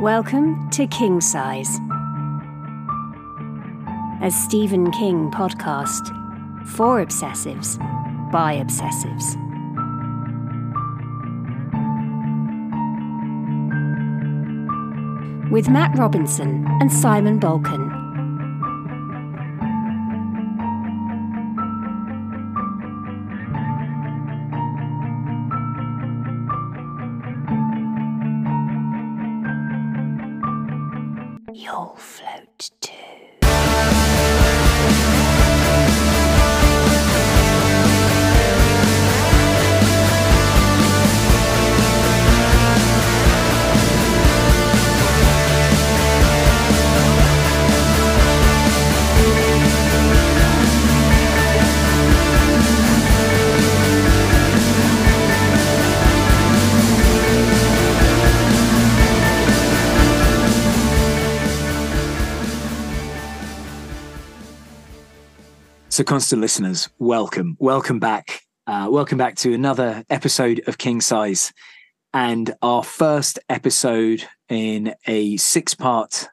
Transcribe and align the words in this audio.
Welcome 0.00 0.70
to 0.70 0.86
King 0.86 1.20
Size, 1.20 1.78
a 4.22 4.30
Stephen 4.30 4.90
King 4.92 5.30
podcast 5.30 6.08
for 6.68 7.04
obsessives 7.04 7.78
by 8.32 8.56
obsessives. 8.56 9.36
With 15.50 15.68
Matt 15.68 15.98
Robinson 15.98 16.64
and 16.80 16.90
Simon 16.90 17.38
Balkan. 17.38 17.89
So, 66.00 66.04
constant 66.04 66.40
listeners, 66.40 66.88
welcome, 66.98 67.58
welcome 67.60 67.98
back, 67.98 68.40
uh, 68.66 68.88
welcome 68.90 69.18
back 69.18 69.36
to 69.36 69.52
another 69.52 70.02
episode 70.08 70.62
of 70.66 70.78
King 70.78 71.02
Size, 71.02 71.52
and 72.14 72.54
our 72.62 72.82
first 72.82 73.38
episode 73.50 74.24
in 74.48 74.94
a 75.06 75.36
six-part 75.36 76.30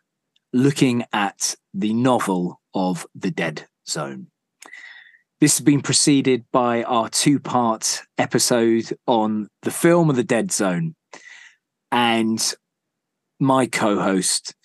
looking 0.53 1.03
at 1.11 1.57
the 1.73 1.93
novel 1.93 2.61
of 2.73 3.05
the 3.13 3.29
Dead 3.29 3.67
Zone. 3.85 4.27
This 5.41 5.57
has 5.57 5.65
been 5.65 5.81
preceded 5.81 6.45
by 6.53 6.83
our 6.83 7.09
two-part 7.09 8.03
episode 8.17 8.97
on 9.05 9.49
the 9.63 9.71
film 9.71 10.09
of 10.09 10.15
the 10.15 10.23
Dead 10.23 10.49
Zone, 10.49 10.95
and 11.91 12.53
my 13.37 13.65
co-host, 13.65 14.55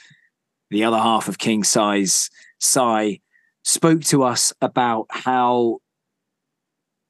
the 0.71 0.85
other 0.85 0.99
half 0.99 1.27
of 1.27 1.39
King 1.39 1.65
Size, 1.65 2.31
Si 2.61 3.21
spoke 3.63 4.03
to 4.03 4.23
us 4.23 4.53
about 4.61 5.07
how 5.11 5.79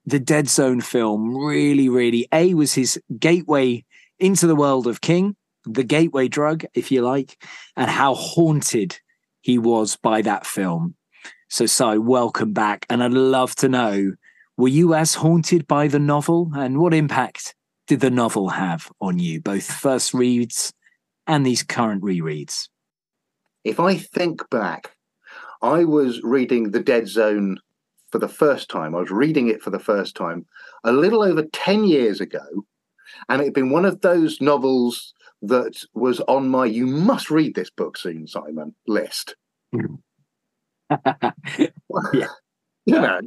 the 0.04 0.18
Dead 0.18 0.48
Zone 0.48 0.80
film 0.80 1.36
really, 1.36 1.88
really, 1.88 2.28
A, 2.32 2.54
was 2.54 2.74
his 2.74 3.00
gateway 3.18 3.84
into 4.18 4.46
the 4.46 4.56
world 4.56 4.86
of 4.86 5.00
King, 5.00 5.36
the 5.64 5.84
gateway 5.84 6.28
drug, 6.28 6.64
if 6.74 6.90
you 6.90 7.02
like, 7.02 7.42
and 7.76 7.90
how 7.90 8.14
haunted 8.14 8.98
he 9.40 9.58
was 9.58 9.96
by 9.96 10.22
that 10.22 10.46
film. 10.46 10.94
So, 11.48 11.66
Si, 11.66 11.98
welcome 11.98 12.52
back. 12.52 12.86
And 12.88 13.02
I'd 13.02 13.12
love 13.12 13.54
to 13.56 13.68
know 13.68 14.12
were 14.56 14.68
you 14.68 14.94
as 14.94 15.14
haunted 15.14 15.66
by 15.66 15.88
the 15.88 15.98
novel? 15.98 16.50
And 16.54 16.78
what 16.78 16.94
impact 16.94 17.54
did 17.86 18.00
the 18.00 18.10
novel 18.10 18.50
have 18.50 18.90
on 19.00 19.18
you, 19.18 19.40
both 19.40 19.64
first 19.64 20.14
reads 20.14 20.72
and 21.26 21.44
these 21.44 21.62
current 21.62 22.02
rereads? 22.02 22.68
If 23.64 23.80
I 23.80 23.96
think 23.96 24.48
back 24.50 24.92
I 25.62 25.84
was 25.84 26.20
reading 26.22 26.70
The 26.70 26.80
Dead 26.80 27.08
Zone 27.08 27.58
for 28.10 28.18
the 28.18 28.28
first 28.28 28.68
time. 28.68 28.94
I 28.94 29.00
was 29.00 29.10
reading 29.10 29.48
it 29.48 29.62
for 29.62 29.70
the 29.70 29.78
first 29.78 30.14
time 30.16 30.44
a 30.84 30.92
little 30.92 31.22
over 31.22 31.44
10 31.52 31.84
years 31.84 32.20
ago. 32.20 32.44
And 33.28 33.40
it 33.40 33.44
had 33.44 33.54
been 33.54 33.70
one 33.70 33.84
of 33.84 34.00
those 34.00 34.40
novels 34.40 35.14
that 35.42 35.82
was 35.94 36.20
on 36.22 36.48
my 36.48 36.64
you 36.66 36.86
must 36.86 37.30
read 37.30 37.54
this 37.54 37.70
book 37.70 37.96
soon, 37.96 38.26
Simon 38.26 38.74
list. 38.86 39.36
yeah. 42.12 42.28
You 42.84 43.00
know, 43.00 43.20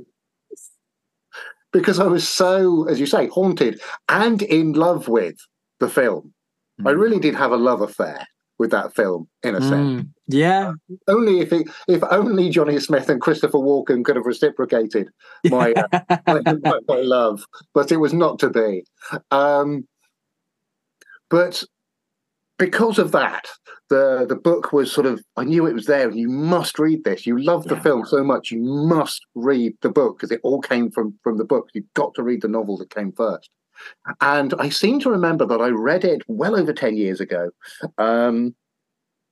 because 1.71 1.97
I 1.97 2.07
was 2.07 2.27
so, 2.27 2.89
as 2.89 2.99
you 2.99 3.05
say, 3.05 3.27
haunted 3.27 3.79
and 4.09 4.41
in 4.41 4.73
love 4.73 5.07
with 5.07 5.37
the 5.79 5.87
film. 5.87 6.33
I 6.81 6.91
Mm. 6.91 6.99
really 6.99 7.19
did 7.19 7.35
have 7.35 7.53
a 7.53 7.57
love 7.57 7.79
affair 7.79 8.27
with 8.57 8.71
that 8.71 8.95
film, 8.95 9.27
in 9.43 9.55
a 9.55 9.61
sense. 9.61 10.01
Mm, 10.01 10.07
yeah. 10.27 10.73
only 11.07 11.39
if 11.39 11.51
it, 11.51 11.67
if 11.88 12.03
only 12.09 12.49
Johnny 12.49 12.79
Smith 12.79 13.09
and 13.09 13.21
Christopher 13.21 13.57
Walken 13.57 14.03
could 14.03 14.16
have 14.16 14.25
reciprocated 14.25 15.09
my, 15.49 15.73
uh, 15.73 15.88
my, 16.27 16.41
my, 16.63 16.79
my 16.88 17.01
love, 17.01 17.45
but 17.73 17.91
it 17.91 17.97
was 17.97 18.13
not 18.13 18.39
to 18.39 18.49
be. 18.49 18.83
Um, 19.31 19.88
but 21.29 21.63
because 22.57 22.99
of 22.99 23.11
that, 23.11 23.45
the 23.89 24.25
the 24.27 24.35
book 24.35 24.72
was 24.72 24.91
sort 24.91 25.05
of 25.05 25.22
I 25.35 25.43
knew 25.43 25.66
it 25.67 25.73
was 25.73 25.85
there. 25.85 26.07
and 26.07 26.17
You 26.17 26.29
must 26.29 26.79
read 26.79 27.03
this. 27.03 27.27
You 27.27 27.37
love 27.37 27.66
the 27.67 27.75
Yeah. 27.75 27.81
film 27.81 28.05
so 28.05 28.23
much, 28.23 28.51
you 28.51 28.59
must 28.61 29.25
read 29.35 29.73
the 29.81 29.89
book 29.89 30.17
because 30.17 30.31
it 30.31 30.39
all 30.43 30.61
came 30.61 30.89
from 30.91 31.19
from 31.23 31.37
the 31.37 31.43
book. 31.43 31.69
You've 31.73 31.93
got 31.93 32.13
to 32.16 32.23
read 32.23 32.41
the 32.41 32.47
novel 32.47 32.77
that 32.77 32.89
came 32.93 33.11
first. 33.11 33.49
And 34.21 34.53
I 34.59 34.69
seem 34.69 34.99
to 35.01 35.09
remember 35.09 35.45
that 35.45 35.61
I 35.61 35.69
read 35.69 36.03
it 36.03 36.23
well 36.27 36.55
over 36.55 36.73
ten 36.73 36.97
years 36.97 37.19
ago. 37.19 37.51
Um, 37.97 38.55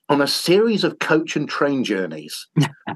on 0.10 0.22
a 0.22 0.28
series 0.28 0.84
of 0.84 1.00
coach 1.00 1.36
and 1.36 1.48
train 1.48 1.84
journeys. 1.84 2.48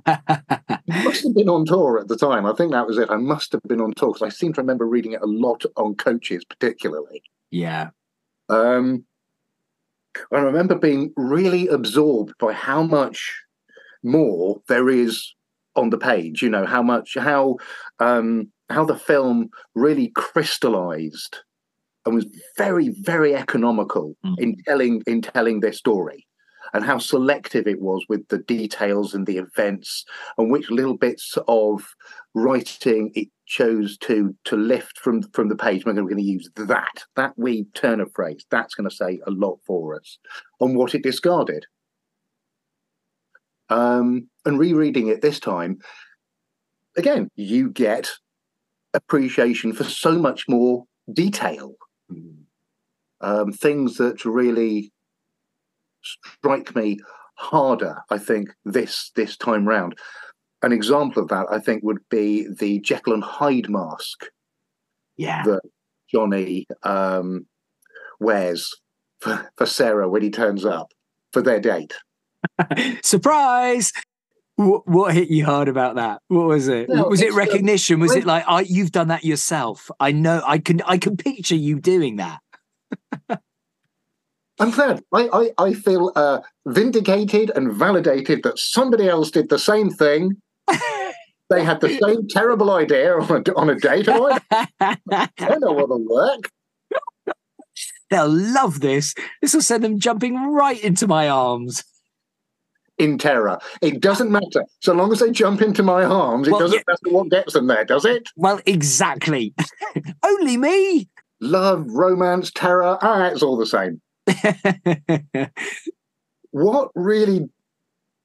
I 0.05 0.79
must 1.03 1.23
have 1.23 1.33
been 1.33 1.49
on 1.49 1.65
tour 1.65 1.99
at 1.99 2.09
the 2.09 2.17
time. 2.17 2.45
I 2.45 2.53
think 2.53 2.71
that 2.73 2.85
was 2.85 2.97
it. 2.97 3.09
I 3.09 3.15
must 3.15 3.53
have 3.53 3.63
been 3.63 3.81
on 3.81 3.93
tour 3.93 4.13
because 4.13 4.21
I 4.21 4.29
seem 4.29 4.53
to 4.53 4.61
remember 4.61 4.85
reading 4.85 5.13
it 5.13 5.21
a 5.21 5.25
lot 5.25 5.63
on 5.77 5.95
coaches, 5.95 6.43
particularly. 6.45 7.23
yeah. 7.49 7.89
Um, 8.49 9.05
I 10.31 10.39
remember 10.39 10.75
being 10.75 11.13
really 11.15 11.67
absorbed 11.67 12.33
by 12.39 12.53
how 12.53 12.83
much 12.83 13.43
more 14.03 14.61
there 14.67 14.89
is 14.89 15.33
on 15.75 15.89
the 15.89 15.97
page. 15.97 16.41
You 16.41 16.49
know 16.49 16.65
how 16.65 16.81
much 16.81 17.15
how 17.15 17.57
um, 17.99 18.51
how 18.69 18.85
the 18.85 18.97
film 18.97 19.49
really 19.75 20.09
crystallized 20.15 21.37
and 22.05 22.15
was 22.15 22.25
very 22.57 22.89
very 23.01 23.35
economical 23.35 24.15
Mm. 24.25 24.35
in 24.39 24.55
telling 24.65 25.01
in 25.07 25.21
telling 25.21 25.59
their 25.59 25.73
story 25.73 26.25
and 26.73 26.83
how 26.83 26.97
selective 26.97 27.65
it 27.65 27.79
was 27.79 28.05
with 28.09 28.27
the 28.27 28.39
details 28.39 29.13
and 29.13 29.25
the 29.25 29.37
events 29.37 30.03
and 30.37 30.51
which 30.51 30.69
little 30.69 30.97
bits 30.97 31.37
of 31.47 31.95
writing 32.33 33.11
it 33.15 33.29
chose 33.45 33.97
to 33.99 34.35
to 34.43 34.57
lift 34.57 34.97
from 34.99 35.21
from 35.31 35.47
the 35.47 35.55
page. 35.55 35.85
We're 35.85 35.93
going 35.93 36.17
to 36.17 36.21
use 36.21 36.49
that 36.55 37.05
that 37.15 37.33
wee 37.37 37.67
turn 37.73 38.01
of 38.01 38.11
phrase. 38.13 38.45
That's 38.51 38.75
going 38.75 38.89
to 38.89 38.95
say 38.95 39.19
a 39.25 39.31
lot 39.31 39.59
for 39.65 39.95
us 39.95 40.17
on 40.59 40.75
what 40.75 40.93
it 40.93 41.03
discarded. 41.03 41.65
Um, 43.69 44.29
and 44.45 44.57
rereading 44.59 45.07
it 45.07 45.21
this 45.21 45.39
time, 45.39 45.79
again, 46.95 47.29
you 47.35 47.69
get 47.69 48.11
appreciation 48.93 49.73
for 49.73 49.83
so 49.83 50.17
much 50.17 50.45
more 50.47 50.85
detail 51.13 51.73
Mm. 52.11 52.43
um, 53.21 53.51
things 53.51 53.97
that 53.97 54.23
really 54.23 54.91
strike 56.01 56.73
me 56.75 56.99
harder. 57.35 57.97
I 58.09 58.17
think 58.17 58.49
this 58.63 59.11
this 59.15 59.35
time 59.35 59.67
round. 59.67 59.97
An 60.63 60.71
example 60.71 61.21
of 61.21 61.29
that, 61.29 61.47
I 61.51 61.59
think, 61.59 61.83
would 61.83 61.99
be 62.09 62.47
the 62.59 62.79
Jekyll 62.79 63.13
and 63.13 63.23
Hyde 63.23 63.69
mask 63.69 64.25
Yeah. 65.17 65.43
that 65.43 65.61
Johnny 66.11 66.65
um, 66.83 67.45
wears 68.19 68.73
for, 69.19 69.51
for 69.57 69.65
Sarah 69.65 70.09
when 70.09 70.21
he 70.23 70.29
turns 70.31 70.63
up 70.65 70.93
for 71.33 71.41
their 71.41 71.59
date. 71.59 71.93
Surprise! 73.03 73.91
What, 74.57 74.87
what 74.87 75.13
hit 75.13 75.29
you 75.29 75.45
hard 75.45 75.67
about 75.67 75.95
that? 75.95 76.21
What 76.27 76.47
was 76.47 76.67
it? 76.67 76.89
No, 76.89 77.07
was 77.07 77.21
it 77.21 77.31
um, 77.31 77.37
recognition? 77.37 77.99
Was 77.99 78.15
it 78.15 78.25
like 78.25 78.43
I, 78.47 78.61
you've 78.61 78.91
done 78.91 79.07
that 79.09 79.23
yourself? 79.23 79.89
I 79.99 80.11
know. 80.11 80.41
I 80.45 80.57
can. 80.57 80.81
I 80.81 80.97
can 80.97 81.15
picture 81.15 81.55
you 81.55 81.79
doing 81.79 82.17
that. 82.17 82.39
I'm 84.59 84.71
glad. 84.71 85.03
I, 85.13 85.29
I, 85.31 85.51
I 85.59 85.73
feel 85.73 86.11
uh, 86.15 86.39
vindicated 86.65 87.51
and 87.55 87.71
validated 87.71 88.41
that 88.43 88.57
somebody 88.57 89.07
else 89.07 89.29
did 89.29 89.49
the 89.49 89.59
same 89.59 89.89
thing. 89.91 90.41
They 91.49 91.63
had 91.63 91.79
the 91.79 91.97
same 91.97 92.27
terrible 92.27 92.71
idea 92.71 93.15
on 93.15 93.43
a, 93.47 93.55
on 93.55 93.69
a 93.69 93.75
date. 93.75 94.09
I, 94.09 94.39
I 94.81 95.57
know 95.59 95.71
what'll 95.71 96.05
work. 96.05 96.51
They'll 98.09 98.27
love 98.29 98.81
this. 98.81 99.13
This 99.41 99.53
will 99.53 99.61
send 99.61 99.83
them 99.83 99.99
jumping 99.99 100.51
right 100.51 100.81
into 100.83 101.07
my 101.07 101.29
arms. 101.29 101.83
In 102.97 103.17
terror. 103.17 103.59
It 103.81 104.01
doesn't 104.01 104.31
matter. 104.31 104.65
So 104.79 104.93
long 104.93 105.11
as 105.11 105.19
they 105.19 105.31
jump 105.31 105.61
into 105.61 105.83
my 105.83 106.03
arms, 106.03 106.47
it 106.47 106.51
doesn't 106.51 106.77
yeah. 106.77 106.83
matter 106.87 107.15
what 107.15 107.29
gets 107.29 107.53
them 107.53 107.67
there, 107.67 107.85
does 107.85 108.05
it? 108.05 108.29
Well, 108.35 108.59
exactly. 108.65 109.53
Only 110.23 110.57
me. 110.57 111.09
Love, 111.39 111.85
romance, 111.87 112.51
terror, 112.51 112.97
ah, 113.01 113.27
it's 113.27 113.43
all 113.43 113.57
the 113.57 113.65
same. 113.65 114.01
what 116.51 116.89
really 116.95 117.47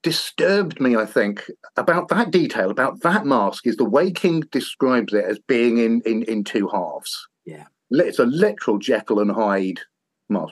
disturbed 0.03 0.81
me, 0.81 0.97
I 0.97 1.07
think, 1.07 1.49
about 1.77 2.09
that 2.09 2.31
detail, 2.31 2.71
about 2.71 3.03
that 3.03 3.27
mask, 3.27 3.67
is 3.67 3.77
the 3.77 3.85
way 3.85 4.11
King 4.11 4.41
describes 4.51 5.13
it 5.13 5.25
as 5.25 5.39
being 5.39 5.79
in 5.79 6.03
in, 6.07 6.23
in 6.25 6.45
two 6.45 6.69
halves. 6.69 7.29
Yeah. 7.45 7.67
It's 7.91 8.19
a 8.19 8.25
literal 8.25 8.79
Jekyll 8.79 9.21
and 9.21 9.31
Hyde 9.31 9.81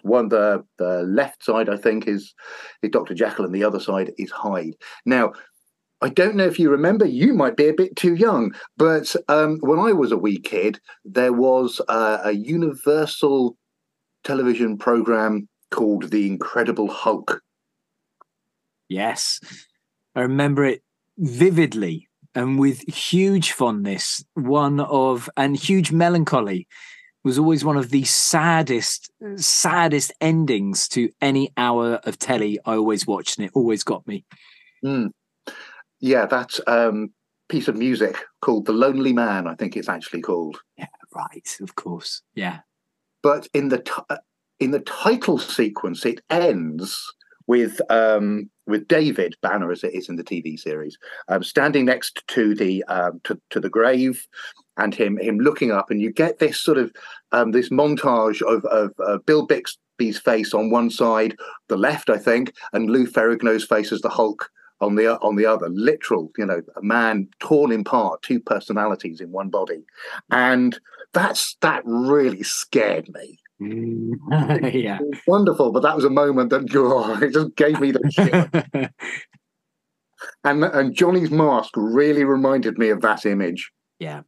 One 0.03 0.29
the 0.29 0.65
the 0.79 1.03
left 1.03 1.45
side, 1.45 1.69
I 1.69 1.77
think, 1.77 2.07
is 2.07 2.35
is 2.83 2.91
Dr. 2.91 3.15
Jekyll, 3.15 3.45
and 3.45 3.55
the 3.55 3.65
other 3.65 3.81
side 3.81 4.13
is 4.19 4.31
Hyde. 4.31 4.75
Now, 5.05 5.33
I 6.03 6.09
don't 6.09 6.37
know 6.37 6.47
if 6.47 6.59
you 6.59 6.71
remember, 6.71 7.05
you 7.05 7.35
might 7.35 7.57
be 7.57 7.69
a 7.69 7.75
bit 7.75 7.95
too 7.95 8.15
young, 8.15 8.55
but 8.77 9.15
um, 9.29 9.59
when 9.61 9.79
I 9.79 9.93
was 9.93 10.13
a 10.13 10.17
wee 10.17 10.39
kid, 10.39 10.81
there 11.05 11.33
was 11.33 11.81
a, 11.89 12.21
a 12.25 12.33
Universal 12.33 13.57
television 14.25 14.79
program 14.79 15.47
called 15.71 16.11
The 16.11 16.27
Incredible 16.27 16.89
Hulk. 16.89 17.43
Yes. 18.89 19.41
I 20.15 20.23
remember 20.23 20.65
it 20.65 20.83
vividly 21.19 22.09
and 22.35 22.59
with 22.59 22.81
huge 22.93 23.53
fondness. 23.53 24.25
One 24.35 24.81
of, 24.81 25.29
and 25.37 25.55
huge 25.55 25.93
melancholy 25.93 26.67
was 27.25 27.39
always 27.39 27.65
one 27.65 27.77
of 27.77 27.91
the 27.91 28.05
saddest, 28.05 29.11
saddest 29.37 30.13
endings 30.21 30.89
to 30.89 31.11
any 31.21 31.53
hour 31.57 32.01
of 32.05 32.19
telly 32.19 32.59
I 32.65 32.75
always 32.75 33.07
watched, 33.07 33.39
and 33.39 33.47
it 33.47 33.53
always 33.55 33.83
got 33.83 34.07
me. 34.07 34.25
Mm. 34.85 35.11
Yeah, 36.01 36.27
that 36.27 36.59
um, 36.67 37.13
piece 37.49 37.69
of 37.69 37.77
music 37.77 38.17
called 38.41 38.67
"The 38.67 38.73
Lonely 38.73 39.13
Man," 39.13 39.47
I 39.47 39.55
think 39.55 39.77
it's 39.77 39.89
actually 39.89 40.23
called. 40.23 40.59
Yeah, 40.79 40.87
right. 41.15 41.57
Of 41.61 41.75
course. 41.75 42.23
Yeah. 42.35 42.61
But 43.23 43.49
in 43.53 43.69
the 43.69 43.79
t- 43.79 43.93
uh, 44.09 44.17
in 44.59 44.71
the 44.71 44.81
title 44.81 45.39
sequence, 45.39 46.07
it 46.07 46.23
ends 46.31 47.13
with 47.47 47.81
um, 47.91 48.49
with 48.67 48.87
David 48.89 49.35
Banner, 49.43 49.73
as 49.73 49.83
it 49.83 49.95
is 49.95 50.09
in 50.09 50.17
the 50.17 50.25
TV 50.25 50.59
series, 50.59 50.97
um, 51.29 51.43
standing 51.43 51.85
next 51.85 52.23
to 52.29 52.55
the 52.55 52.85
um, 52.85 53.21
to, 53.25 53.39
to 53.51 53.61
the 53.61 53.69
grave, 53.69 54.27
and 54.81 54.95
him 54.95 55.19
him 55.19 55.39
looking 55.39 55.71
up, 55.71 55.91
and 55.91 56.01
you 56.01 56.13
get 56.13 56.39
this 56.39 56.61
sort 56.61 56.79
of 56.79 56.93
um, 57.33 57.53
this 57.53 57.69
montage 57.69 58.43
of 58.43 58.65
of 58.67 58.93
uh, 59.05 59.19
Bill 59.19 59.47
Bixby's 59.47 60.19
face 60.19 60.55
on 60.55 60.71
one 60.71 60.91
side, 60.91 61.37
the 61.69 61.77
left, 61.77 62.11
I 62.11 62.19
think, 62.19 62.55
and 62.73 62.91
Lou 62.91 63.07
Ferrigno's 63.07 63.65
face 63.65 63.93
as 63.93 64.01
the 64.01 64.09
Hulk 64.09 64.51
on 64.81 64.95
the 64.95 65.19
on 65.21 65.37
the 65.37 65.47
other. 65.47 65.69
Literal 65.69 66.31
you 66.37 66.47
know 66.47 66.63
a 66.77 66.83
man 66.83 67.29
torn 67.39 67.73
in 67.73 67.85
part 67.85 68.23
two 68.23 68.41
personalities 68.41 69.21
in 69.21 69.31
one 69.31 69.51
body. 69.51 69.85
And 70.31 70.79
that's 71.13 71.57
that 71.61 71.83
really 71.85 72.43
scared 72.43 73.09
me. 73.13 73.39
Mm. 73.61 74.73
yeah. 74.73 74.99
wonderful 75.27 75.71
but 75.71 75.83
that 75.83 75.95
was 75.95 76.07
a 76.07 76.11
moment 76.11 76.49
that 76.49 76.67
oh, 76.75 77.19
it 77.23 77.35
just 77.35 77.55
gave 77.57 77.79
me 77.81 77.93
the 77.93 78.11
shit. 78.11 78.91
And 80.45 80.65
and 80.65 80.95
johnny's 80.95 81.31
mask 81.31 81.71
really 81.75 82.25
reminded 82.25 82.77
me 82.77 82.91
of 82.91 83.01
that 83.01 83.25
image. 83.25 83.71
Yeah 83.99 84.23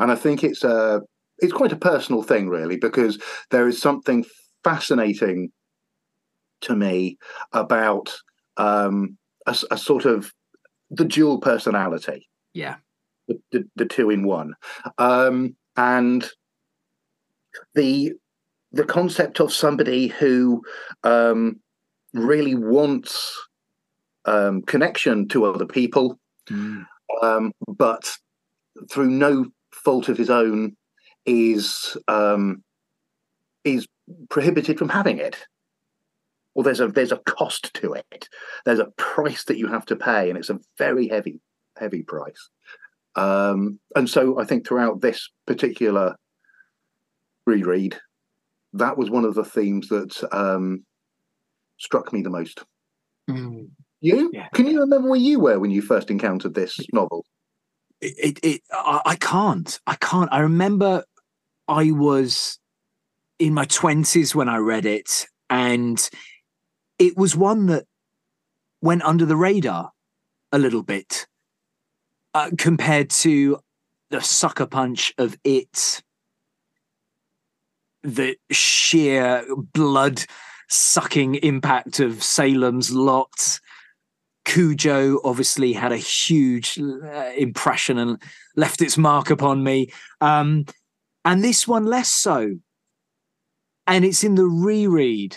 and 0.00 0.10
i 0.10 0.14
think 0.16 0.42
it's 0.42 0.64
a 0.64 1.00
it's 1.38 1.52
quite 1.52 1.72
a 1.72 1.76
personal 1.76 2.22
thing 2.22 2.48
really 2.48 2.76
because 2.76 3.18
there 3.50 3.68
is 3.68 3.80
something 3.80 4.24
fascinating 4.64 5.50
to 6.60 6.74
me 6.74 7.16
about 7.52 8.12
um 8.56 9.16
a, 9.46 9.56
a 9.70 9.78
sort 9.78 10.04
of 10.04 10.32
the 10.90 11.04
dual 11.04 11.38
personality. 11.38 12.28
Yeah. 12.52 12.76
The, 13.28 13.40
the, 13.52 13.64
the 13.76 13.86
two 13.86 14.10
in 14.10 14.24
one. 14.24 14.54
Um, 14.98 15.56
and 15.76 16.28
the 17.74 18.12
the 18.72 18.84
concept 18.84 19.40
of 19.40 19.52
somebody 19.52 20.06
who 20.06 20.62
um, 21.02 21.60
really 22.14 22.54
wants 22.54 23.36
um, 24.26 24.62
connection 24.62 25.26
to 25.26 25.44
other 25.44 25.66
people, 25.66 26.20
mm. 26.48 26.86
um, 27.20 27.52
but 27.66 28.12
through 28.88 29.10
no 29.10 29.46
fault 29.72 30.08
of 30.08 30.16
his 30.16 30.30
own, 30.30 30.76
is 31.26 31.96
um, 32.08 32.62
is 33.64 33.86
prohibited 34.28 34.78
from 34.78 34.88
having 34.88 35.18
it. 35.18 35.36
Well 36.54 36.64
there's 36.64 36.80
a 36.80 36.88
there's 36.88 37.12
a 37.12 37.18
cost 37.26 37.72
to 37.74 37.94
it. 37.94 38.28
There's 38.64 38.78
a 38.80 38.90
price 38.96 39.44
that 39.44 39.58
you 39.58 39.68
have 39.68 39.86
to 39.86 39.96
pay 39.96 40.28
and 40.28 40.38
it's 40.38 40.50
a 40.50 40.58
very 40.78 41.08
heavy 41.08 41.40
heavy 41.78 42.02
price. 42.02 42.50
Um, 43.16 43.80
and 43.96 44.08
so 44.08 44.38
i 44.38 44.44
think 44.44 44.64
throughout 44.64 45.00
this 45.00 45.28
particular 45.44 46.14
reread 47.44 47.98
that 48.72 48.96
was 48.96 49.10
one 49.10 49.24
of 49.24 49.34
the 49.34 49.44
themes 49.44 49.88
that 49.88 50.28
um, 50.32 50.84
struck 51.78 52.12
me 52.12 52.22
the 52.22 52.30
most. 52.30 52.62
Mm. 53.28 53.68
you? 54.00 54.30
Yeah. 54.32 54.48
can 54.54 54.66
you 54.66 54.80
remember 54.80 55.08
where 55.08 55.20
you 55.20 55.40
were 55.40 55.58
when 55.58 55.70
you 55.70 55.82
first 55.82 56.10
encountered 56.10 56.54
this 56.54 56.78
novel 56.92 57.24
it, 58.00 58.38
it, 58.42 58.62
I, 58.72 59.00
I 59.04 59.16
can't 59.16 59.78
i 59.86 59.94
can't 59.96 60.30
i 60.32 60.40
remember 60.40 61.04
i 61.68 61.90
was 61.90 62.58
in 63.38 63.54
my 63.54 63.66
20s 63.66 64.34
when 64.34 64.48
i 64.48 64.56
read 64.56 64.86
it 64.86 65.26
and 65.48 66.08
it 66.98 67.16
was 67.16 67.36
one 67.36 67.66
that 67.66 67.84
went 68.82 69.02
under 69.02 69.26
the 69.26 69.36
radar 69.36 69.92
a 70.52 70.58
little 70.58 70.82
bit 70.82 71.26
uh, 72.34 72.50
compared 72.56 73.10
to 73.10 73.58
the 74.10 74.20
sucker 74.20 74.66
punch 74.66 75.12
of 75.18 75.36
it, 75.44 76.02
the 78.02 78.36
sheer 78.50 79.44
blood 79.72 80.24
sucking 80.68 81.36
impact 81.36 82.00
of 82.00 82.22
Salem's 82.22 82.90
Lot. 82.92 83.60
Cujo 84.50 85.20
obviously 85.22 85.72
had 85.72 85.92
a 85.92 85.96
huge 85.96 86.76
uh, 86.76 87.30
impression 87.36 87.98
and 87.98 88.20
left 88.56 88.82
its 88.82 88.98
mark 88.98 89.30
upon 89.30 89.62
me. 89.62 89.92
Um, 90.20 90.64
and 91.24 91.44
this 91.44 91.68
one 91.68 91.84
less 91.84 92.08
so. 92.08 92.56
And 93.86 94.04
it's 94.04 94.24
in 94.24 94.34
the 94.34 94.46
reread 94.46 95.36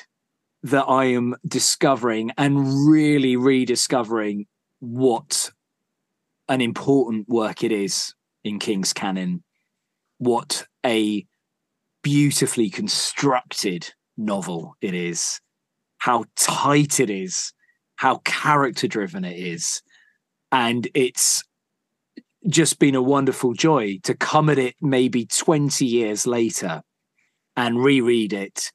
that 0.64 0.86
I 0.86 1.06
am 1.06 1.36
discovering 1.48 2.32
and 2.40 2.88
really 2.90 3.36
rediscovering 3.36 4.48
what 4.80 5.52
an 6.50 6.62
important 6.62 7.30
work 7.30 7.64
it 7.64 7.72
is 7.72 8.16
in 8.44 8.58
King's 8.58 8.94
canon, 8.94 9.44
what 10.18 10.66
a 10.84 11.24
beautifully 12.02 12.72
constructed 12.72 13.94
novel 14.18 14.76
it 14.82 14.96
is, 14.96 15.40
how 16.00 16.26
tight 16.36 17.00
it 17.00 17.12
is, 17.12 17.54
how 18.04 18.18
character 18.26 18.86
driven 18.86 19.24
it 19.24 19.40
is. 19.40 19.82
And 20.52 20.90
it's 20.94 21.42
just 22.50 22.78
been 22.78 22.96
a 22.96 23.02
wonderful 23.02 23.54
joy 23.54 23.98
to 24.04 24.14
come 24.14 24.50
at 24.50 24.60
it 24.60 24.76
maybe 24.82 25.26
20 25.26 25.86
years 25.86 26.28
later 26.28 26.84
and 27.56 27.82
reread 27.82 28.34
it 28.34 28.74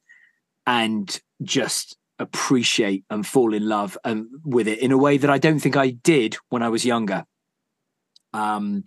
and 0.65 1.21
just 1.43 1.95
appreciate 2.17 3.03
and 3.11 3.23
fall 3.23 3.53
in 3.53 3.69
love 3.69 3.99
um, 4.03 4.31
with 4.43 4.67
it 4.67 4.79
in 4.79 4.91
a 4.91 4.97
way 4.97 5.17
that 5.17 5.29
I 5.29 5.37
don't 5.37 5.59
think 5.59 5.77
I 5.77 5.91
did 5.91 6.35
when 6.49 6.63
I 6.63 6.69
was 6.69 6.83
younger. 6.83 7.23
Um, 8.33 8.83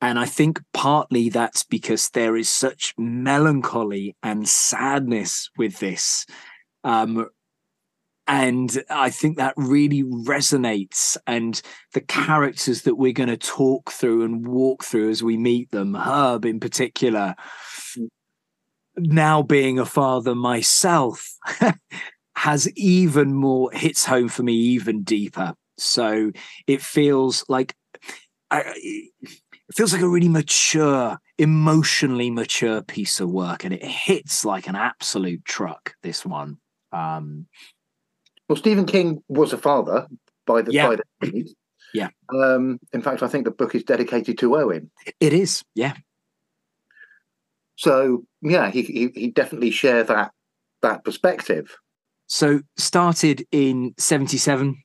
and 0.00 0.20
I 0.20 0.26
think 0.26 0.60
partly 0.72 1.30
that's 1.30 1.64
because 1.64 2.10
there 2.10 2.36
is 2.36 2.48
such 2.48 2.94
melancholy 2.96 4.14
and 4.22 4.48
sadness 4.48 5.50
with 5.58 5.80
this. 5.80 6.26
Um, 6.84 7.26
and 8.26 8.82
I 8.88 9.10
think 9.10 9.36
that 9.36 9.54
really 9.56 10.02
resonates. 10.02 11.16
And 11.26 11.60
the 11.92 12.00
characters 12.00 12.82
that 12.82 12.96
we're 12.96 13.12
going 13.12 13.28
to 13.28 13.36
talk 13.36 13.90
through 13.90 14.22
and 14.24 14.46
walk 14.46 14.84
through 14.84 15.10
as 15.10 15.22
we 15.22 15.36
meet 15.36 15.70
them, 15.70 15.94
Herb 15.94 16.44
in 16.44 16.58
particular, 16.60 17.34
now 18.96 19.42
being 19.42 19.78
a 19.78 19.86
father 19.86 20.34
myself 20.34 21.36
has 22.36 22.70
even 22.72 23.34
more 23.34 23.70
hits 23.72 24.04
home 24.04 24.28
for 24.28 24.42
me 24.42 24.52
even 24.52 25.02
deeper 25.02 25.54
so 25.78 26.30
it 26.66 26.80
feels 26.80 27.44
like 27.48 27.74
I, 28.50 28.62
it 28.76 29.74
feels 29.74 29.92
like 29.92 30.02
a 30.02 30.08
really 30.08 30.28
mature 30.28 31.18
emotionally 31.38 32.30
mature 32.30 32.82
piece 32.82 33.18
of 33.18 33.30
work 33.30 33.64
and 33.64 33.74
it 33.74 33.84
hits 33.84 34.44
like 34.44 34.68
an 34.68 34.76
absolute 34.76 35.44
truck 35.44 35.94
this 36.02 36.24
one 36.24 36.58
um 36.92 37.46
well 38.48 38.56
stephen 38.56 38.86
king 38.86 39.22
was 39.28 39.52
a 39.52 39.58
father 39.58 40.06
by 40.46 40.62
the 40.62 40.72
yeah. 40.72 40.88
by 40.88 40.96
the 41.20 41.54
yeah 41.92 42.08
um 42.34 42.78
in 42.92 43.02
fact 43.02 43.22
i 43.22 43.28
think 43.28 43.44
the 43.44 43.50
book 43.50 43.74
is 43.74 43.84
dedicated 43.84 44.38
to 44.38 44.56
owen 44.56 44.90
it 45.20 45.32
is 45.32 45.62
yeah 45.74 45.94
so 47.76 48.24
yeah, 48.42 48.70
he, 48.70 48.82
he 48.82 49.08
he 49.14 49.30
definitely 49.30 49.70
share 49.70 50.04
that 50.04 50.32
that 50.82 51.04
perspective. 51.04 51.76
So 52.26 52.60
started 52.76 53.46
in 53.50 53.94
seventy 53.98 54.38
seven, 54.38 54.82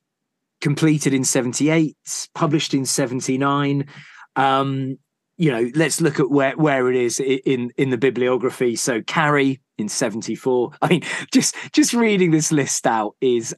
completed 0.61 1.13
in 1.13 1.23
seventy 1.23 1.69
eight, 1.69 1.97
published 2.33 2.73
in 2.73 2.85
seventy 2.85 3.37
nine. 3.37 3.87
Um, 4.35 4.97
you 5.39 5.51
know, 5.51 5.71
let's 5.73 6.01
look 6.01 6.19
at 6.19 6.29
where 6.29 6.55
where 6.57 6.91
it 6.91 6.97
is 6.97 7.19
in 7.21 7.71
in 7.77 7.89
the 7.89 7.97
bibliography. 7.97 8.75
So 8.75 9.01
Carrie 9.01 9.61
in 9.77 9.87
74. 9.87 10.71
I 10.81 10.89
mean, 10.89 11.01
just 11.33 11.55
just 11.71 11.93
reading 11.93 12.31
this 12.31 12.51
list 12.51 12.85
out 12.85 13.15
is 13.21 13.55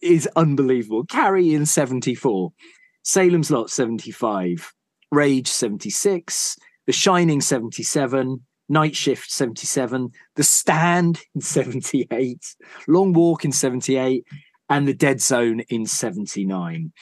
is 0.00 0.26
unbelievable. 0.34 1.04
Carrie 1.04 1.52
in 1.52 1.66
74, 1.66 2.50
Salem's 3.02 3.50
Lot 3.50 3.68
75, 3.68 4.72
Rage 5.10 5.48
76, 5.48 6.56
The 6.86 6.92
Shining 6.92 7.42
77, 7.42 8.40
Night 8.70 8.96
Shift 8.96 9.30
77, 9.30 10.08
The 10.36 10.42
Stand 10.42 11.20
in 11.34 11.40
78, 11.42 12.38
Long 12.88 13.12
Walk 13.12 13.44
in 13.44 13.52
78, 13.52 14.24
and 14.70 14.88
The 14.88 14.94
Dead 14.94 15.20
Zone 15.20 15.60
in 15.68 15.84
79. 15.84 16.92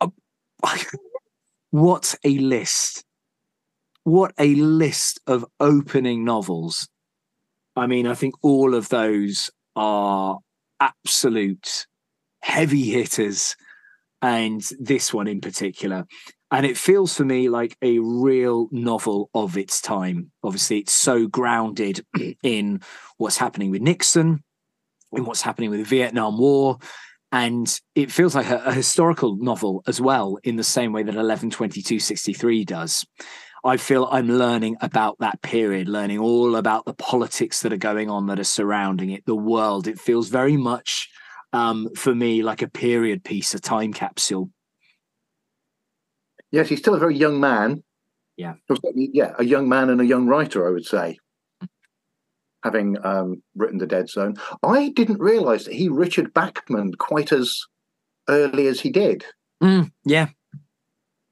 What 1.76 2.14
a 2.24 2.38
list. 2.38 3.04
What 4.04 4.32
a 4.38 4.54
list 4.54 5.20
of 5.26 5.44
opening 5.60 6.24
novels. 6.24 6.88
I 7.76 7.86
mean, 7.86 8.06
I 8.06 8.14
think 8.14 8.34
all 8.40 8.74
of 8.74 8.88
those 8.88 9.50
are 9.76 10.38
absolute 10.80 11.86
heavy 12.40 12.84
hitters, 12.84 13.56
and 14.22 14.66
this 14.80 15.12
one 15.12 15.28
in 15.28 15.42
particular. 15.42 16.06
And 16.50 16.64
it 16.64 16.78
feels 16.78 17.14
for 17.14 17.26
me 17.26 17.50
like 17.50 17.76
a 17.82 17.98
real 17.98 18.68
novel 18.70 19.28
of 19.34 19.58
its 19.58 19.82
time. 19.82 20.32
Obviously, 20.42 20.78
it's 20.78 20.94
so 20.94 21.26
grounded 21.26 22.06
in 22.42 22.80
what's 23.18 23.36
happening 23.36 23.70
with 23.70 23.82
Nixon, 23.82 24.42
in 25.12 25.26
what's 25.26 25.42
happening 25.42 25.68
with 25.68 25.80
the 25.80 25.84
Vietnam 25.84 26.38
War. 26.38 26.78
And 27.36 27.80
it 27.94 28.10
feels 28.10 28.34
like 28.34 28.48
a, 28.48 28.62
a 28.64 28.72
historical 28.72 29.36
novel 29.36 29.82
as 29.86 30.00
well, 30.00 30.38
in 30.42 30.56
the 30.56 30.64
same 30.64 30.94
way 30.94 31.02
that 31.02 31.14
112263 31.14 32.64
does. 32.64 33.06
I 33.62 33.76
feel 33.76 34.08
I'm 34.10 34.28
learning 34.28 34.78
about 34.80 35.18
that 35.18 35.42
period, 35.42 35.86
learning 35.86 36.18
all 36.18 36.56
about 36.56 36.86
the 36.86 36.94
politics 36.94 37.60
that 37.60 37.74
are 37.74 37.76
going 37.76 38.08
on 38.08 38.26
that 38.28 38.40
are 38.40 38.44
surrounding 38.44 39.10
it, 39.10 39.26
the 39.26 39.36
world. 39.36 39.86
It 39.86 40.00
feels 40.00 40.30
very 40.30 40.56
much 40.56 41.10
um, 41.52 41.90
for 41.94 42.14
me 42.14 42.42
like 42.42 42.62
a 42.62 42.70
period 42.70 43.22
piece, 43.22 43.52
a 43.52 43.60
time 43.60 43.92
capsule. 43.92 44.50
Yes, 46.50 46.70
he's 46.70 46.78
still 46.78 46.94
a 46.94 46.98
very 46.98 47.18
young 47.18 47.38
man. 47.38 47.84
Yeah. 48.38 48.54
Yeah, 48.94 49.34
a 49.38 49.44
young 49.44 49.68
man 49.68 49.90
and 49.90 50.00
a 50.00 50.06
young 50.06 50.26
writer, 50.26 50.66
I 50.66 50.70
would 50.70 50.86
say, 50.86 51.18
having 52.66 52.96
um, 53.04 53.42
written 53.54 53.78
The 53.78 53.86
Dead 53.86 54.08
Zone. 54.10 54.36
I 54.62 54.88
didn't 54.90 55.20
realize 55.20 55.64
that 55.64 55.74
he 55.74 55.88
Richard 55.88 56.34
Bachman 56.34 56.94
quite 56.94 57.32
as 57.32 57.62
early 58.28 58.66
as 58.66 58.80
he 58.80 58.90
did. 58.90 59.24
Mm, 59.62 59.92
yeah, 60.04 60.28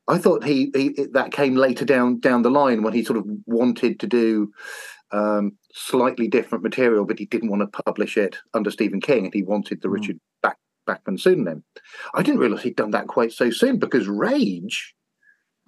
I 0.09 0.19
thought 0.19 0.45
he, 0.45 0.71
he, 0.75 1.07
that 1.13 1.33
came 1.33 1.55
later 1.55 1.85
down 1.85 2.21
down 2.21 2.43
the 2.43 2.51
line 2.51 2.83
when 2.83 2.93
he 2.93 3.05
sort 3.05 3.19
of 3.19 3.27
wanted 3.47 4.01
to 4.01 4.07
do 4.07 4.53
um, 5.13 5.53
slightly 5.73 6.29
different 6.29 6.65
material, 6.65 7.05
but 7.05 7.19
he 7.19 7.27
didn't 7.27 7.51
want 7.51 7.63
to 7.63 7.83
publish 7.85 8.17
it 8.17 8.37
under 8.53 8.71
Stephen 8.71 9.01
King, 9.01 9.27
and 9.27 9.35
he 9.35 9.43
wanted 9.43 9.81
the 9.81 9.89
mm. 9.89 9.95
Richard 9.95 10.21
Back, 10.43 10.59
Bachman 10.87 11.19
pseudonym. 11.19 11.65
I 12.15 12.23
didn't 12.23 12.41
realize 12.41 12.63
he'd 12.63 12.77
done 12.77 12.91
that 12.91 13.09
quite 13.09 13.33
so 13.33 13.51
soon 13.51 13.79
because 13.79 14.07
Rage. 14.07 14.95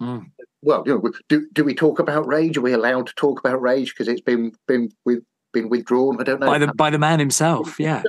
Mm. 0.01 0.25
Well, 0.61 0.83
you 0.85 0.93
know, 0.93 1.11
do 1.29 1.47
do 1.53 1.63
we 1.63 1.73
talk 1.73 1.97
about 1.99 2.27
Rage? 2.27 2.57
Are 2.57 2.61
we 2.61 2.73
allowed 2.73 3.07
to 3.07 3.15
talk 3.15 3.39
about 3.39 3.61
Rage 3.61 3.93
because 3.93 4.07
it's 4.07 4.21
been 4.21 4.51
been 4.67 4.89
with 5.05 5.23
been 5.61 5.69
withdrawn? 5.69 6.19
I 6.19 6.23
don't 6.23 6.39
know 6.39 6.47
by 6.47 6.57
the 6.57 6.67
by 6.73 6.89
the 6.89 6.99
man 6.99 7.19
himself. 7.19 7.79
Yeah. 7.87 8.03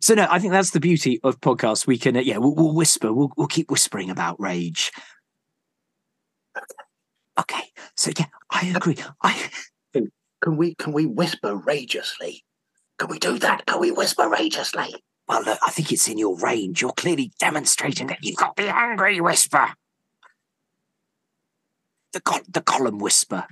So 0.00 0.14
no, 0.14 0.26
I 0.30 0.38
think 0.38 0.52
that's 0.52 0.70
the 0.70 0.80
beauty 0.80 1.18
of 1.24 1.40
podcasts. 1.40 1.86
We 1.86 1.96
can, 1.98 2.16
uh, 2.16 2.20
yeah, 2.20 2.36
we'll, 2.36 2.54
we'll 2.54 2.74
whisper. 2.74 3.12
We'll, 3.12 3.32
we'll 3.36 3.46
keep 3.46 3.70
whispering 3.70 4.10
about 4.10 4.38
rage. 4.38 4.92
Okay, 7.38 7.62
so 7.96 8.12
yeah, 8.16 8.26
I 8.50 8.72
agree. 8.76 8.96
I 9.22 9.50
can 10.42 10.56
we 10.56 10.74
can 10.74 10.92
we 10.92 11.06
whisper 11.06 11.56
rageously? 11.56 12.44
Can 12.98 13.08
we 13.08 13.18
do 13.18 13.38
that? 13.38 13.66
Can 13.66 13.80
we 13.80 13.90
whisper 13.90 14.28
rageously? 14.28 14.94
Well, 15.28 15.42
look, 15.42 15.58
I 15.66 15.70
think 15.70 15.92
it's 15.92 16.08
in 16.08 16.18
your 16.18 16.38
range. 16.38 16.80
You're 16.80 16.92
clearly 16.92 17.32
demonstrating 17.40 18.06
that 18.08 18.22
you've 18.22 18.36
got 18.36 18.56
the 18.56 18.74
angry 18.74 19.20
whisper. 19.20 19.68
The 22.12 22.20
col- 22.20 22.40
the 22.48 22.60
column 22.62 22.98
whisper. 22.98 23.46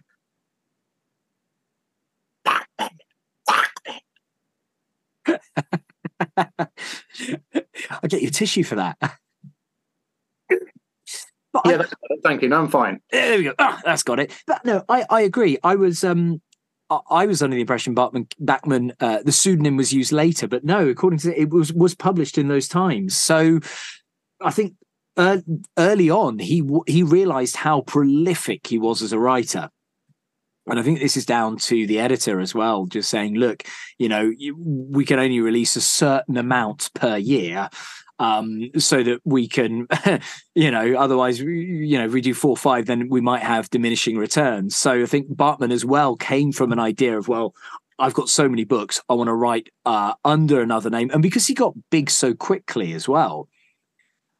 I'll 6.36 8.08
get 8.08 8.22
you 8.22 8.30
tissue 8.30 8.64
for 8.64 8.76
that. 8.76 8.98
But 11.52 11.66
yeah, 11.66 11.82
I, 11.82 12.16
thank 12.24 12.42
you. 12.42 12.48
No, 12.48 12.62
I'm 12.62 12.68
fine. 12.68 13.00
There 13.12 13.38
we 13.38 13.44
go. 13.44 13.54
Oh, 13.60 13.78
that's 13.84 14.02
got 14.02 14.18
it. 14.18 14.32
But 14.44 14.64
no, 14.64 14.84
I, 14.88 15.04
I 15.08 15.20
agree. 15.20 15.56
I 15.62 15.76
was 15.76 16.02
um 16.02 16.42
I 16.90 17.26
was 17.26 17.42
under 17.42 17.54
the 17.54 17.60
impression 17.60 17.94
Bachman, 17.94 18.26
Bachman 18.38 18.92
uh, 19.00 19.20
the 19.24 19.32
pseudonym 19.32 19.76
was 19.76 19.92
used 19.92 20.12
later, 20.12 20.46
but 20.46 20.64
no, 20.64 20.88
according 20.88 21.20
to 21.20 21.40
it 21.40 21.50
was 21.50 21.72
was 21.72 21.94
published 21.94 22.38
in 22.38 22.48
those 22.48 22.68
times. 22.68 23.16
So 23.16 23.60
I 24.40 24.50
think 24.50 24.74
uh, 25.16 25.38
early 25.78 26.10
on 26.10 26.38
he 26.38 26.68
he 26.86 27.02
realized 27.02 27.56
how 27.56 27.82
prolific 27.82 28.66
he 28.66 28.78
was 28.78 29.00
as 29.02 29.12
a 29.12 29.18
writer. 29.18 29.70
And 30.66 30.78
I 30.78 30.82
think 30.82 30.98
this 30.98 31.16
is 31.16 31.26
down 31.26 31.58
to 31.58 31.86
the 31.86 31.98
editor 31.98 32.40
as 32.40 32.54
well, 32.54 32.86
just 32.86 33.10
saying, 33.10 33.34
look, 33.34 33.64
you 33.98 34.08
know, 34.08 34.32
we 34.56 35.04
can 35.04 35.18
only 35.18 35.40
release 35.40 35.76
a 35.76 35.80
certain 35.80 36.36
amount 36.36 36.90
per 36.94 37.16
year 37.16 37.68
um, 38.18 38.70
so 38.78 39.02
that 39.02 39.20
we 39.24 39.48
can, 39.48 39.86
you 40.54 40.70
know, 40.70 40.94
otherwise, 40.94 41.40
you 41.40 41.98
know, 41.98 42.06
if 42.06 42.12
we 42.12 42.20
do 42.20 42.34
four 42.34 42.56
five, 42.56 42.86
then 42.86 43.08
we 43.08 43.20
might 43.20 43.42
have 43.42 43.70
diminishing 43.70 44.16
returns. 44.16 44.76
So 44.76 45.02
I 45.02 45.06
think 45.06 45.34
Bachman 45.36 45.72
as 45.72 45.84
well 45.84 46.16
came 46.16 46.52
from 46.52 46.72
an 46.72 46.78
idea 46.78 47.18
of, 47.18 47.28
well, 47.28 47.54
I've 47.98 48.14
got 48.14 48.28
so 48.28 48.48
many 48.48 48.64
books, 48.64 49.00
I 49.08 49.14
want 49.14 49.28
to 49.28 49.34
write 49.34 49.68
uh, 49.84 50.14
under 50.24 50.60
another 50.60 50.90
name. 50.90 51.10
And 51.12 51.22
because 51.22 51.46
he 51.46 51.54
got 51.54 51.74
big 51.90 52.10
so 52.10 52.34
quickly 52.34 52.92
as 52.92 53.08
well, 53.08 53.48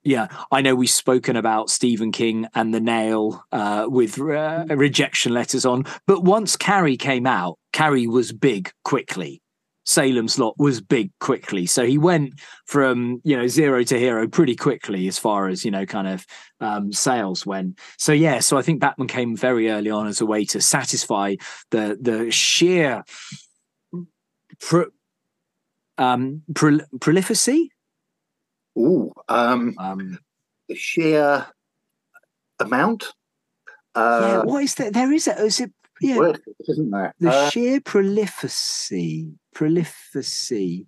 yeah, 0.05 0.29
I 0.53 0.61
know 0.61 0.75
we've 0.75 0.91
spoken 0.91 1.37
about 1.37 1.71
Stephen 1.71 2.13
King 2.13 2.47
and 2.55 2.75
The 2.75 2.81
Nail 2.81 3.45
uh, 3.53 3.87
with 3.89 4.21
uh, 4.21 4.67
rejection 4.69 5.33
letters 5.33 5.65
on, 5.65 5.85
but 6.07 6.23
once 6.23 6.57
Carrie 6.57 6.97
came 6.97 7.27
out, 7.27 7.59
Carrie 7.73 8.07
was 8.07 8.33
big 8.33 8.71
quickly. 8.85 9.41
Salem's 9.87 10.39
Lot 10.39 10.55
was 10.59 10.81
big 10.81 11.11
quickly. 11.21 11.67
So 11.67 11.85
he 11.85 11.99
went 11.99 12.41
from, 12.65 13.21
you 13.23 13.37
know, 13.37 13.47
zero 13.47 13.83
to 13.85 13.99
hero 13.99 14.27
pretty 14.27 14.57
quickly 14.57 15.09
as 15.09 15.19
far 15.19 15.49
as, 15.49 15.63
you 15.63 15.71
know, 15.71 15.85
kind 15.85 16.09
of 16.09 16.27
um, 16.61 16.93
sales 16.93 17.45
went. 17.45 17.79
So 17.99 18.13
yeah, 18.13 18.41
so 18.41 18.57
I 18.57 18.63
think 18.63 18.81
Bachman 18.81 19.09
came 19.09 19.37
very 19.37 19.71
early 19.71 19.91
on 19.91 20.07
as 20.07 20.23
a 20.23 20.27
way 20.27 20.47
to 20.47 20.61
satisfy 20.63 21.37
the 21.71 21.99
the 22.01 22.31
sheer 22.31 23.05
pro, 24.61 24.87
um. 25.99 26.43
Ooh, 28.77 29.13
um, 29.29 29.75
um, 29.79 30.19
the 30.69 30.75
sheer 30.75 31.47
amount. 32.59 33.13
Uh, 33.95 34.21
yeah, 34.23 34.43
what 34.43 34.65
is 34.65 34.75
that? 34.77 34.93
There 34.93 35.13
is 35.13 35.29
a, 35.29 35.45
is 35.45 35.61
it 35.61 35.73
yeah. 36.01 36.19
word, 36.19 36.41
isn't 36.69 36.91
there? 36.91 37.15
The 37.21 37.31
uh, 37.31 37.51
sheer 37.51 37.81
prolificacy, 37.81 39.33
prolificacy, 39.55 40.87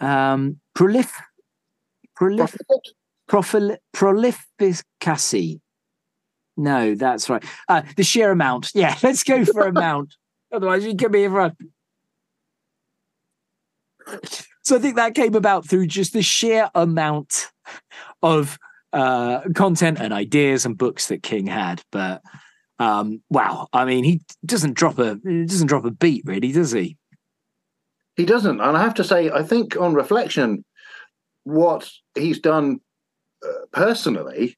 um, 0.00 0.60
prolif, 0.76 1.10
prolif, 2.18 2.56
profil, 3.28 3.76
prolificacy. 3.92 5.60
No, 6.56 6.94
that's 6.94 7.28
right. 7.28 7.44
Uh, 7.68 7.82
the 7.96 8.04
sheer 8.04 8.30
amount. 8.30 8.70
Yeah, 8.74 8.96
let's 9.02 9.22
go 9.24 9.44
for 9.44 9.66
amount. 9.66 10.14
Otherwise, 10.52 10.86
you 10.86 10.96
can 10.96 11.10
be 11.10 11.24
everyone. 11.24 11.56
So 14.66 14.74
I 14.74 14.80
think 14.80 14.96
that 14.96 15.14
came 15.14 15.36
about 15.36 15.64
through 15.64 15.86
just 15.86 16.12
the 16.12 16.22
sheer 16.22 16.68
amount 16.74 17.52
of 18.20 18.58
uh, 18.92 19.42
content 19.54 20.00
and 20.00 20.12
ideas 20.12 20.66
and 20.66 20.76
books 20.76 21.06
that 21.06 21.22
King 21.22 21.46
had. 21.46 21.82
But 21.92 22.20
um, 22.80 23.22
wow, 23.30 23.68
I 23.72 23.84
mean, 23.84 24.02
he 24.02 24.22
doesn't 24.44 24.74
drop 24.74 24.98
a 24.98 25.14
doesn't 25.14 25.68
drop 25.68 25.84
a 25.84 25.92
beat, 25.92 26.24
really, 26.26 26.50
does 26.50 26.72
he? 26.72 26.96
He 28.16 28.24
doesn't, 28.24 28.60
and 28.60 28.76
I 28.76 28.82
have 28.82 28.94
to 28.94 29.04
say, 29.04 29.30
I 29.30 29.44
think 29.44 29.76
on 29.76 29.94
reflection, 29.94 30.64
what 31.44 31.88
he's 32.16 32.40
done 32.40 32.80
uh, 33.46 33.66
personally, 33.70 34.56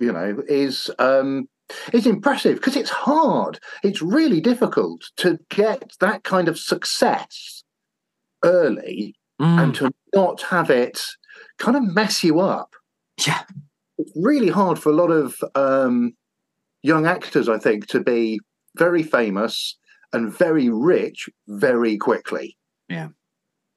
you 0.00 0.10
know, 0.10 0.42
is 0.48 0.90
um, 0.98 1.50
is 1.92 2.06
impressive 2.06 2.54
because 2.54 2.76
it's 2.76 2.88
hard. 2.88 3.60
It's 3.82 4.00
really 4.00 4.40
difficult 4.40 5.02
to 5.18 5.38
get 5.50 5.92
that 6.00 6.24
kind 6.24 6.48
of 6.48 6.58
success 6.58 7.62
early 8.42 9.14
mm. 9.40 9.62
and 9.62 9.74
to 9.76 9.90
not 10.14 10.42
have 10.42 10.70
it 10.70 11.00
kind 11.58 11.76
of 11.76 11.82
mess 11.82 12.22
you 12.22 12.40
up. 12.40 12.70
Yeah, 13.26 13.42
it's 13.98 14.12
really 14.16 14.48
hard 14.48 14.78
for 14.78 14.90
a 14.90 14.94
lot 14.94 15.10
of 15.10 15.36
um, 15.54 16.12
young 16.82 17.06
actors, 17.06 17.48
I 17.48 17.58
think, 17.58 17.86
to 17.88 18.00
be 18.00 18.40
very 18.76 19.02
famous 19.02 19.76
and 20.12 20.32
very 20.32 20.68
rich 20.68 21.28
very 21.48 21.96
quickly. 21.96 22.56
Yeah, 22.88 23.08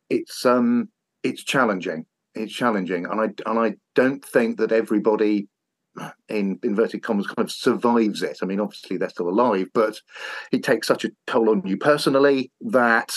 it's 0.10 0.46
um, 0.46 0.90
it's 1.24 1.44
challenging. 1.44 2.06
It's 2.36 2.54
challenging, 2.54 3.06
and 3.06 3.22
I 3.22 3.50
and 3.50 3.60
I 3.60 3.76
don't 3.96 4.24
think 4.24 4.58
that 4.58 4.72
everybody 4.72 5.48
in 6.30 6.60
inverted 6.64 7.04
commas 7.04 7.28
kind 7.28 7.48
of 7.48 7.52
survives 7.52 8.22
it. 8.22 8.40
I 8.42 8.46
mean, 8.46 8.60
obviously 8.60 8.98
they're 8.98 9.10
still 9.10 9.30
alive, 9.30 9.68
but 9.74 10.00
it 10.52 10.64
takes 10.64 10.88
such 10.88 11.06
a 11.06 11.12
toll 11.26 11.50
on 11.50 11.66
you 11.66 11.78
personally 11.78 12.52
that 12.62 13.16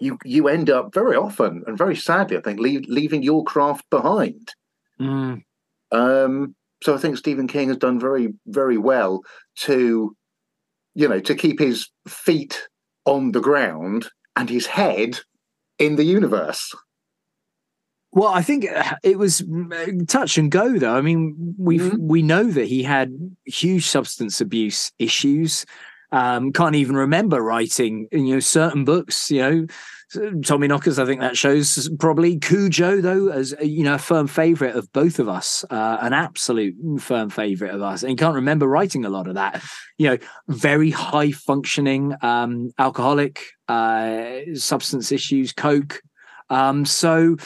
you 0.00 0.18
you 0.24 0.48
end 0.48 0.70
up 0.70 0.94
very 0.94 1.16
often 1.16 1.62
and 1.66 1.76
very 1.76 1.96
sadly, 1.96 2.36
I 2.36 2.40
think, 2.40 2.60
leave, 2.60 2.84
leaving 2.88 3.22
your 3.22 3.44
craft 3.44 3.88
behind. 3.90 4.52
Mm. 5.00 5.42
Um, 5.90 6.54
so 6.82 6.94
I 6.94 6.98
think 6.98 7.16
Stephen 7.18 7.46
King 7.46 7.68
has 7.68 7.76
done 7.76 8.00
very 8.00 8.34
very 8.46 8.78
well 8.78 9.22
to, 9.60 10.16
you 10.94 11.08
know, 11.08 11.20
to 11.20 11.34
keep 11.34 11.58
his 11.58 11.88
feet 12.08 12.68
on 13.04 13.32
the 13.32 13.40
ground 13.40 14.08
and 14.36 14.48
his 14.48 14.66
head 14.66 15.18
in 15.78 15.96
the 15.96 16.04
universe. 16.04 16.74
Well, 18.12 18.28
I 18.28 18.42
think 18.42 18.66
uh, 18.70 18.96
it 19.02 19.18
was 19.18 19.40
mm, 19.40 20.06
touch 20.06 20.36
and 20.36 20.50
go, 20.50 20.78
though. 20.78 20.94
I 20.94 21.00
mean, 21.00 21.54
we 21.58 21.78
Mhm. 21.78 21.98
we 21.98 22.22
know 22.22 22.44
that 22.44 22.66
he 22.66 22.82
had 22.82 23.34
huge 23.46 23.86
substance 23.86 24.40
abuse 24.40 24.92
issues. 24.98 25.64
Um, 26.12 26.52
can't 26.52 26.74
even 26.74 26.94
remember 26.94 27.42
writing, 27.42 28.06
you 28.12 28.34
know, 28.34 28.40
certain 28.40 28.84
books. 28.84 29.30
You 29.30 29.40
know, 29.40 29.66
Tommy 30.44 30.68
Knockers. 30.68 30.98
I 30.98 31.06
think 31.06 31.20
that 31.20 31.36
shows 31.36 31.90
probably 31.98 32.38
Cujo, 32.38 33.00
though, 33.00 33.28
as 33.28 33.54
you 33.62 33.82
know, 33.82 33.94
a 33.94 33.98
firm 33.98 34.26
favorite 34.26 34.76
of 34.76 34.92
both 34.92 35.18
of 35.18 35.28
us, 35.28 35.64
uh, 35.70 35.98
an 36.00 36.12
absolute 36.12 36.74
firm 37.00 37.30
favorite 37.30 37.74
of 37.74 37.82
us. 37.82 38.02
And 38.02 38.10
he 38.10 38.16
can't 38.16 38.34
remember 38.34 38.66
writing 38.66 39.04
a 39.04 39.10
lot 39.10 39.26
of 39.26 39.34
that. 39.34 39.62
You 39.98 40.10
know, 40.10 40.18
very 40.48 40.90
high 40.90 41.32
functioning 41.32 42.14
um, 42.22 42.72
alcoholic, 42.78 43.46
uh, 43.68 44.40
substance 44.54 45.12
issues, 45.12 45.52
coke. 45.52 46.02
Um, 46.50 46.84
so 46.84 47.36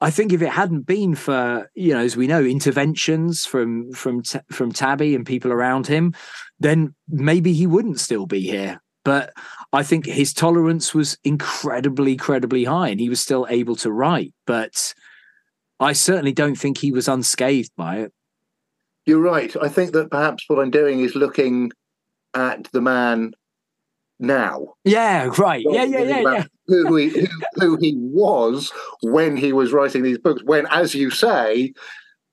I 0.00 0.10
think 0.10 0.32
if 0.32 0.42
it 0.42 0.50
hadn't 0.50 0.82
been 0.82 1.14
for 1.14 1.70
you 1.74 1.94
know, 1.94 2.00
as 2.00 2.16
we 2.16 2.26
know, 2.26 2.42
interventions 2.42 3.46
from 3.46 3.92
from 3.92 4.22
from 4.50 4.72
Tabby 4.72 5.14
and 5.14 5.24
people 5.24 5.52
around 5.52 5.86
him, 5.86 6.14
then 6.60 6.94
maybe 7.08 7.52
he 7.52 7.66
wouldn't 7.66 8.00
still 8.00 8.26
be 8.26 8.40
here. 8.40 8.82
But 9.04 9.32
I 9.72 9.82
think 9.82 10.06
his 10.06 10.32
tolerance 10.32 10.94
was 10.94 11.18
incredibly, 11.24 12.12
incredibly 12.12 12.64
high, 12.64 12.88
and 12.88 12.98
he 12.98 13.08
was 13.08 13.20
still 13.20 13.46
able 13.50 13.76
to 13.76 13.92
write. 13.92 14.32
But 14.46 14.94
I 15.78 15.92
certainly 15.92 16.32
don't 16.32 16.56
think 16.56 16.78
he 16.78 16.90
was 16.90 17.08
unscathed 17.08 17.72
by 17.76 17.98
it. 17.98 18.12
You're 19.06 19.20
right. 19.20 19.54
I 19.60 19.68
think 19.68 19.92
that 19.92 20.10
perhaps 20.10 20.44
what 20.48 20.58
I'm 20.58 20.70
doing 20.70 21.00
is 21.00 21.14
looking 21.14 21.70
at 22.32 22.70
the 22.72 22.80
man 22.80 23.32
now. 24.18 24.74
Yeah, 24.84 25.30
right. 25.36 25.64
Yeah, 25.68 25.84
yeah, 25.84 26.02
yeah, 26.02 26.20
yeah. 26.20 26.44
Who 26.66 26.96
he 26.96 27.08
who, 27.10 27.26
who 27.54 27.76
he 27.80 27.94
was 27.96 28.72
when 29.02 29.36
he 29.36 29.52
was 29.52 29.72
writing 29.72 30.02
these 30.02 30.18
books. 30.18 30.42
When, 30.44 30.66
as 30.70 30.94
you 30.94 31.10
say, 31.10 31.74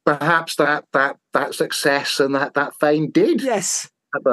perhaps 0.06 0.56
that 0.56 0.86
that 0.94 1.18
that 1.34 1.54
success 1.54 2.20
and 2.20 2.34
that 2.36 2.54
that 2.54 2.74
fame 2.80 3.12
did 3.12 3.42
Yes. 3.42 3.90
have 4.14 4.26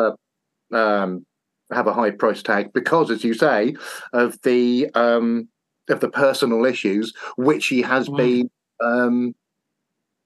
a 0.73 0.77
um, 0.77 1.27
have 1.73 1.87
a 1.87 1.93
high 1.93 2.13
price 2.13 2.43
tag 2.43 2.73
because, 2.73 3.11
as 3.11 3.25
you 3.25 3.35
say, 3.35 3.75
of 4.13 4.41
the 4.43 4.89
um, 4.95 5.49
of 5.89 6.01
the 6.01 6.11
personal 6.11 6.65
issues 6.65 7.13
which 7.37 7.67
he 7.67 7.83
has 7.83 8.09
Mm. 8.09 8.17
been 8.17 8.51
um, 8.81 9.35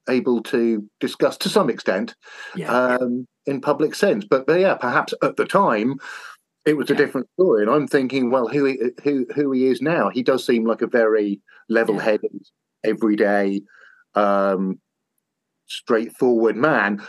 able 0.08 0.42
to 0.42 0.86
discuss 1.00 1.36
to 1.38 1.48
some 1.48 1.70
extent 1.70 2.14
Yeah. 2.56 2.72
um, 2.96 3.26
in 3.46 3.60
public 3.60 3.94
sense. 3.94 4.24
But, 4.24 4.46
but 4.46 4.60
yeah, 4.60 4.74
perhaps 4.74 5.14
at 5.22 5.36
the 5.36 5.44
time 5.46 5.94
it 6.64 6.76
was 6.76 6.90
a 6.90 6.94
different 6.94 7.28
story. 7.34 7.62
And 7.62 7.70
I'm 7.70 7.86
thinking, 7.86 8.30
well, 8.30 8.48
who 8.48 8.64
he, 8.64 8.78
who 9.02 9.26
who 9.34 9.52
he 9.52 9.66
is 9.66 9.82
now? 9.82 10.10
He 10.10 10.22
does 10.22 10.44
seem 10.44 10.64
like 10.64 10.82
a 10.82 10.86
very 10.86 11.40
level-headed, 11.68 12.46
everyday, 12.84 13.62
um, 14.14 14.80
straightforward 15.66 16.56
man. 16.56 17.02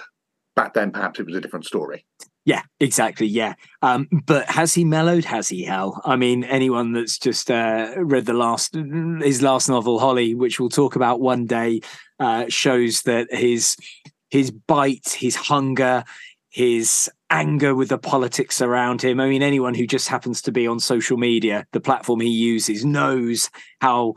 Back 0.55 0.73
then, 0.73 0.91
perhaps 0.91 1.19
it 1.19 1.25
was 1.25 1.35
a 1.35 1.41
different 1.41 1.65
story. 1.65 2.05
Yeah, 2.45 2.61
exactly. 2.79 3.25
Yeah. 3.25 3.53
Um, 3.81 4.07
but 4.25 4.49
has 4.49 4.73
he 4.73 4.83
mellowed? 4.83 5.23
Has 5.23 5.47
he, 5.47 5.63
Hal? 5.63 6.01
I 6.03 6.17
mean, 6.17 6.43
anyone 6.43 6.91
that's 6.91 7.17
just 7.17 7.49
uh, 7.49 7.93
read 7.97 8.25
the 8.25 8.33
last 8.33 8.75
his 8.75 9.41
last 9.41 9.69
novel, 9.69 9.97
Holly, 9.97 10.35
which 10.35 10.59
we'll 10.59 10.69
talk 10.69 10.95
about 10.95 11.21
one 11.21 11.45
day, 11.45 11.81
uh, 12.19 12.45
shows 12.49 13.03
that 13.03 13.33
his 13.33 13.77
his 14.29 14.51
bite, 14.51 15.15
his 15.17 15.35
hunger, 15.35 16.03
his 16.53 17.09
anger 17.31 17.73
with 17.73 17.89
the 17.89 17.97
politics 17.97 18.61
around 18.61 19.01
him. 19.01 19.19
I 19.19 19.27
mean, 19.27 19.41
anyone 19.41 19.73
who 19.73 19.87
just 19.87 20.07
happens 20.07 20.39
to 20.43 20.51
be 20.51 20.67
on 20.67 20.79
social 20.79 21.17
media, 21.17 21.65
the 21.73 21.81
platform 21.81 22.19
he 22.19 22.29
uses, 22.29 22.85
knows 22.85 23.49
how 23.81 24.13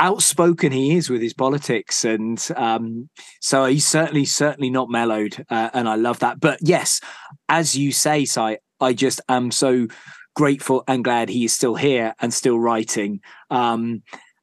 outspoken 0.00 0.72
he 0.72 0.96
is 0.96 1.10
with 1.10 1.20
his 1.20 1.34
politics. 1.34 2.04
And 2.04 2.44
um 2.56 3.10
so 3.40 3.66
he's 3.66 3.86
certainly 3.86 4.24
certainly 4.24 4.70
not 4.70 4.90
mellowed 4.90 5.44
uh, 5.50 5.70
and 5.72 5.88
i 5.88 5.94
love 5.94 6.18
that. 6.20 6.40
But 6.40 6.58
yes 6.62 7.00
as 7.48 7.76
you 7.76 7.92
say 7.92 8.24
Si, 8.24 8.56
i 8.80 8.92
just 8.92 9.20
am 9.28 9.52
so 9.52 9.86
grateful 10.34 10.82
and 10.88 11.04
glad 11.04 11.28
he 11.28 11.44
is 11.44 11.52
still 11.52 11.76
here 11.76 12.14
and 12.20 12.34
still 12.34 12.58
writing. 12.58 13.20
Um 13.50 14.02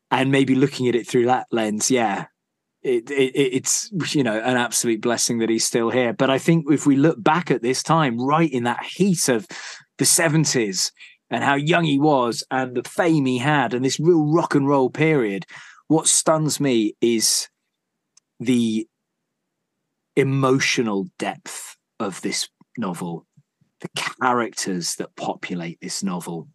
and 0.10 0.32
maybe 0.32 0.56
looking 0.56 0.88
at 0.88 0.96
it 0.96 1.08
through 1.08 1.26
that 1.26 1.48
lens 1.52 1.92
yeah 1.92 2.28
it, 2.84 3.10
it 3.12 3.36
it's 3.36 3.92
you 4.16 4.24
know 4.24 4.40
an 4.40 4.58
absolute 4.58 5.02
blessing 5.02 5.40
that 5.40 5.50
he's 5.50 5.66
still 5.66 5.90
here. 5.90 6.14
But 6.14 6.30
i 6.30 6.38
think 6.38 6.66
if 6.70 6.86
we 6.86 6.96
look 6.96 7.22
back 7.22 7.52
at 7.52 7.62
this 7.62 7.84
time 7.84 8.20
right 8.20 8.52
in 8.52 8.64
that 8.64 8.84
heat 8.84 9.30
of 9.30 9.48
the 9.98 10.06
70s 10.06 10.92
and 11.30 11.44
how 11.44 11.56
young 11.56 11.84
he 11.84 12.00
was 12.00 12.44
and 12.50 12.76
the 12.76 12.88
fame 12.88 13.26
he 13.26 13.38
had 13.38 13.74
and 13.74 13.86
this 13.86 14.00
real 14.00 14.26
rock 14.26 14.56
and 14.56 14.68
roll 14.68 14.90
period 14.90 15.46
what 15.88 16.08
stuns 16.08 16.60
me 16.60 16.96
is 17.02 17.48
the 18.40 18.88
emotional 20.16 21.08
depth 21.20 21.78
of 22.00 22.22
this 22.22 22.50
novel 22.78 23.28
the 23.82 23.90
characters 24.22 24.96
that 24.96 25.16
populate 25.16 25.80
this 25.82 26.02
novel. 26.02 26.48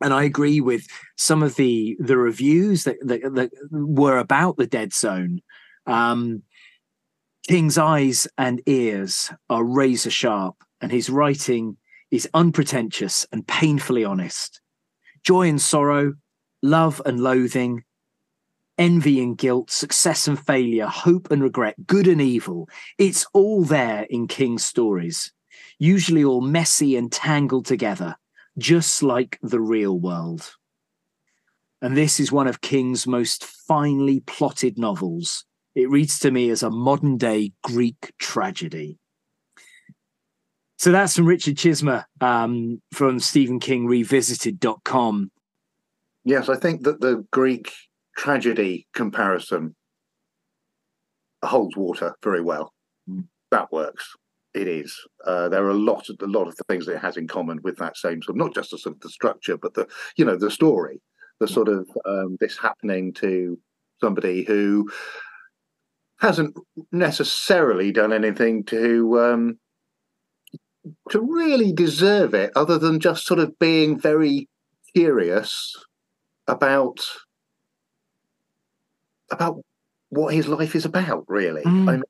And 0.00 0.12
i 0.12 0.24
agree 0.24 0.60
with 0.60 0.86
some 1.16 1.42
of 1.42 1.54
the 1.54 1.96
the 2.00 2.18
reviews 2.18 2.84
that 2.84 2.96
that, 3.02 3.20
that 3.34 3.50
were 3.70 4.18
about 4.18 4.56
the 4.56 4.66
dead 4.66 4.92
zone 4.92 5.40
um 5.86 6.42
king's 7.48 7.76
eyes 7.76 8.26
and 8.38 8.62
ears 8.66 9.30
are 9.50 9.64
razor 9.64 10.10
sharp 10.10 10.56
and 10.80 10.90
his 10.90 11.10
writing 11.10 11.76
is 12.10 12.28
unpretentious 12.32 13.26
and 13.32 13.46
painfully 13.48 14.04
honest. 14.04 14.60
Joy 15.24 15.48
and 15.48 15.60
sorrow, 15.60 16.14
love 16.62 17.02
and 17.04 17.20
loathing, 17.20 17.82
envy 18.78 19.20
and 19.20 19.36
guilt, 19.36 19.70
success 19.70 20.28
and 20.28 20.38
failure, 20.38 20.86
hope 20.86 21.30
and 21.30 21.42
regret, 21.42 21.74
good 21.86 22.06
and 22.06 22.20
evil. 22.20 22.68
It's 22.98 23.26
all 23.32 23.64
there 23.64 24.06
in 24.10 24.28
King's 24.28 24.64
stories, 24.64 25.32
usually 25.78 26.22
all 26.22 26.40
messy 26.40 26.96
and 26.96 27.10
tangled 27.10 27.66
together, 27.66 28.16
just 28.58 29.02
like 29.02 29.38
the 29.42 29.60
real 29.60 29.98
world. 29.98 30.54
And 31.82 31.96
this 31.96 32.20
is 32.20 32.30
one 32.30 32.46
of 32.46 32.60
King's 32.60 33.06
most 33.06 33.44
finely 33.44 34.20
plotted 34.20 34.78
novels. 34.78 35.44
It 35.74 35.90
reads 35.90 36.18
to 36.20 36.30
me 36.30 36.50
as 36.50 36.62
a 36.62 36.70
modern 36.70 37.16
day 37.16 37.52
Greek 37.62 38.12
tragedy. 38.18 38.98
So 40.78 40.92
that's 40.92 41.16
from 41.16 41.26
Richard 41.26 41.56
Chizmar 41.56 42.04
um, 42.20 42.80
from 42.92 43.18
Stephen 43.18 43.58
King 43.58 43.86
Revisited.com. 43.86 45.30
Yes, 46.24 46.48
I 46.48 46.56
think 46.56 46.82
that 46.82 47.00
the 47.00 47.24
Greek 47.30 47.72
tragedy 48.16 48.86
comparison 48.94 49.74
holds 51.44 51.76
water 51.76 52.14
very 52.22 52.40
well. 52.40 52.72
Mm. 53.08 53.26
That 53.50 53.70
works. 53.72 54.14
It 54.54 54.68
is. 54.68 54.96
Uh, 55.26 55.48
there 55.48 55.64
are 55.64 55.70
a 55.70 55.74
lot 55.74 56.08
of 56.08 56.16
a 56.22 56.26
lot 56.26 56.46
of 56.46 56.54
things 56.68 56.86
that 56.86 56.94
it 56.94 57.00
has 57.00 57.16
in 57.16 57.26
common 57.26 57.60
with 57.62 57.76
that 57.78 57.96
same 57.96 58.22
sort 58.22 58.36
of 58.36 58.44
not 58.44 58.54
just 58.54 58.70
the 58.70 58.78
sort 58.78 58.94
of 58.94 59.00
the 59.00 59.08
structure, 59.08 59.56
but 59.56 59.74
the 59.74 59.88
you 60.16 60.24
know 60.24 60.36
the 60.36 60.50
story, 60.50 61.00
the 61.40 61.48
sort 61.48 61.68
of 61.68 61.88
um, 62.06 62.36
this 62.40 62.56
happening 62.56 63.12
to 63.14 63.58
somebody 64.00 64.44
who 64.44 64.88
hasn't 66.24 66.58
necessarily 66.90 67.92
done 67.92 68.10
anything 68.10 68.64
to 68.64 69.20
um, 69.20 69.58
to 71.10 71.20
really 71.20 71.70
deserve 71.70 72.32
it, 72.32 72.50
other 72.56 72.78
than 72.78 72.98
just 72.98 73.26
sort 73.26 73.40
of 73.40 73.58
being 73.58 74.00
very 74.00 74.48
curious 74.94 75.76
about 76.48 77.00
about 79.30 79.60
what 80.08 80.32
his 80.32 80.48
life 80.48 80.74
is 80.74 80.86
about. 80.86 81.24
Really, 81.28 81.62
Mm. 81.62 81.88
I 81.88 81.92
mean, 81.92 82.02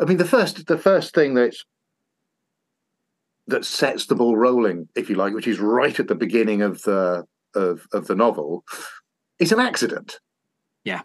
I 0.00 0.04
mean 0.04 0.18
the 0.18 0.26
first 0.26 0.66
the 0.66 0.78
first 0.78 1.14
thing 1.14 1.32
that's 1.32 1.64
that 3.46 3.64
sets 3.64 4.06
the 4.06 4.14
ball 4.14 4.36
rolling, 4.36 4.88
if 4.94 5.08
you 5.08 5.16
like, 5.16 5.32
which 5.32 5.48
is 5.48 5.60
right 5.60 5.98
at 5.98 6.08
the 6.08 6.14
beginning 6.14 6.60
of 6.60 6.82
the 6.82 7.24
of 7.54 7.86
of 7.94 8.06
the 8.06 8.14
novel, 8.14 8.64
is 9.38 9.50
an 9.50 9.60
accident. 9.60 10.18
Yeah. 10.84 11.02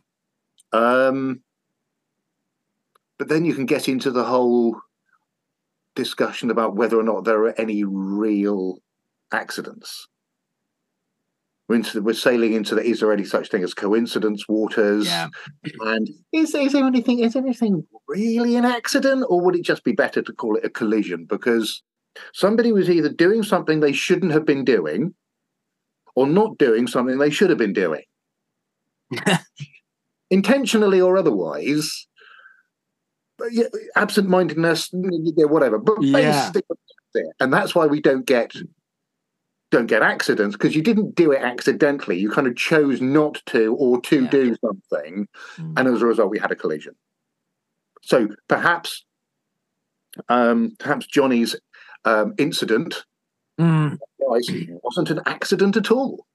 Um, 0.72 1.42
but 3.18 3.28
then 3.28 3.46
you 3.46 3.54
can 3.54 3.66
get 3.66 3.90
into 3.90 4.12
the 4.12 4.24
whole 4.24 4.80
discussion 5.96 6.50
about 6.50 6.76
whether 6.76 6.98
or 6.98 7.04
not 7.04 7.26
there 7.26 7.44
are 7.44 7.60
any 7.60 7.84
real 7.84 8.80
accidents. 9.32 10.08
We're, 11.68 11.76
into, 11.76 12.02
we're 12.02 12.14
sailing 12.14 12.54
into 12.54 12.74
the 12.74 12.82
is 12.82 13.00
there 13.00 13.14
any 13.14 13.26
such 13.26 13.50
thing 13.50 13.64
as 13.64 13.76
coincidence 13.76 14.48
waters? 14.48 15.06
Yeah. 15.06 15.28
And 15.82 16.10
is, 16.32 16.56
is 16.56 16.74
there 16.74 16.86
anything 16.86 17.20
is 17.20 17.36
anything 17.36 17.86
really 18.08 18.56
an 18.56 18.66
accident, 18.66 19.26
or 19.30 19.40
would 19.42 19.56
it 19.56 19.64
just 19.64 19.84
be 19.84 19.92
better 19.92 20.24
to 20.24 20.34
call 20.34 20.56
it 20.56 20.66
a 20.66 20.70
collision? 20.70 21.26
Because 21.26 21.84
somebody 22.34 22.72
was 22.72 22.90
either 22.90 23.10
doing 23.10 23.44
something 23.44 23.80
they 23.80 23.92
shouldn't 23.92 24.32
have 24.32 24.46
been 24.46 24.66
doing, 24.66 25.14
or 26.16 26.26
not 26.26 26.58
doing 26.58 26.88
something 26.88 27.20
they 27.20 27.30
should 27.30 27.52
have 27.52 27.60
been 27.60 27.74
doing, 27.74 28.04
intentionally 30.30 31.02
or 31.02 31.18
otherwise. 31.18 32.08
Absent-mindedness, 33.96 34.90
whatever. 34.94 35.78
But 35.78 36.02
Yeah. 36.02 36.52
and 37.40 37.54
that's 37.54 37.74
why 37.74 37.88
we 37.88 38.02
don't 38.02 38.26
get 38.26 38.54
don't 39.72 39.86
get 39.86 40.02
accidents 40.02 40.56
because 40.56 40.76
you 40.76 40.82
didn't 40.82 41.14
do 41.14 41.32
it 41.32 41.44
accidentally. 41.44 42.18
You 42.18 42.32
kind 42.32 42.48
of 42.48 42.56
chose 42.56 43.02
not 43.02 43.40
to 43.48 43.76
or 43.76 44.02
to 44.02 44.24
Yeah. 44.24 44.30
do 44.32 44.56
something, 44.66 45.28
Mm. 45.58 45.74
and 45.78 45.88
as 45.88 46.02
a 46.02 46.08
result, 46.08 46.32
we 46.32 46.40
had 46.40 46.52
a 46.52 46.56
collision. 46.56 46.96
So 48.02 48.30
perhaps, 48.48 49.06
um, 50.28 50.76
perhaps 50.80 51.06
Johnny's 51.06 51.56
um, 52.06 52.34
incident 52.40 53.06
Mm. 53.60 54.00
wasn't 54.18 55.10
an 55.12 55.22
accident 55.28 55.78
at 55.78 55.92
all. 55.92 56.26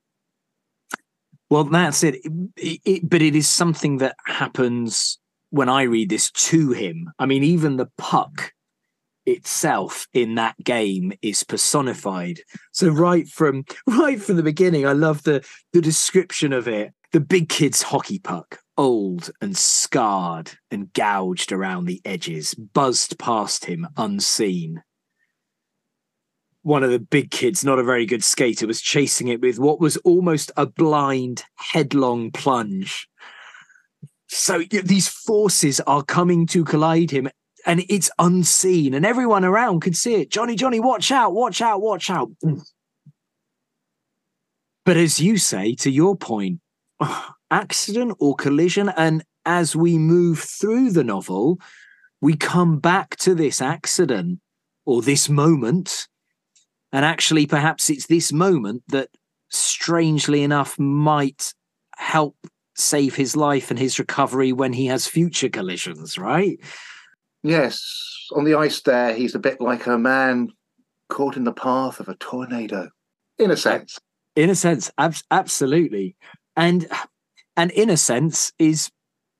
Well, 1.50 1.64
that's 1.64 2.02
it. 2.02 2.16
It- 2.56 2.80
it- 2.84 3.08
But 3.10 3.22
it 3.22 3.36
is 3.36 3.48
something 3.48 3.98
that 3.98 4.16
happens 4.26 5.18
when 5.50 5.68
I 5.68 5.82
read 5.82 6.08
this 6.08 6.30
to 6.32 6.70
him. 6.72 7.10
I 7.18 7.26
mean, 7.26 7.44
even 7.44 7.76
the 7.76 7.90
puck 7.96 8.52
itself 9.26 10.06
in 10.12 10.34
that 10.34 10.54
game 10.62 11.12
is 11.22 11.44
personified. 11.44 12.40
So 12.72 12.88
right 12.88 13.26
from 13.28 13.64
right 13.86 14.20
from 14.20 14.36
the 14.36 14.42
beginning, 14.42 14.86
I 14.86 14.92
love 14.92 15.22
the 15.22 15.46
the 15.72 15.80
description 15.80 16.52
of 16.52 16.68
it. 16.68 16.92
The 17.12 17.20
big 17.20 17.48
kid's 17.48 17.82
hockey 17.82 18.18
puck, 18.18 18.58
old 18.76 19.30
and 19.40 19.56
scarred 19.56 20.50
and 20.70 20.92
gouged 20.92 21.52
around 21.52 21.84
the 21.84 22.00
edges, 22.04 22.54
buzzed 22.54 23.18
past 23.18 23.66
him 23.66 23.86
unseen. 23.96 24.82
One 26.64 26.82
of 26.82 26.90
the 26.90 26.98
big 26.98 27.30
kids, 27.30 27.62
not 27.62 27.78
a 27.78 27.84
very 27.84 28.06
good 28.06 28.24
skater, 28.24 28.66
was 28.66 28.80
chasing 28.80 29.28
it 29.28 29.42
with 29.42 29.58
what 29.58 29.80
was 29.80 29.98
almost 29.98 30.50
a 30.56 30.64
blind, 30.64 31.44
headlong 31.56 32.30
plunge. 32.30 33.06
So 34.28 34.62
these 34.62 35.06
forces 35.06 35.80
are 35.80 36.02
coming 36.02 36.46
to 36.48 36.64
collide 36.64 37.10
him, 37.10 37.28
and 37.66 37.84
it's 37.90 38.10
unseen, 38.18 38.94
and 38.94 39.04
everyone 39.04 39.44
around 39.44 39.80
could 39.80 39.94
see 39.94 40.14
it. 40.14 40.30
Johnny, 40.30 40.56
Johnny, 40.56 40.80
watch 40.80 41.12
out, 41.12 41.34
watch 41.34 41.60
out, 41.60 41.82
watch 41.82 42.08
out. 42.08 42.30
But 44.86 44.96
as 44.96 45.20
you 45.20 45.36
say, 45.36 45.74
to 45.76 45.90
your 45.90 46.16
point, 46.16 46.60
accident 47.50 48.16
or 48.20 48.34
collision, 48.36 48.88
and 48.96 49.22
as 49.44 49.76
we 49.76 49.98
move 49.98 50.38
through 50.38 50.92
the 50.92 51.04
novel, 51.04 51.60
we 52.22 52.36
come 52.36 52.78
back 52.78 53.16
to 53.16 53.34
this 53.34 53.60
accident 53.60 54.40
or 54.86 55.02
this 55.02 55.28
moment. 55.28 56.08
And 56.94 57.04
actually, 57.04 57.46
perhaps 57.46 57.90
it's 57.90 58.06
this 58.06 58.32
moment 58.32 58.84
that, 58.86 59.08
strangely 59.50 60.44
enough, 60.44 60.78
might 60.78 61.52
help 61.96 62.36
save 62.76 63.16
his 63.16 63.34
life 63.34 63.68
and 63.70 63.80
his 63.80 63.98
recovery 63.98 64.52
when 64.52 64.72
he 64.72 64.86
has 64.86 65.08
future 65.08 65.48
collisions, 65.48 66.16
right? 66.16 66.60
Yes, 67.42 67.84
on 68.36 68.44
the 68.44 68.54
ice 68.54 68.80
there, 68.82 69.12
he's 69.12 69.34
a 69.34 69.40
bit 69.40 69.60
like 69.60 69.86
a 69.86 69.98
man 69.98 70.50
caught 71.08 71.36
in 71.36 71.42
the 71.42 71.52
path 71.52 71.98
of 71.98 72.08
a 72.08 72.14
tornado, 72.14 72.88
in 73.40 73.50
a 73.50 73.56
sense. 73.56 73.98
In 74.36 74.48
a 74.48 74.54
sense, 74.54 74.88
ab- 74.96 75.16
absolutely. 75.32 76.14
And 76.56 76.86
and 77.56 77.72
in 77.72 77.90
a 77.90 77.96
sense 77.96 78.52
is 78.60 78.88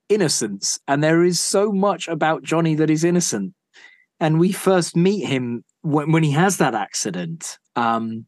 innocence. 0.08 0.80
And 0.88 1.04
there 1.04 1.22
is 1.22 1.38
so 1.38 1.70
much 1.70 2.08
about 2.08 2.42
Johnny 2.42 2.74
that 2.74 2.90
is 2.90 3.04
innocent. 3.04 3.54
And 4.18 4.40
we 4.40 4.50
first 4.50 4.96
meet 4.96 5.26
him 5.26 5.64
when, 5.84 6.12
when 6.12 6.22
he 6.22 6.30
has 6.32 6.56
that 6.56 6.74
accident. 6.74 7.58
Um, 7.76 8.26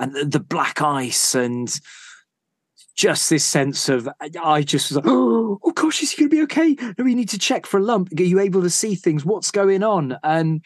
and 0.00 0.14
the, 0.14 0.24
the 0.24 0.40
black 0.40 0.82
ice 0.82 1.34
and 1.34 1.80
just 2.94 3.30
this 3.30 3.44
sense 3.44 3.88
of 3.88 4.08
I 4.20 4.62
just 4.62 4.90
was 4.90 4.96
like, 4.96 5.06
oh, 5.06 5.60
oh 5.64 5.72
gosh, 5.72 6.02
is 6.02 6.10
he 6.10 6.18
gonna 6.20 6.28
be 6.28 6.42
okay? 6.42 6.76
No, 6.98 7.04
we 7.04 7.14
need 7.14 7.28
to 7.30 7.38
check 7.38 7.64
for 7.64 7.78
a 7.78 7.82
lump. 7.82 8.08
Are 8.18 8.22
you 8.22 8.40
able 8.40 8.62
to 8.62 8.70
see 8.70 8.94
things? 8.96 9.24
What's 9.24 9.50
going 9.50 9.82
on? 9.82 10.16
And 10.22 10.64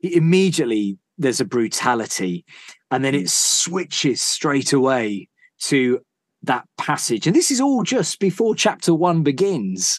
immediately 0.00 0.98
there's 1.18 1.40
a 1.40 1.44
brutality 1.44 2.46
and 2.90 3.04
then 3.04 3.14
it 3.14 3.28
switches 3.28 4.22
straight 4.22 4.72
away 4.72 5.28
to 5.60 6.00
that 6.42 6.64
passage 6.78 7.26
and 7.26 7.36
this 7.36 7.50
is 7.50 7.60
all 7.60 7.82
just 7.82 8.18
before 8.18 8.54
chapter 8.54 8.94
one 8.94 9.22
begins 9.22 9.98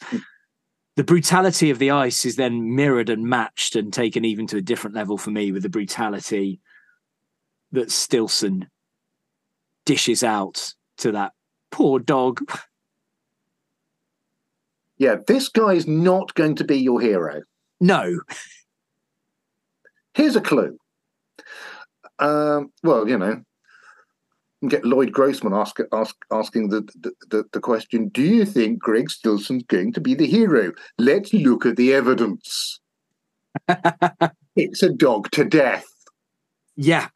the 1.02 1.06
brutality 1.06 1.72
of 1.72 1.80
the 1.80 1.90
ice 1.90 2.26
is 2.26 2.36
then 2.36 2.76
mirrored 2.76 3.10
and 3.10 3.24
matched 3.24 3.76
and 3.76 3.92
taken 3.92 4.24
even 4.24 4.46
to 4.46 4.58
a 4.58 4.62
different 4.62 4.96
level 4.96 5.18
for 5.18 5.32
me 5.32 5.52
with 5.52 5.64
the 5.64 5.70
brutality 5.70 6.60
that 7.72 7.90
stilson 7.90 8.70
dishes 9.84 10.24
out 10.24 10.76
to 10.98 11.12
that 11.12 11.32
poor 11.72 11.98
dog 11.98 12.40
Yeah, 15.00 15.16
this 15.26 15.50
guy 15.50 15.74
is 15.74 15.88
not 15.88 16.36
going 16.36 16.54
to 16.58 16.64
be 16.64 16.78
your 16.78 17.02
hero. 17.02 17.42
no 17.80 18.20
Here's 20.14 20.36
a 20.36 20.42
clue. 20.42 20.78
Um, 22.20 22.72
well, 22.84 23.10
you 23.10 23.18
know, 23.18 23.42
get 24.70 24.86
Lloyd 24.86 25.12
Grossman 25.12 25.54
ask, 25.54 25.80
ask, 25.92 26.16
asking 26.32 26.70
the, 26.70 26.82
the, 27.30 27.46
the, 27.52 27.60
question 27.60 28.10
Do 28.10 28.22
you 28.22 28.46
think 28.46 28.80
Greg 28.80 29.10
Stilson's 29.10 29.64
going 29.64 29.94
to 29.94 30.02
be 30.02 30.14
the 30.14 30.28
hero? 30.28 30.72
Let's 30.98 31.34
look 31.34 31.66
at 31.66 31.78
the 31.78 31.94
evidence. 31.94 32.80
it's 34.56 34.84
a 34.84 34.90
dog 34.90 35.30
to 35.32 35.44
death 35.44 35.86
yeah 36.78 37.10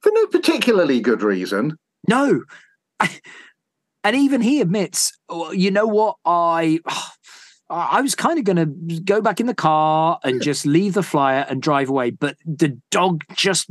for 0.00 0.10
no 0.14 0.26
particularly 0.26 1.00
good 1.00 1.22
reason. 1.22 1.76
No. 2.08 2.42
And 4.02 4.16
even 4.16 4.40
he 4.40 4.62
admits, 4.62 5.12
"Oh, 5.28 5.52
you 5.52 5.70
know 5.70 5.86
what? 5.86 6.16
I 6.24 6.80
I 7.70 8.00
was 8.00 8.14
kind 8.14 8.38
of 8.38 8.44
going 8.44 8.56
to 8.56 9.00
go 9.00 9.20
back 9.20 9.38
in 9.38 9.46
the 9.46 9.54
car 9.54 10.18
and 10.24 10.42
just 10.42 10.66
leave 10.66 10.94
the 10.94 11.02
flyer 11.02 11.46
and 11.48 11.62
drive 11.62 11.88
away, 11.88 12.10
but 12.10 12.36
the 12.44 12.80
dog 12.90 13.22
just 13.34 13.66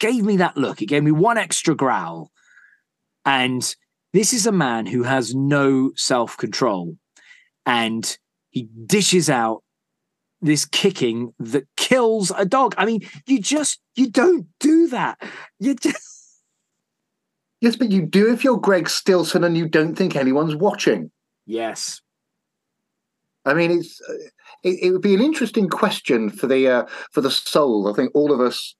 gave 0.00 0.24
me 0.24 0.36
that 0.38 0.56
look. 0.56 0.82
It 0.82 0.86
gave 0.86 1.04
me 1.04 1.12
one 1.12 1.38
extra 1.38 1.74
growl. 1.76 2.32
And 3.24 3.74
this 4.12 4.32
is 4.32 4.46
a 4.46 4.52
man 4.52 4.86
who 4.86 5.04
has 5.04 5.34
no 5.34 5.92
self-control 5.94 6.96
and 7.64 8.18
he 8.50 8.68
dishes 8.86 9.30
out 9.30 9.62
this 10.40 10.64
kicking 10.64 11.32
that 11.38 11.66
kills 11.76 12.32
a 12.36 12.44
dog. 12.44 12.74
I 12.76 12.84
mean, 12.84 13.02
you 13.26 13.40
just 13.40 13.80
you 13.94 14.10
don't 14.10 14.48
do 14.58 14.88
that. 14.88 15.22
You 15.60 15.76
just 15.76 16.10
Yes, 17.60 17.76
but 17.76 17.92
you 17.92 18.02
do 18.02 18.32
if 18.32 18.42
you're 18.42 18.58
Greg 18.58 18.88
Stilson 18.88 19.44
and 19.44 19.56
you 19.56 19.68
don't 19.68 19.94
think 19.94 20.16
anyone's 20.16 20.56
watching. 20.56 21.12
Yes. 21.46 22.00
I 23.44 23.54
mean, 23.54 23.70
it's 23.70 24.00
uh, 24.08 24.14
it, 24.62 24.78
it 24.82 24.90
would 24.92 25.02
be 25.02 25.14
an 25.14 25.22
interesting 25.22 25.68
question 25.68 26.30
for 26.30 26.46
the 26.46 26.68
uh, 26.68 26.84
for 27.10 27.20
the 27.20 27.30
soul. 27.30 27.88
I 27.88 27.94
think 27.94 28.12
all 28.14 28.32
of 28.32 28.40
us 28.40 28.74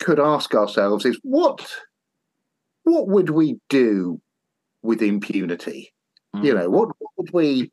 could 0.00 0.18
ask 0.18 0.54
ourselves: 0.54 1.04
is 1.04 1.18
what 1.22 1.66
what 2.84 3.08
would 3.08 3.30
we 3.30 3.58
do 3.68 4.20
with 4.82 5.02
impunity? 5.02 5.92
You 6.42 6.52
know, 6.52 6.68
what, 6.68 6.88
what 6.98 7.12
would 7.16 7.32
we 7.32 7.70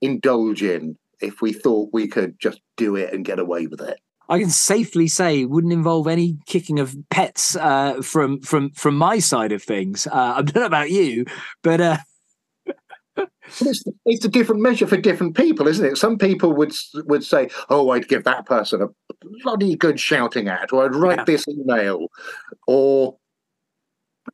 indulge 0.00 0.60
in 0.60 0.98
if 1.20 1.40
we 1.40 1.52
thought 1.52 1.90
we 1.92 2.08
could 2.08 2.36
just 2.40 2.60
do 2.76 2.96
it 2.96 3.14
and 3.14 3.24
get 3.24 3.38
away 3.38 3.68
with 3.68 3.80
it? 3.80 4.00
I 4.28 4.40
can 4.40 4.50
safely 4.50 5.06
say 5.06 5.42
it 5.42 5.50
wouldn't 5.50 5.72
involve 5.72 6.08
any 6.08 6.38
kicking 6.46 6.80
of 6.80 6.96
pets 7.10 7.54
uh, 7.54 8.02
from 8.02 8.40
from 8.40 8.70
from 8.70 8.96
my 8.96 9.20
side 9.20 9.52
of 9.52 9.62
things. 9.62 10.08
Uh, 10.08 10.34
I 10.36 10.42
don't 10.42 10.56
know 10.56 10.66
about 10.66 10.90
you, 10.90 11.26
but 11.62 11.80
uh, 11.80 11.98
But 11.98 12.11
it's, 13.16 13.84
it's 14.06 14.24
a 14.24 14.28
different 14.28 14.62
measure 14.62 14.86
for 14.86 14.96
different 14.96 15.36
people, 15.36 15.68
isn't 15.68 15.84
it? 15.84 15.96
Some 15.98 16.18
people 16.18 16.52
would 16.54 16.72
would 17.06 17.24
say, 17.24 17.50
"Oh, 17.68 17.90
I'd 17.90 18.08
give 18.08 18.24
that 18.24 18.46
person 18.46 18.82
a 18.82 18.88
bloody 19.42 19.76
good 19.76 20.00
shouting 20.00 20.48
at," 20.48 20.72
or 20.72 20.84
"I'd 20.84 20.94
write 20.94 21.18
Yeah. 21.18 21.24
this 21.24 21.46
email," 21.48 22.08
or 22.66 23.16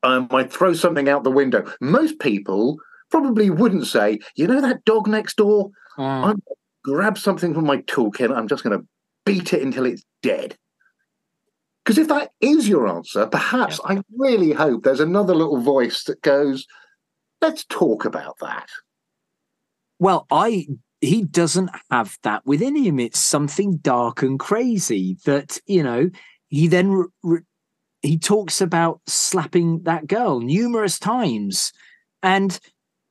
um, 0.03 0.29
"I'd 0.31 0.53
throw 0.53 0.73
something 0.73 1.09
out 1.09 1.25
the 1.25 1.31
window." 1.31 1.71
Most 1.81 2.19
people 2.21 2.79
probably 3.11 3.51
wouldn't 3.51 3.87
say, 3.87 4.21
"You 4.37 4.47
know 4.47 4.61
that 4.61 4.85
dog 4.85 5.09
next 5.09 5.37
door? 5.37 5.71
I'm 5.97 6.43
grab 6.85 7.19
something 7.19 7.53
from 7.55 7.67
my 7.67 7.79
toolkit. 7.79 8.35
I'm 8.35 8.49
just 8.49 8.63
going 8.63 8.79
to 8.79 8.87
beat 9.27 9.53
it 9.53 9.63
until 9.63 9.87
it's 9.87 10.05
dead." 10.23 10.57
Because 11.85 11.99
if 11.99 12.09
that 12.09 12.33
is 12.43 12.69
your 12.69 12.87
answer, 12.87 13.27
perhaps 13.27 13.81
I 13.83 14.03
really 14.17 14.53
hope 14.53 14.85
there's 14.85 15.01
another 15.01 15.35
little 15.35 15.59
voice 15.61 16.05
that 16.05 16.21
goes, 16.21 16.67
"Let's 17.41 17.65
talk 17.65 18.05
about 18.05 18.39
that." 18.41 18.69
well, 19.99 20.27
I 20.31 20.67
he 21.01 21.23
doesn't 21.23 21.71
have 21.91 22.19
that 22.25 22.45
within 22.45 22.75
him. 22.75 22.99
It's 22.99 23.21
something 23.21 23.77
dark 23.77 24.23
and 24.23 24.39
crazy 24.39 25.17
that 25.25 25.59
you 25.67 25.83
know. 25.83 26.11
He 26.49 26.67
then 26.67 26.91
re- 26.93 27.07
re- 27.23 27.41
he 28.01 28.19
talks 28.19 28.61
about 28.61 29.01
slapping 29.07 29.83
that 29.83 30.07
girl 30.07 30.41
numerous 30.41 30.99
times, 30.99 31.73
and 32.23 32.59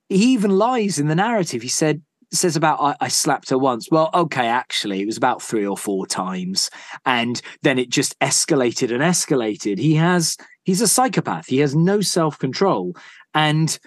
he 0.08 0.32
even 0.32 0.58
lies 0.58 0.98
in 0.98 1.08
the 1.08 1.14
narrative. 1.14 1.62
He 1.62 1.68
said 1.68 2.02
says 2.32 2.56
about 2.56 2.80
I, 2.80 2.96
I 3.00 3.08
slapped 3.08 3.50
her 3.50 3.58
once. 3.58 3.88
Well, 3.90 4.10
okay, 4.12 4.48
actually, 4.48 5.00
it 5.00 5.06
was 5.06 5.16
about 5.16 5.42
three 5.42 5.66
or 5.66 5.78
four 5.78 6.06
times, 6.06 6.70
and 7.06 7.40
then 7.62 7.78
it 7.78 7.90
just 7.90 8.18
escalated 8.20 8.92
and 8.92 9.02
escalated. 9.02 9.78
He 9.78 9.94
has 9.94 10.36
He's 10.68 10.82
a 10.82 10.88
psychopath. 10.88 11.46
He 11.46 11.60
has 11.60 11.74
no 11.74 12.02
self 12.02 12.38
control. 12.38 12.94
And 13.32 13.78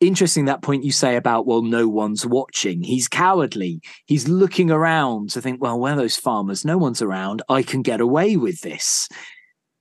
interesting 0.00 0.44
that 0.44 0.62
point 0.62 0.84
you 0.84 0.92
say 0.92 1.16
about, 1.16 1.46
well, 1.46 1.62
no 1.62 1.88
one's 1.88 2.26
watching. 2.26 2.82
He's 2.82 3.08
cowardly. 3.08 3.80
He's 4.06 4.28
looking 4.28 4.70
around 4.70 5.30
to 5.30 5.40
think, 5.40 5.60
well, 5.60 5.78
where 5.78 5.94
are 5.94 5.96
those 5.96 6.16
farmers? 6.16 6.64
No 6.64 6.78
one's 6.78 7.02
around. 7.02 7.42
I 7.48 7.62
can 7.62 7.82
get 7.82 8.00
away 8.00 8.36
with 8.36 8.60
this. 8.60 9.08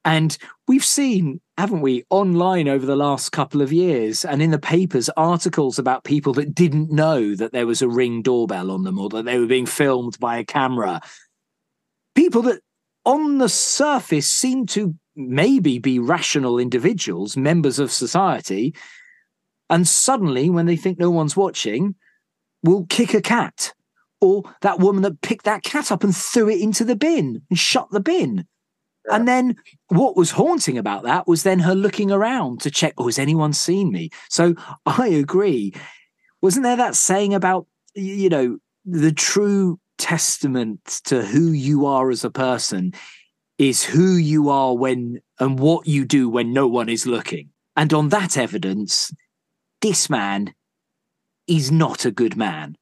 And 0.05 0.37
we've 0.67 0.85
seen, 0.85 1.41
haven't 1.57 1.81
we, 1.81 2.03
online 2.11 2.67
over 2.67 2.85
the 2.85 2.95
last 2.95 3.31
couple 3.31 3.61
of 3.61 3.73
years 3.73 4.23
and 4.23 4.41
in 4.41 4.51
the 4.51 4.59
papers, 4.59 5.09
articles 5.17 5.79
about 5.79 6.03
people 6.03 6.31
that 6.33 6.53
didn't 6.53 6.91
know 6.91 7.33
that 7.35 7.51
there 7.51 7.65
was 7.65 7.81
a 7.81 7.89
ring 7.89 8.21
doorbell 8.21 8.69
on 8.69 8.83
them 8.83 8.99
or 8.99 9.09
that 9.09 9.25
they 9.25 9.39
were 9.39 9.47
being 9.47 9.65
filmed 9.65 10.19
by 10.19 10.37
a 10.37 10.45
camera. 10.45 11.01
People 12.13 12.43
that 12.43 12.61
on 13.03 13.39
the 13.39 13.49
surface 13.49 14.27
seem 14.27 14.67
to 14.67 14.93
maybe 15.15 15.79
be 15.79 15.97
rational 15.97 16.59
individuals, 16.59 17.35
members 17.35 17.79
of 17.79 17.91
society. 17.91 18.75
And 19.69 19.87
suddenly, 19.87 20.49
when 20.49 20.65
they 20.65 20.75
think 20.75 20.99
no 20.99 21.09
one's 21.09 21.35
watching, 21.35 21.95
will 22.63 22.85
kick 22.87 23.13
a 23.13 23.21
cat. 23.21 23.73
Or 24.21 24.43
that 24.61 24.79
woman 24.79 25.03
that 25.03 25.21
picked 25.21 25.45
that 25.45 25.63
cat 25.63 25.91
up 25.91 26.03
and 26.03 26.15
threw 26.15 26.49
it 26.49 26.61
into 26.61 26.83
the 26.83 26.95
bin 26.95 27.41
and 27.49 27.59
shut 27.59 27.89
the 27.91 27.99
bin. 27.99 28.47
And 29.11 29.27
then 29.27 29.55
what 29.89 30.17
was 30.17 30.31
haunting 30.31 30.77
about 30.77 31.03
that 31.03 31.27
was 31.27 31.43
then 31.43 31.59
her 31.59 31.75
looking 31.75 32.11
around 32.11 32.61
to 32.61 32.71
check, 32.71 32.93
oh, 32.97 33.05
has 33.05 33.19
anyone 33.19 33.53
seen 33.53 33.91
me? 33.91 34.09
So 34.29 34.55
I 34.85 35.07
agree. 35.07 35.73
Wasn't 36.41 36.63
there 36.63 36.77
that 36.77 36.95
saying 36.95 37.33
about, 37.33 37.67
you 37.93 38.29
know, 38.29 38.57
the 38.85 39.11
true 39.11 39.79
testament 39.97 41.01
to 41.05 41.23
who 41.23 41.51
you 41.51 41.85
are 41.85 42.09
as 42.09 42.23
a 42.23 42.31
person 42.31 42.93
is 43.57 43.83
who 43.83 44.15
you 44.15 44.49
are 44.49 44.75
when 44.75 45.21
and 45.39 45.59
what 45.59 45.87
you 45.87 46.05
do 46.05 46.29
when 46.29 46.51
no 46.51 46.67
one 46.67 46.89
is 46.89 47.05
looking. 47.05 47.49
And 47.75 47.93
on 47.93 48.09
that 48.09 48.37
evidence, 48.37 49.13
this 49.81 50.09
man 50.09 50.53
is 51.47 51.71
not 51.71 52.05
a 52.05 52.11
good 52.11 52.35
man. 52.35 52.75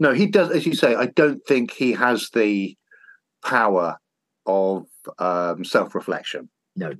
No, 0.00 0.12
he 0.12 0.26
does, 0.26 0.50
as 0.50 0.64
you 0.66 0.74
say, 0.74 0.94
I 0.94 1.06
don't 1.06 1.44
think 1.46 1.72
he 1.72 1.92
has 1.92 2.30
the 2.30 2.76
power 3.44 3.98
of 4.46 4.86
um, 5.18 5.64
self-reflection. 5.64 6.48
No, 6.76 6.92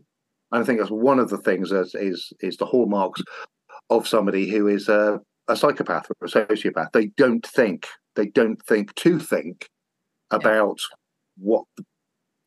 I 0.51 0.65
think 0.65 0.81
that's 0.81 0.91
one 0.91 1.19
of 1.19 1.31
the 1.31 1.39
things 1.39 1.71
that 1.71 1.91
is 1.95 2.33
is 2.41 2.57
the 2.57 2.67
hallmarks 2.67 3.23
of 3.91 4.09
somebody 4.09 4.49
who 4.49 4.67
is 4.67 4.89
a, 4.89 5.21
a 5.47 5.57
psychopath 5.57 6.11
or 6.11 6.27
a 6.27 6.31
sociopath. 6.31 6.93
They 6.93 7.07
don't 7.17 7.47
think. 7.47 7.87
They 8.17 8.27
don't 8.27 8.61
think 8.67 8.95
to 8.97 9.19
think 9.21 9.69
about 10.31 10.81
what 11.37 11.65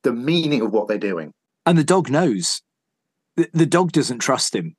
the 0.04 0.12
meaning 0.12 0.62
of 0.62 0.74
what 0.74 0.88
they're 0.88 0.98
doing. 0.98 1.32
And 1.66 1.78
the 1.78 1.84
dog 1.84 2.10
knows. 2.10 2.62
The, 3.38 3.50
the 3.54 3.66
dog 3.66 3.94
doesn't 3.94 4.20
trust 4.20 4.54
him. 4.54 4.76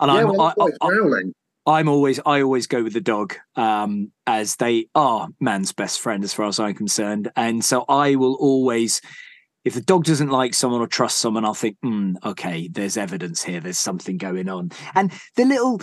And 0.00 0.10
yeah, 0.10 0.18
I'm, 0.18 0.28
well, 0.28 0.54
I, 0.58 0.88
growling. 0.88 1.34
I'm 1.66 1.88
always 1.88 2.18
I 2.24 2.42
always 2.42 2.66
go 2.66 2.82
with 2.82 2.94
the 2.94 3.00
dog 3.00 3.36
um, 3.54 4.10
as 4.26 4.56
they 4.56 4.86
are 4.94 5.28
man's 5.40 5.72
best 5.72 6.00
friend 6.00 6.24
as 6.24 6.32
far 6.32 6.46
as 6.46 6.58
I'm 6.58 6.74
concerned, 6.74 7.30
and 7.36 7.64
so 7.64 7.84
I 7.88 8.16
will 8.16 8.34
always. 8.34 9.00
If 9.62 9.74
the 9.74 9.82
dog 9.82 10.04
doesn't 10.04 10.30
like 10.30 10.54
someone 10.54 10.80
or 10.80 10.86
trust 10.86 11.18
someone, 11.18 11.44
I'll 11.44 11.52
think, 11.52 11.76
mm, 11.84 12.16
okay, 12.24 12.66
there's 12.68 12.96
evidence 12.96 13.42
here. 13.42 13.60
There's 13.60 13.78
something 13.78 14.16
going 14.16 14.48
on. 14.48 14.70
And 14.94 15.12
the 15.36 15.44
little 15.44 15.82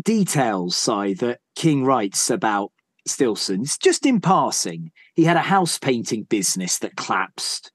details 0.00 0.76
side 0.76 1.18
that 1.18 1.40
King 1.56 1.84
writes 1.84 2.30
about 2.30 2.70
Stilson, 3.04 3.62
it's 3.62 3.78
just 3.78 4.06
in 4.06 4.20
passing. 4.20 4.92
He 5.14 5.24
had 5.24 5.36
a 5.36 5.40
house 5.40 5.76
painting 5.76 6.22
business 6.22 6.78
that 6.78 6.94
collapsed. 6.94 7.72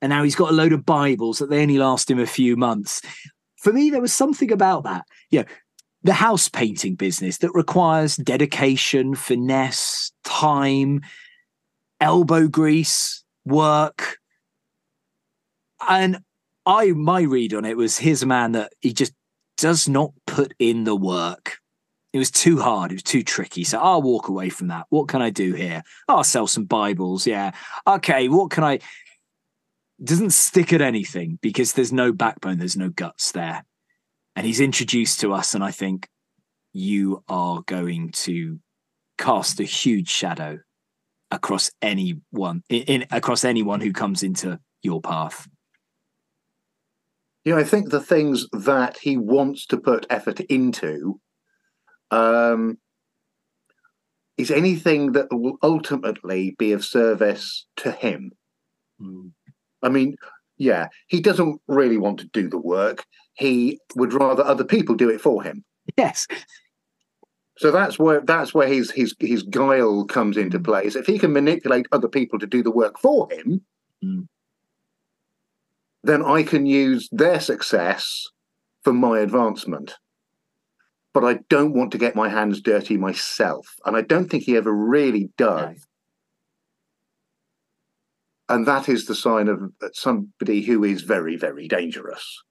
And 0.00 0.10
now 0.10 0.22
he's 0.22 0.36
got 0.36 0.50
a 0.50 0.54
load 0.54 0.72
of 0.72 0.86
Bibles 0.86 1.38
that 1.38 1.50
they 1.50 1.60
only 1.60 1.78
last 1.78 2.08
him 2.08 2.20
a 2.20 2.26
few 2.26 2.56
months. 2.56 3.02
For 3.62 3.72
me, 3.72 3.90
there 3.90 4.00
was 4.00 4.12
something 4.12 4.50
about 4.50 4.82
that. 4.82 5.06
Yeah, 5.30 5.44
the 6.02 6.12
house 6.12 6.48
painting 6.48 6.96
business 6.96 7.38
that 7.38 7.54
requires 7.54 8.16
dedication, 8.16 9.14
finesse, 9.14 10.10
time, 10.24 11.02
elbow 12.00 12.48
grease, 12.48 13.22
work. 13.44 14.18
And 15.88 16.18
I 16.66 16.90
my 16.90 17.22
read 17.22 17.54
on 17.54 17.64
it 17.64 17.76
was 17.76 17.98
here's 17.98 18.24
a 18.24 18.26
man 18.26 18.52
that 18.52 18.72
he 18.80 18.92
just 18.92 19.12
does 19.56 19.88
not 19.88 20.10
put 20.26 20.54
in 20.58 20.82
the 20.82 20.96
work. 20.96 21.58
It 22.12 22.18
was 22.18 22.32
too 22.32 22.60
hard. 22.60 22.90
It 22.90 22.96
was 22.96 23.02
too 23.04 23.22
tricky. 23.22 23.62
So 23.62 23.78
I'll 23.78 24.02
walk 24.02 24.28
away 24.28 24.48
from 24.48 24.68
that. 24.68 24.86
What 24.90 25.06
can 25.06 25.22
I 25.22 25.30
do 25.30 25.54
here? 25.54 25.82
I'll 26.08 26.24
sell 26.24 26.48
some 26.48 26.64
Bibles. 26.64 27.28
Yeah. 27.28 27.52
Okay. 27.86 28.28
What 28.28 28.50
can 28.50 28.64
I? 28.64 28.80
Doesn't 30.02 30.30
stick 30.30 30.72
at 30.72 30.80
anything 30.80 31.38
because 31.42 31.72
there's 31.72 31.92
no 31.92 32.12
backbone. 32.12 32.58
There's 32.58 32.76
no 32.76 32.88
guts 32.88 33.32
there. 33.32 33.64
And 34.34 34.46
he's 34.46 34.60
introduced 34.60 35.20
to 35.20 35.32
us, 35.32 35.54
and 35.54 35.62
I 35.62 35.70
think 35.70 36.08
you 36.72 37.22
are 37.28 37.62
going 37.66 38.10
to 38.12 38.58
cast 39.18 39.60
a 39.60 39.64
huge 39.64 40.08
shadow 40.08 40.58
across 41.30 41.70
anyone 41.80 42.62
in, 42.68 42.82
in 42.82 43.06
across 43.10 43.44
anyone 43.44 43.80
who 43.80 43.92
comes 43.92 44.22
into 44.22 44.58
your 44.82 45.00
path. 45.00 45.46
You 47.44 47.54
know, 47.54 47.60
I 47.60 47.64
think 47.64 47.90
the 47.90 48.00
things 48.00 48.46
that 48.52 48.98
he 48.98 49.16
wants 49.16 49.66
to 49.66 49.76
put 49.76 50.06
effort 50.10 50.40
into 50.40 51.20
um, 52.10 52.78
is 54.38 54.50
anything 54.50 55.12
that 55.12 55.26
will 55.30 55.56
ultimately 55.62 56.54
be 56.58 56.72
of 56.72 56.84
service 56.84 57.66
to 57.78 57.90
him. 57.90 58.32
Mm. 59.00 59.32
I 59.82 59.88
mean, 59.88 60.16
yeah, 60.58 60.88
he 61.08 61.20
doesn't 61.20 61.60
really 61.68 61.98
want 61.98 62.20
to 62.20 62.26
do 62.28 62.48
the 62.48 62.58
work. 62.58 63.04
He 63.34 63.80
would 63.96 64.12
rather 64.12 64.44
other 64.44 64.64
people 64.64 64.94
do 64.94 65.08
it 65.10 65.20
for 65.20 65.42
him. 65.42 65.64
Yes. 65.96 66.26
So 67.58 67.70
that's 67.70 67.98
where 67.98 68.20
that's 68.20 68.54
where 68.54 68.68
his 68.68 68.90
his 68.90 69.14
his 69.20 69.42
guile 69.42 70.04
comes 70.06 70.36
into 70.36 70.58
play. 70.60 70.84
Is 70.86 70.96
if 70.96 71.06
he 71.06 71.18
can 71.18 71.32
manipulate 71.32 71.86
other 71.92 72.08
people 72.08 72.38
to 72.38 72.46
do 72.46 72.62
the 72.62 72.70
work 72.70 72.98
for 72.98 73.28
him, 73.30 73.62
Mm. 74.04 74.26
then 76.02 76.24
I 76.24 76.42
can 76.42 76.66
use 76.66 77.08
their 77.12 77.38
success 77.40 78.26
for 78.82 78.92
my 78.92 79.20
advancement. 79.20 79.94
But 81.12 81.24
I 81.24 81.34
don't 81.48 81.74
want 81.74 81.92
to 81.92 81.98
get 81.98 82.16
my 82.16 82.28
hands 82.28 82.60
dirty 82.60 82.96
myself, 82.96 83.66
and 83.84 83.96
I 83.96 84.00
don't 84.02 84.28
think 84.28 84.42
he 84.44 84.56
ever 84.56 84.72
really 84.72 85.30
does. 85.36 85.86
And 88.52 88.66
that 88.66 88.88
is 88.88 89.06
the 89.06 89.14
sign 89.14 89.48
of 89.48 89.60
somebody 89.94 90.60
who 90.62 90.84
is 90.84 91.02
very, 91.02 91.36
very 91.36 91.66
dangerous, 91.68 92.42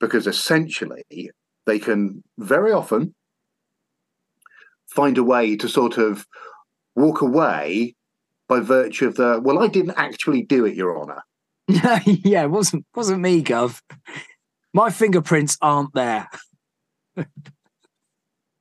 because 0.00 0.26
essentially 0.26 1.04
they 1.66 1.78
can 1.78 2.24
very 2.38 2.72
often 2.72 3.14
find 4.86 5.18
a 5.18 5.22
way 5.24 5.56
to 5.56 5.68
sort 5.68 5.98
of 5.98 6.26
walk 6.94 7.20
away 7.20 7.94
by 8.48 8.60
virtue 8.60 9.08
of 9.08 9.16
the 9.16 9.40
well 9.44 9.58
i 9.58 9.66
didn't 9.66 9.98
actually 9.98 10.40
do 10.42 10.64
it 10.64 10.74
your 10.76 10.96
honor 10.98 11.20
yeah, 11.68 12.44
it 12.44 12.50
wasn't 12.50 12.86
wasn't 12.94 13.20
me, 13.20 13.42
Gov. 13.42 13.80
My 14.72 14.88
fingerprints 14.88 15.58
aren't 15.60 15.92
there. 15.94 16.28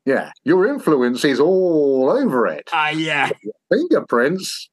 yeah 0.06 0.32
your 0.44 0.68
influence 0.68 1.24
is 1.24 1.40
all 1.40 2.10
over 2.10 2.48
it 2.48 2.68
Ah, 2.74 2.90
yeah. 2.90 3.30
fingerprints 3.72 4.70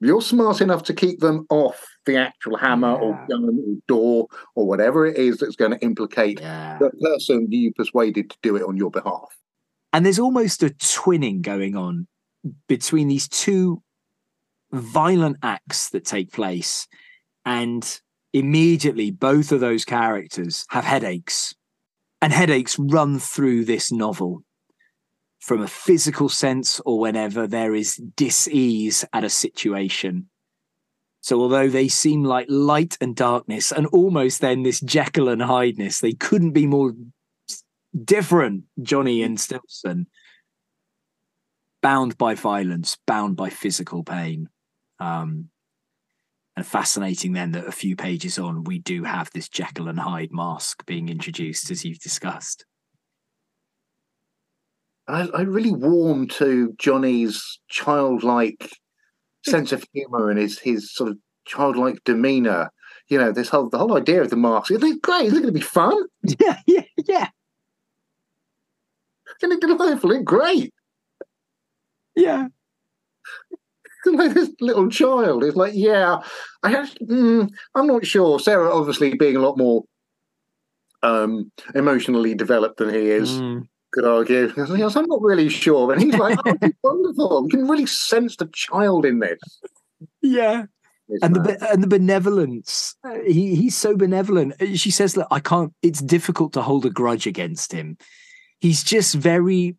you're 0.00 0.22
smart 0.22 0.60
enough 0.60 0.82
to 0.84 0.94
keep 0.94 1.20
them 1.20 1.46
off 1.50 1.84
the 2.06 2.16
actual 2.16 2.56
hammer 2.56 2.94
or 2.94 3.14
gun 3.28 3.44
or 3.66 3.76
door 3.88 4.26
or 4.54 4.66
whatever 4.66 5.06
it 5.06 5.16
is 5.16 5.38
that's 5.38 5.56
going 5.56 5.72
to 5.72 5.78
implicate 5.84 6.40
Yeah. 6.40 6.78
the 6.78 6.90
person 6.90 7.46
you 7.50 7.72
persuaded 7.74 8.30
to 8.30 8.36
do 8.42 8.56
it 8.56 8.62
on 8.62 8.76
your 8.76 8.90
behalf 8.90 9.36
And 9.92 10.04
there's 10.04 10.18
almost 10.18 10.62
a 10.62 10.70
twinning 10.70 11.40
going 11.42 11.76
on 11.76 12.06
between 12.68 13.08
these 13.08 13.28
two 13.28 13.82
violent 14.72 15.36
acts 15.42 15.90
that 15.90 16.04
take 16.04 16.30
place. 16.32 16.86
And 17.44 18.00
immediately, 18.34 19.10
both 19.10 19.50
of 19.50 19.60
those 19.60 19.84
characters 19.84 20.64
have 20.70 20.84
headaches. 20.84 21.54
And 22.20 22.32
headaches 22.32 22.78
run 22.78 23.18
through 23.18 23.64
this 23.64 23.90
novel 23.90 24.42
from 25.38 25.62
a 25.62 25.68
physical 25.68 26.28
sense 26.28 26.80
or 26.80 26.98
whenever 26.98 27.46
there 27.46 27.74
is 27.74 27.96
dis-ease 27.96 29.04
at 29.12 29.24
a 29.24 29.30
situation. 29.30 30.28
So 31.20 31.40
although 31.40 31.68
they 31.68 31.88
seem 31.88 32.24
like 32.24 32.46
light 32.48 32.96
and 33.00 33.14
darkness 33.14 33.72
and 33.72 33.86
almost 33.88 34.40
then 34.40 34.62
this 34.62 34.80
Jekyll 34.80 35.28
and 35.28 35.42
Hydeness, 35.42 36.00
they 36.00 36.12
couldn't 36.12 36.52
be 36.52 36.66
more 36.66 36.94
different, 38.04 38.64
Johnny 38.82 39.22
and 39.22 39.38
Stilson. 39.38 40.06
Bound 41.82 42.18
by 42.18 42.34
violence, 42.34 42.96
bound 43.06 43.36
by 43.36 43.50
physical 43.50 44.02
pain. 44.02 44.48
Um, 44.98 45.50
and 46.56 46.66
fascinating 46.66 47.34
then 47.34 47.52
that 47.52 47.68
a 47.68 47.72
few 47.72 47.94
pages 47.94 48.36
on, 48.36 48.64
we 48.64 48.80
do 48.80 49.04
have 49.04 49.30
this 49.32 49.48
Jekyll 49.48 49.86
and 49.86 50.00
Hyde 50.00 50.32
mask 50.32 50.84
being 50.86 51.08
introduced, 51.08 51.70
as 51.70 51.84
you've 51.84 52.00
discussed. 52.00 52.64
I, 55.08 55.28
I 55.28 55.40
really 55.42 55.72
warm 55.72 56.28
to 56.28 56.74
Johnny's 56.78 57.58
childlike 57.68 58.70
sense 59.46 59.72
of 59.72 59.84
humor 59.92 60.30
and 60.30 60.38
his 60.38 60.58
his 60.58 60.92
sort 60.94 61.10
of 61.10 61.18
childlike 61.46 61.98
demeanor. 62.04 62.70
you 63.08 63.18
know, 63.18 63.32
this 63.32 63.48
whole 63.48 63.68
the 63.70 63.78
whole 63.78 63.96
idea 63.96 64.20
of 64.22 64.30
the 64.30 64.36
mask. 64.36 64.70
marks. 64.70 64.84
It's 64.84 65.00
great. 65.00 65.26
Isn't 65.26 65.38
it 65.38 65.42
going 65.42 65.54
to 65.54 65.58
be 65.58 65.60
fun? 65.60 65.96
Yeah, 66.40 66.58
yeah, 66.66 66.82
yeah, 67.06 67.28
Isn't 69.42 69.52
it 69.52 69.60
going 69.60 69.76
to 69.78 69.82
hopefully 69.84 70.22
great? 70.22 70.72
yeah. 72.14 72.48
like 74.06 74.32
this 74.34 74.50
little 74.60 74.88
child 74.88 75.44
is 75.44 75.56
like, 75.56 75.72
yeah, 75.74 76.18
I 76.62 76.74
actually, 76.74 77.06
mm, 77.06 77.50
I'm 77.74 77.86
not 77.86 78.06
sure. 78.06 78.38
Sarah, 78.40 78.74
obviously, 78.74 79.14
being 79.14 79.36
a 79.36 79.40
lot 79.40 79.58
more 79.58 79.84
um, 81.02 81.50
emotionally 81.74 82.34
developed 82.34 82.78
than 82.78 82.90
he 82.92 83.10
is, 83.10 83.40
Mm. 83.40 83.68
Could 83.92 84.04
argue. 84.04 84.52
Yes, 84.76 84.96
I'm 84.96 85.06
not 85.06 85.22
really 85.22 85.48
sure. 85.48 85.92
And 85.92 86.02
he's 86.02 86.14
like, 86.14 86.38
oh, 86.46 86.70
wonderful. 86.82 87.44
You 87.44 87.58
can 87.58 87.68
really 87.68 87.86
sense 87.86 88.36
the 88.36 88.48
child 88.52 89.04
in 89.04 89.20
this. 89.20 89.38
Yeah. 90.22 90.64
It's 91.08 91.24
and 91.24 91.34
the 91.36 91.68
and 91.72 91.82
the 91.82 91.86
benevolence. 91.86 92.94
He 93.26 93.54
he's 93.54 93.76
so 93.76 93.96
benevolent. 93.96 94.60
Uh, 94.60 94.74
She 94.74 94.90
says 94.90 95.14
that 95.14 95.26
I 95.30 95.40
can't. 95.40 95.72
It's 95.80 96.02
difficult 96.02 96.52
to 96.52 96.62
hold 96.62 96.84
a 96.84 96.90
grudge 96.90 97.26
against 97.26 97.72
him. 97.72 97.96
He's 98.60 98.84
just 98.84 99.14
very 99.14 99.76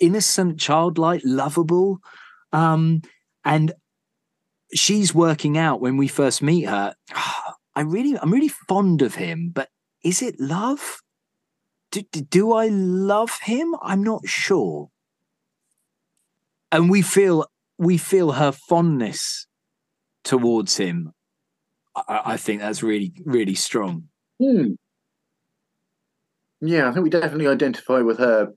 innocent, 0.00 0.58
childlike, 0.58 1.22
lovable, 1.24 1.98
um, 2.52 3.02
and 3.44 3.72
she's 4.74 5.14
working 5.14 5.56
out 5.56 5.80
when 5.80 5.96
we 5.96 6.08
first 6.08 6.42
meet 6.42 6.64
her. 6.64 6.94
I 7.74 7.80
really, 7.82 8.18
I'm 8.18 8.32
really 8.32 8.48
fond 8.48 9.00
of 9.00 9.14
him, 9.14 9.50
but 9.54 9.68
is 10.04 10.20
it 10.20 10.38
love? 10.38 10.98
Do, 11.92 12.00
do, 12.02 12.52
I 12.54 12.68
love 12.68 13.38
him? 13.42 13.76
I'm 13.82 14.02
not 14.02 14.26
sure. 14.26 14.88
And 16.72 16.90
we 16.90 17.02
feel 17.02 17.46
we 17.76 17.98
feel 17.98 18.32
her 18.32 18.50
fondness 18.50 19.46
towards 20.24 20.78
him. 20.78 21.12
I, 21.94 22.22
I 22.24 22.36
think 22.38 22.62
that's 22.62 22.82
really, 22.82 23.12
really 23.26 23.54
strong. 23.54 24.08
Hmm. 24.40 24.72
Yeah, 26.62 26.88
I 26.88 26.92
think 26.92 27.04
we 27.04 27.10
definitely 27.10 27.48
identify 27.48 28.00
with 28.00 28.18
her 28.18 28.52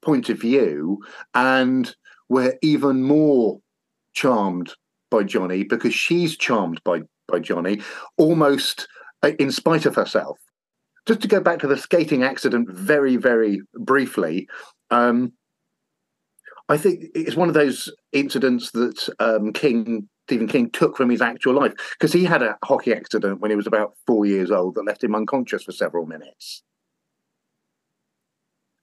point 0.00 0.28
of 0.28 0.40
view, 0.40 0.98
and 1.34 1.94
we're 2.28 2.58
even 2.62 3.04
more 3.04 3.60
charmed 4.12 4.72
by 5.08 5.22
Johnny 5.22 5.62
because 5.62 5.94
she's 5.94 6.36
charmed 6.36 6.80
by 6.82 7.02
by 7.28 7.38
Johnny, 7.38 7.80
almost 8.16 8.88
uh, 9.22 9.30
in 9.38 9.52
spite 9.52 9.86
of 9.86 9.94
herself. 9.94 10.38
Just 11.06 11.20
to 11.22 11.28
go 11.28 11.40
back 11.40 11.58
to 11.60 11.66
the 11.66 11.76
skating 11.76 12.22
accident 12.22 12.70
very, 12.70 13.16
very 13.16 13.60
briefly, 13.74 14.48
um, 14.90 15.32
I 16.68 16.76
think 16.76 17.06
it's 17.14 17.36
one 17.36 17.48
of 17.48 17.54
those 17.54 17.92
incidents 18.12 18.70
that 18.70 19.08
um, 19.18 19.52
King 19.52 20.08
Stephen 20.26 20.48
King 20.48 20.70
took 20.70 20.96
from 20.96 21.10
his 21.10 21.20
actual 21.20 21.54
life 21.54 21.74
because 21.98 22.12
he 22.12 22.24
had 22.24 22.42
a 22.42 22.56
hockey 22.64 22.94
accident 22.94 23.40
when 23.40 23.50
he 23.50 23.56
was 23.56 23.66
about 23.66 23.94
four 24.06 24.24
years 24.24 24.50
old 24.50 24.76
that 24.76 24.86
left 24.86 25.02
him 25.02 25.14
unconscious 25.14 25.64
for 25.64 25.72
several 25.72 26.06
minutes. 26.06 26.62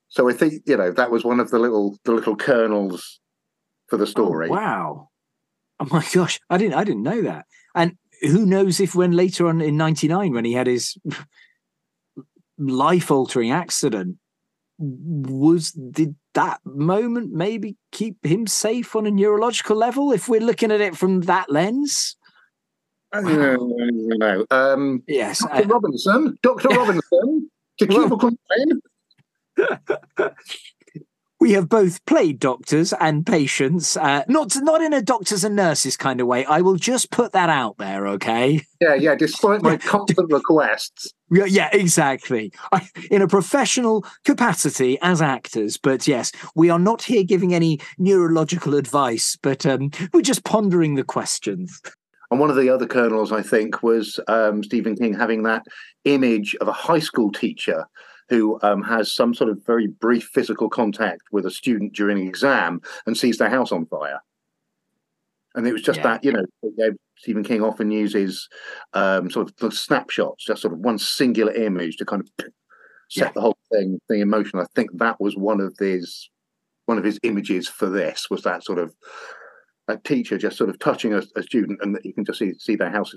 So 0.09 0.29
I 0.29 0.33
think 0.33 0.63
you 0.65 0.75
know 0.75 0.91
that 0.91 1.11
was 1.11 1.23
one 1.23 1.39
of 1.39 1.49
the 1.49 1.59
little 1.59 1.97
the 2.03 2.11
little 2.11 2.35
kernels 2.35 3.19
for 3.87 3.97
the 3.97 4.07
story. 4.07 4.49
Oh, 4.49 4.53
wow. 4.53 5.09
Oh 5.79 5.87
my 5.89 6.05
gosh, 6.13 6.39
I 6.49 6.57
didn't 6.57 6.75
I 6.75 6.83
didn't 6.83 7.03
know 7.03 7.21
that. 7.21 7.45
And 7.73 7.97
who 8.21 8.45
knows 8.45 8.79
if 8.79 8.95
when 8.95 9.13
later 9.13 9.47
on 9.47 9.61
in 9.61 9.77
99 9.77 10.33
when 10.33 10.45
he 10.45 10.53
had 10.53 10.67
his 10.67 10.97
life 12.59 13.09
altering 13.09 13.51
accident 13.51 14.17
was 14.77 15.71
did 15.71 16.15
that 16.35 16.59
moment 16.63 17.31
maybe 17.33 17.75
keep 17.91 18.23
him 18.25 18.45
safe 18.47 18.95
on 18.95 19.05
a 19.07 19.11
neurological 19.11 19.75
level 19.75 20.11
if 20.11 20.29
we're 20.29 20.39
looking 20.39 20.71
at 20.71 20.79
it 20.81 20.95
from 20.95 21.21
that 21.21 21.49
lens? 21.49 22.15
Uh, 23.11 23.21
know, 23.21 24.45
um, 24.51 25.03
Yes. 25.07 25.39
Dr. 25.39 25.67
Robinson, 25.67 26.37
Dr. 26.43 26.69
Robinson, 26.77 27.49
to 27.79 27.87
keep 27.87 27.97
Well- 27.97 28.13
a 28.13 28.17
complaint. 28.17 28.83
we 31.39 31.53
have 31.53 31.69
both 31.69 32.05
played 32.05 32.39
doctors 32.39 32.93
and 32.93 33.25
patients, 33.25 33.95
uh, 33.95 34.23
not 34.27 34.55
not 34.57 34.81
in 34.81 34.93
a 34.93 35.01
doctors 35.01 35.43
and 35.43 35.55
nurses 35.55 35.95
kind 35.95 36.19
of 36.19 36.27
way. 36.27 36.45
I 36.45 36.61
will 36.61 36.75
just 36.75 37.11
put 37.11 37.31
that 37.31 37.49
out 37.49 37.77
there, 37.77 38.07
okay? 38.07 38.61
Yeah, 38.81 38.95
yeah. 38.95 39.15
Despite 39.15 39.61
my 39.61 39.77
constant 39.93 40.31
requests, 40.31 41.13
Yeah, 41.31 41.45
yeah, 41.45 41.69
exactly. 41.71 42.51
I, 42.71 42.89
in 43.09 43.21
a 43.21 43.27
professional 43.27 44.05
capacity 44.25 44.97
as 45.01 45.21
actors, 45.21 45.77
but 45.77 46.07
yes, 46.07 46.31
we 46.55 46.69
are 46.69 46.79
not 46.79 47.03
here 47.03 47.23
giving 47.23 47.53
any 47.53 47.79
neurological 47.97 48.75
advice, 48.75 49.37
but 49.41 49.65
um, 49.65 49.91
we're 50.13 50.21
just 50.21 50.43
pondering 50.43 50.95
the 50.95 51.03
questions. 51.05 51.81
and 52.31 52.39
one 52.39 52.49
of 52.49 52.57
the 52.57 52.69
other 52.69 52.85
kernels, 52.85 53.31
I 53.31 53.41
think, 53.41 53.81
was 53.81 54.19
um, 54.27 54.61
Stephen 54.63 54.95
King 54.95 55.13
having 55.13 55.43
that 55.43 55.65
image 56.03 56.55
of 56.59 56.67
a 56.67 56.73
high 56.73 56.99
school 56.99 57.31
teacher 57.31 57.85
who 58.29 58.59
um, 58.61 58.83
has 58.83 59.11
some 59.11 59.33
sort 59.33 59.49
of 59.49 59.65
very 59.65 59.87
brief 59.87 60.29
physical 60.33 60.69
contact 60.69 61.23
with 61.31 61.45
a 61.45 61.51
student 61.51 61.93
during 61.93 62.19
an 62.19 62.27
exam 62.27 62.81
and 63.05 63.17
sees 63.17 63.37
their 63.37 63.49
house 63.49 63.71
on 63.71 63.85
fire. 63.87 64.19
And 65.55 65.67
it 65.67 65.73
was 65.73 65.81
just 65.81 65.97
Yeah. 65.97 66.03
that, 66.03 66.23
you 66.23 66.31
know, 66.31 66.45
Stephen 67.17 67.43
King 67.43 67.63
often 67.63 67.89
uses 67.91 68.47
um, 68.93 69.29
sort 69.31 69.49
of 69.49 69.55
the 69.57 69.71
snapshots, 69.71 70.45
just 70.45 70.61
sort 70.61 70.73
of 70.73 70.79
one 70.79 70.99
singular 70.99 71.51
image 71.53 71.97
to 71.97 72.05
kind 72.05 72.21
of 72.21 72.29
set 73.09 73.27
Yeah. 73.27 73.31
the 73.33 73.41
whole 73.41 73.57
thing, 73.71 73.99
the 74.07 74.21
emotion. 74.21 74.59
I 74.59 74.65
think 74.75 74.91
that 74.99 75.19
was 75.19 75.35
one 75.35 75.59
of 75.59 75.75
his 75.79 76.29
one 76.85 76.97
of 76.97 77.03
his 77.03 77.19
images 77.21 77.67
for 77.67 77.87
this 77.87 78.31
was 78.31 78.41
that 78.41 78.63
sort 78.63 78.79
of 78.79 78.95
a 79.87 79.97
teacher 79.97 80.39
just 80.39 80.57
sort 80.57 80.71
of 80.71 80.79
touching 80.79 81.13
a, 81.13 81.21
a 81.35 81.43
student, 81.43 81.79
and 81.83 81.95
that 81.95 82.05
you 82.05 82.13
can 82.13 82.25
just 82.25 82.39
see 82.39 82.53
see 82.53 82.75
their 82.75 82.89
house 82.91 83.13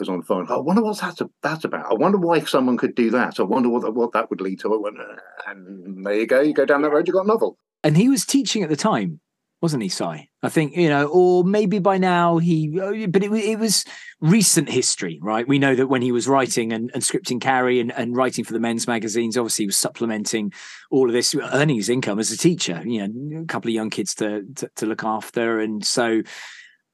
is 0.00 0.08
on 0.08 0.22
phone. 0.22 0.46
I 0.48 0.56
wonder 0.58 0.82
what 0.82 0.98
that's 0.98 1.22
that's 1.42 1.64
about. 1.64 1.90
I 1.90 1.94
wonder 1.94 2.18
why 2.18 2.40
someone 2.40 2.76
could 2.76 2.94
do 2.94 3.10
that. 3.10 3.40
I 3.40 3.42
wonder 3.42 3.68
what 3.68 3.94
what 3.94 4.12
that 4.12 4.30
would 4.30 4.40
lead 4.40 4.60
to. 4.60 4.74
I 4.74 4.78
went, 4.78 5.00
"Uh," 5.00 5.50
and 5.50 6.04
there 6.04 6.14
you 6.14 6.26
go. 6.26 6.40
You 6.40 6.54
go 6.54 6.66
down 6.66 6.82
that 6.82 6.90
road, 6.90 7.06
you 7.06 7.14
got 7.14 7.24
a 7.24 7.28
novel. 7.28 7.58
And 7.82 7.96
he 7.96 8.08
was 8.08 8.24
teaching 8.24 8.62
at 8.62 8.68
the 8.68 8.76
time, 8.76 9.20
wasn't 9.62 9.82
he, 9.82 9.88
Si? 9.88 10.04
I 10.42 10.48
think, 10.48 10.76
you 10.76 10.88
know, 10.88 11.06
or 11.06 11.44
maybe 11.44 11.78
by 11.78 11.98
now 11.98 12.38
he, 12.38 12.80
uh, 12.80 13.06
but 13.06 13.22
it, 13.22 13.32
it 13.32 13.58
was 13.58 13.84
recent 14.20 14.68
history, 14.68 15.18
right? 15.22 15.46
We 15.46 15.58
know 15.58 15.74
that 15.74 15.86
when 15.86 16.02
he 16.02 16.12
was 16.12 16.26
writing 16.26 16.72
and, 16.72 16.90
and 16.94 17.02
scripting 17.02 17.40
Carrie 17.40 17.80
and, 17.80 17.92
and 17.92 18.16
writing 18.16 18.44
for 18.44 18.52
the 18.52 18.60
men's 18.60 18.88
magazines, 18.88 19.36
obviously 19.36 19.64
he 19.64 19.68
was 19.68 19.76
supplementing 19.76 20.52
all 20.90 21.06
of 21.06 21.12
this, 21.12 21.34
earning 21.34 21.76
his 21.76 21.88
income 21.88 22.18
as 22.18 22.32
a 22.32 22.36
teacher, 22.36 22.82
you 22.84 23.06
know, 23.06 23.42
a 23.42 23.46
couple 23.46 23.68
of 23.68 23.74
young 23.74 23.90
kids 23.90 24.14
to, 24.16 24.44
to, 24.56 24.70
to 24.76 24.86
look 24.86 25.04
after. 25.04 25.60
And 25.60 25.84
so, 25.84 26.22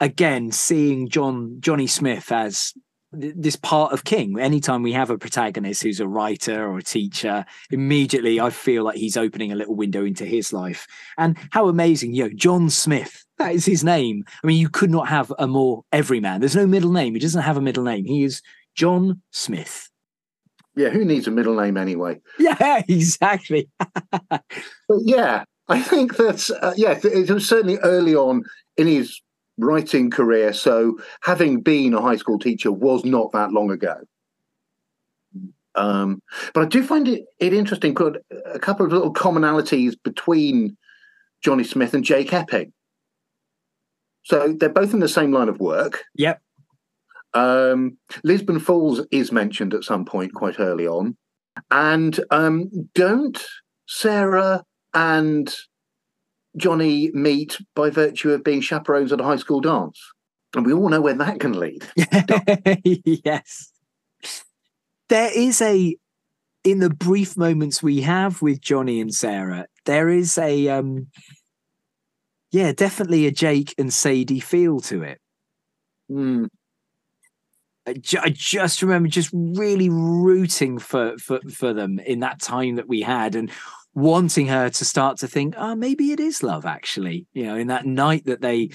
again, 0.01 0.53
seeing 0.53 1.09
John 1.09 1.57
Johnny 1.61 1.87
Smith 1.87 2.31
as 2.31 2.75
this 3.12 3.57
part 3.57 3.92
of 3.92 4.05
King, 4.05 4.38
anytime 4.38 4.83
we 4.83 4.92
have 4.92 5.11
a 5.11 5.18
protagonist 5.18 5.83
who's 5.83 6.01
a 6.01 6.09
writer 6.09 6.66
or 6.66 6.79
a 6.79 6.83
teacher, 6.83 7.44
immediately 7.70 8.40
I 8.40 8.51
feel 8.51 8.85
like 8.85 8.96
he's 8.96 9.16
opening 9.16 9.53
a 9.53 9.57
little 9.57 9.75
window 9.75 10.05
into 10.05 10.25
his 10.25 10.53
life. 10.53 10.87
And 11.18 11.37
how 11.51 11.68
amazing, 11.68 12.14
you 12.14 12.25
know, 12.25 12.35
John 12.35 12.70
Smith, 12.70 13.25
that 13.38 13.55
is 13.55 13.66
his 13.66 13.85
name. 13.85 14.25
I 14.42 14.46
mean, 14.46 14.59
you 14.59 14.68
could 14.68 14.90
not 14.90 15.09
have 15.09 15.33
a 15.38 15.46
more 15.46 15.85
everyman. 15.92 16.40
There's 16.40 16.57
no 16.57 16.66
middle 16.66 16.92
name. 16.92 17.14
He 17.14 17.20
doesn't 17.20 17.42
have 17.42 17.57
a 17.57 17.62
middle 17.62 17.85
name. 17.85 18.05
He 18.05 18.25
is 18.25 18.40
John 18.75 19.20
Smith. 19.31 19.90
Yeah, 20.75 20.88
who 20.88 21.05
needs 21.05 21.27
a 21.27 21.31
middle 21.31 21.55
name 21.55 21.77
anyway? 21.77 22.20
Yeah, 22.38 22.83
exactly. 22.88 23.68
But 24.31 25.01
yeah, 25.05 25.44
I 25.68 25.81
think 25.81 26.16
that's 26.16 26.51
uh, 26.51 26.75
yeah. 26.77 26.98
It 27.03 27.31
was 27.31 27.48
certainly 27.48 27.79
early 27.79 28.14
on 28.14 28.44
in 28.77 28.87
his 28.87 29.20
writing 29.59 30.11
career. 30.11 30.53
So 30.53 30.99
having 31.23 31.61
been 31.61 31.95
a 31.95 32.01
high 32.01 32.17
school 32.17 32.38
teacher 32.38 32.73
was 32.73 33.05
not 33.05 33.33
that 33.33 33.53
long 33.53 33.71
ago. 33.71 33.97
Um, 35.75 36.21
but 36.53 36.62
I 36.62 36.67
do 36.67 36.83
find 36.83 37.09
it, 37.09 37.25
it 37.38 37.53
interesting. 37.53 37.97
A 38.47 38.59
couple 38.59 38.85
of 38.85 38.93
little 38.93 39.12
commonalities 39.12 39.95
between 40.03 40.77
Johnny 41.43 41.65
Smith 41.65 41.94
and 41.94 42.05
Jake 42.05 42.33
Epping. 42.33 42.73
So 44.25 44.55
they're 44.59 44.69
both 44.69 44.92
in 44.92 45.00
the 45.00 45.09
same 45.09 45.33
line 45.33 45.48
of 45.48 45.61
work. 45.61 46.05
Yep. 46.15 46.40
Um, 47.35 47.96
Lisbon 48.23 48.61
Falls 48.61 49.00
is 49.11 49.33
mentioned 49.33 49.75
at 49.75 49.85
some 49.85 50.05
point 50.05 50.35
quite 50.35 50.61
early 50.61 50.87
on. 50.87 51.17
And 51.71 52.21
um, 52.31 52.71
don't 52.94 53.42
Sarah 53.87 54.63
and 54.94 55.53
Johnny 56.57 57.11
meet 57.13 57.59
by 57.75 57.90
virtue 57.90 58.31
of 58.31 58.44
being 58.44 58.61
chaperones 58.61 59.13
at 59.13 59.21
a 59.21 59.25
high 59.25 59.37
school 59.37 59.61
dance? 59.61 60.00
And 60.55 60.67
we 60.67 60.73
all 60.73 60.88
know 60.88 61.00
where 61.00 61.15
that 61.15 61.40
can 61.40 61.59
lead. 61.59 61.85
yes. 63.25 63.73
There 65.09 65.31
is 65.35 65.63
a 65.63 65.96
in 66.65 66.79
the 66.79 66.90
brief 66.90 67.37
moments 67.37 67.83
we 67.83 68.03
have 68.03 68.40
with 68.42 68.61
Johnny 68.61 69.00
and 69.00 69.15
Sarah, 69.15 69.67
there 69.85 70.09
is 70.09 70.38
a 70.38 70.69
um 70.69 71.09
yeah, 72.50 72.73
definitely 72.73 73.27
a 73.27 73.31
Jake 73.31 73.75
and 73.79 73.92
Sadie 73.92 74.40
feel 74.40 74.81
to 74.81 75.03
it. 75.03 75.19
Hmm. 76.09 76.46
I, 77.87 77.94
ju- 77.94 78.21
I 78.23 78.29
just 78.29 78.83
remember 78.83 79.09
just 79.09 79.31
really 79.33 79.88
rooting 79.88 80.79
for, 80.79 81.17
for 81.19 81.40
for 81.50 81.73
them 81.73 81.98
in 81.98 82.21
that 82.21 82.40
time 82.40 82.77
that 82.77 82.87
we 82.87 83.00
had 83.00 83.35
and 83.35 83.50
wanting 83.95 84.47
her 84.47 84.71
to 84.71 84.85
start 84.85 85.19
to 85.19 85.29
think, 85.29 85.55
oh, 85.59 85.75
maybe 85.75 86.13
it 86.13 86.21
is 86.21 86.43
love 86.43 86.65
actually. 86.65 87.27
You 87.33 87.45
know, 87.45 87.57
in 87.57 87.67
that 87.69 87.87
night 87.87 88.25
that 88.27 88.40
they 88.40 88.71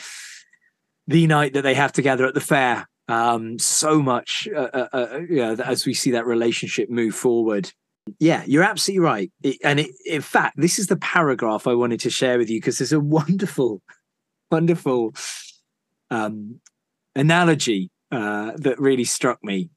the 1.07 1.28
night 1.28 1.53
that 1.53 1.61
they 1.61 1.74
have 1.74 1.91
together 1.91 2.26
at 2.26 2.34
the 2.34 2.41
fair 2.41 2.88
Um, 3.09 3.57
so 3.57 4.01
much, 4.01 4.49
uh, 4.53 4.70
uh, 4.74 4.88
uh, 4.91 5.20
you 5.30 5.38
know, 5.38 5.53
as 5.63 5.86
we 5.86 5.93
see 5.93 6.11
that 6.11 6.26
relationship 6.26 6.89
move 6.89 7.15
forward. 7.15 7.72
Yeah, 8.20 8.43
you're 8.45 8.63
absolutely 8.63 9.05
right. 9.05 9.32
It, 9.43 9.57
and 9.63 9.80
it, 9.80 9.91
in 10.05 10.22
fact, 10.22 10.55
this 10.57 10.78
is 10.78 10.88
the 10.88 10.97
paragraph 10.97 11.68
I 11.68 11.74
wanted 11.74 12.01
to 12.01 12.09
share 12.09 12.38
with 12.38 12.49
you 12.49 12.59
because 12.59 12.78
there's 12.78 12.93
a 12.93 12.99
wonderful, 12.99 13.82
wonderful 14.51 15.13
um, 16.09 16.59
analogy 17.15 17.89
uh, 18.11 18.51
that 18.57 18.80
really 18.80 19.05
struck 19.05 19.41
me. 19.43 19.70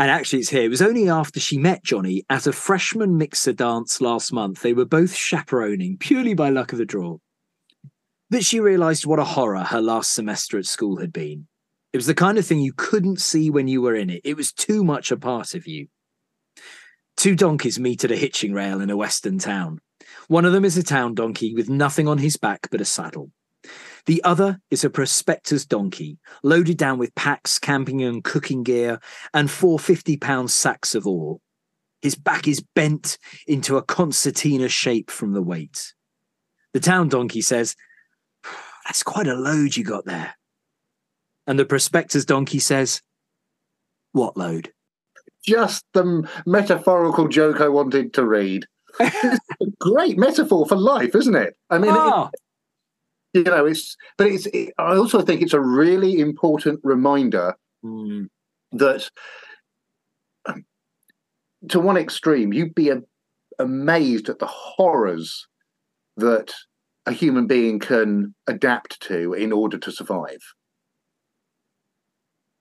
And 0.00 0.10
actually, 0.10 0.38
it's 0.38 0.48
here. 0.48 0.62
It 0.62 0.70
was 0.70 0.80
only 0.80 1.10
after 1.10 1.38
she 1.38 1.58
met 1.58 1.84
Johnny 1.84 2.24
at 2.30 2.46
a 2.46 2.54
freshman 2.54 3.18
mixer 3.18 3.52
dance 3.52 4.00
last 4.00 4.32
month. 4.32 4.62
They 4.62 4.72
were 4.72 4.86
both 4.86 5.14
chaperoning 5.14 5.98
purely 5.98 6.32
by 6.32 6.48
luck 6.48 6.72
of 6.72 6.78
the 6.78 6.86
draw. 6.86 7.18
That 8.30 8.42
she 8.42 8.60
realized 8.60 9.04
what 9.04 9.18
a 9.18 9.24
horror 9.24 9.62
her 9.62 9.82
last 9.82 10.14
semester 10.14 10.56
at 10.56 10.64
school 10.64 11.00
had 11.00 11.12
been. 11.12 11.48
It 11.92 11.98
was 11.98 12.06
the 12.06 12.14
kind 12.14 12.38
of 12.38 12.46
thing 12.46 12.60
you 12.60 12.72
couldn't 12.74 13.20
see 13.20 13.50
when 13.50 13.68
you 13.68 13.82
were 13.82 13.94
in 13.94 14.08
it. 14.08 14.22
It 14.24 14.38
was 14.38 14.54
too 14.54 14.82
much 14.82 15.12
a 15.12 15.18
part 15.18 15.52
of 15.54 15.66
you. 15.66 15.88
Two 17.18 17.36
donkeys 17.36 17.78
meet 17.78 18.02
at 18.02 18.10
a 18.10 18.16
hitching 18.16 18.54
rail 18.54 18.80
in 18.80 18.88
a 18.88 18.96
western 18.96 19.38
town. 19.38 19.80
One 20.28 20.46
of 20.46 20.54
them 20.54 20.64
is 20.64 20.78
a 20.78 20.82
town 20.82 21.14
donkey 21.14 21.54
with 21.54 21.68
nothing 21.68 22.08
on 22.08 22.16
his 22.16 22.38
back 22.38 22.68
but 22.70 22.80
a 22.80 22.86
saddle. 22.86 23.32
The 24.06 24.22
other 24.24 24.60
is 24.70 24.84
a 24.84 24.90
prospector's 24.90 25.66
donkey, 25.66 26.18
loaded 26.42 26.76
down 26.76 26.98
with 26.98 27.14
packs, 27.14 27.58
camping 27.58 28.02
and 28.02 28.24
cooking 28.24 28.62
gear, 28.62 29.00
and 29.34 29.50
four 29.50 29.78
50 29.78 30.16
pound 30.16 30.50
sacks 30.50 30.94
of 30.94 31.06
ore. 31.06 31.38
His 32.02 32.14
back 32.14 32.48
is 32.48 32.64
bent 32.74 33.18
into 33.46 33.76
a 33.76 33.82
concertina 33.82 34.68
shape 34.68 35.10
from 35.10 35.32
the 35.32 35.42
weight. 35.42 35.94
The 36.72 36.80
town 36.80 37.08
donkey 37.08 37.42
says, 37.42 37.76
That's 38.86 39.02
quite 39.02 39.26
a 39.26 39.34
load 39.34 39.76
you 39.76 39.84
got 39.84 40.06
there. 40.06 40.34
And 41.46 41.58
the 41.58 41.64
prospector's 41.64 42.24
donkey 42.24 42.58
says, 42.58 43.02
What 44.12 44.36
load? 44.36 44.72
Just 45.44 45.84
the 45.94 46.28
metaphorical 46.46 47.28
joke 47.28 47.60
I 47.60 47.68
wanted 47.68 48.14
to 48.14 48.24
read. 48.24 48.66
it's 49.00 49.40
a 49.60 49.66
great 49.78 50.18
metaphor 50.18 50.66
for 50.66 50.76
life, 50.76 51.14
isn't 51.14 51.34
it? 51.34 51.56
I 51.70 51.78
mean, 51.78 51.90
it, 51.90 51.96
ah! 51.96 52.30
You 53.32 53.42
know 53.42 53.66
it's 53.66 53.96
but 54.16 54.26
it's 54.26 54.46
it, 54.46 54.72
i 54.78 54.96
also 54.96 55.22
think 55.22 55.42
it's 55.42 55.52
a 55.52 55.60
really 55.60 56.18
important 56.18 56.80
reminder 56.82 57.54
mm. 57.84 58.26
that 58.72 59.08
um, 60.46 60.64
to 61.68 61.80
one 61.80 61.96
extreme 61.96 62.52
you'd 62.52 62.74
be 62.74 62.90
a, 62.90 63.00
amazed 63.58 64.28
at 64.28 64.38
the 64.38 64.46
horrors 64.46 65.46
that 66.16 66.52
a 67.06 67.12
human 67.12 67.46
being 67.46 67.78
can 67.78 68.34
adapt 68.46 69.00
to 69.00 69.32
in 69.34 69.52
order 69.52 69.78
to 69.78 69.92
survive 69.92 70.40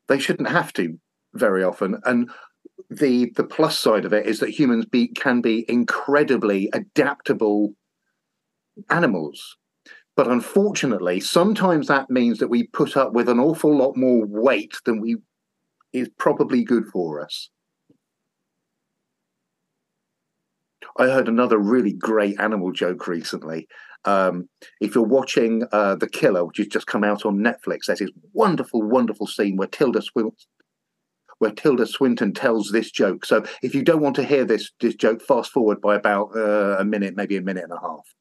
they 0.08 0.20
shouldn't 0.20 0.50
have 0.50 0.74
to 0.74 0.98
very 1.34 1.64
often 1.64 2.00
and 2.06 2.30
the 2.90 3.32
the 3.36 3.44
plus 3.44 3.78
side 3.78 4.06
of 4.06 4.14
it 4.14 4.26
is 4.26 4.40
that 4.40 4.50
humans 4.50 4.86
be 4.86 5.08
can 5.10 5.42
be 5.42 5.66
incredibly 5.70 6.70
adaptable 6.74 7.74
animals 8.90 9.58
but 10.20 10.28
unfortunately, 10.28 11.22
sometimes 11.22 11.88
that 11.88 12.10
means 12.10 12.40
that 12.40 12.50
we 12.50 12.68
put 12.68 12.98
up 12.98 13.14
with 13.14 13.30
an 13.30 13.40
awful 13.40 13.74
lot 13.74 13.96
more 13.96 14.26
weight 14.26 14.76
than 14.84 15.00
we 15.00 15.16
is 15.94 16.10
probably 16.18 16.62
good 16.62 16.84
for 16.92 17.22
us. 17.22 17.50
I 20.98 21.06
heard 21.06 21.30
another 21.30 21.58
really 21.58 21.94
great 21.94 22.38
animal 22.38 22.74
joke 22.74 23.08
recently. 23.08 23.66
Um, 24.04 24.50
if 24.82 24.94
you're 24.94 25.06
watching 25.06 25.64
uh, 25.72 25.96
The 25.96 26.10
Killer, 26.10 26.44
which 26.44 26.58
has 26.58 26.68
just 26.68 26.88
come 26.88 27.06
out 27.06 27.26
on 27.26 27.38
Netflix, 27.38 27.86
there's 27.88 28.00
this 28.00 28.12
wonderful, 28.34 28.82
wonderful 28.82 29.26
scene 29.26 29.56
where 29.56 29.70
Tilda 29.70 30.02
Swinton, 30.02 30.36
where 31.38 31.52
Tilda 31.52 31.88
Swinton 31.88 32.34
tells 32.34 32.72
this 32.72 32.92
joke. 32.92 33.24
So 33.24 33.46
if 33.64 33.74
you 33.74 33.84
don't 33.84 34.02
want 34.02 34.18
to 34.18 34.26
hear 34.26 34.44
this 34.44 34.70
this 34.82 34.96
joke, 34.96 35.22
fast 35.22 35.54
forward 35.54 35.80
by 35.80 35.96
about 35.96 36.36
uh, 36.36 36.76
a 36.78 36.84
minute, 36.84 37.16
maybe 37.16 37.38
a 37.38 37.42
minute 37.42 37.64
and 37.64 37.72
a 37.72 37.80
half. 37.80 38.14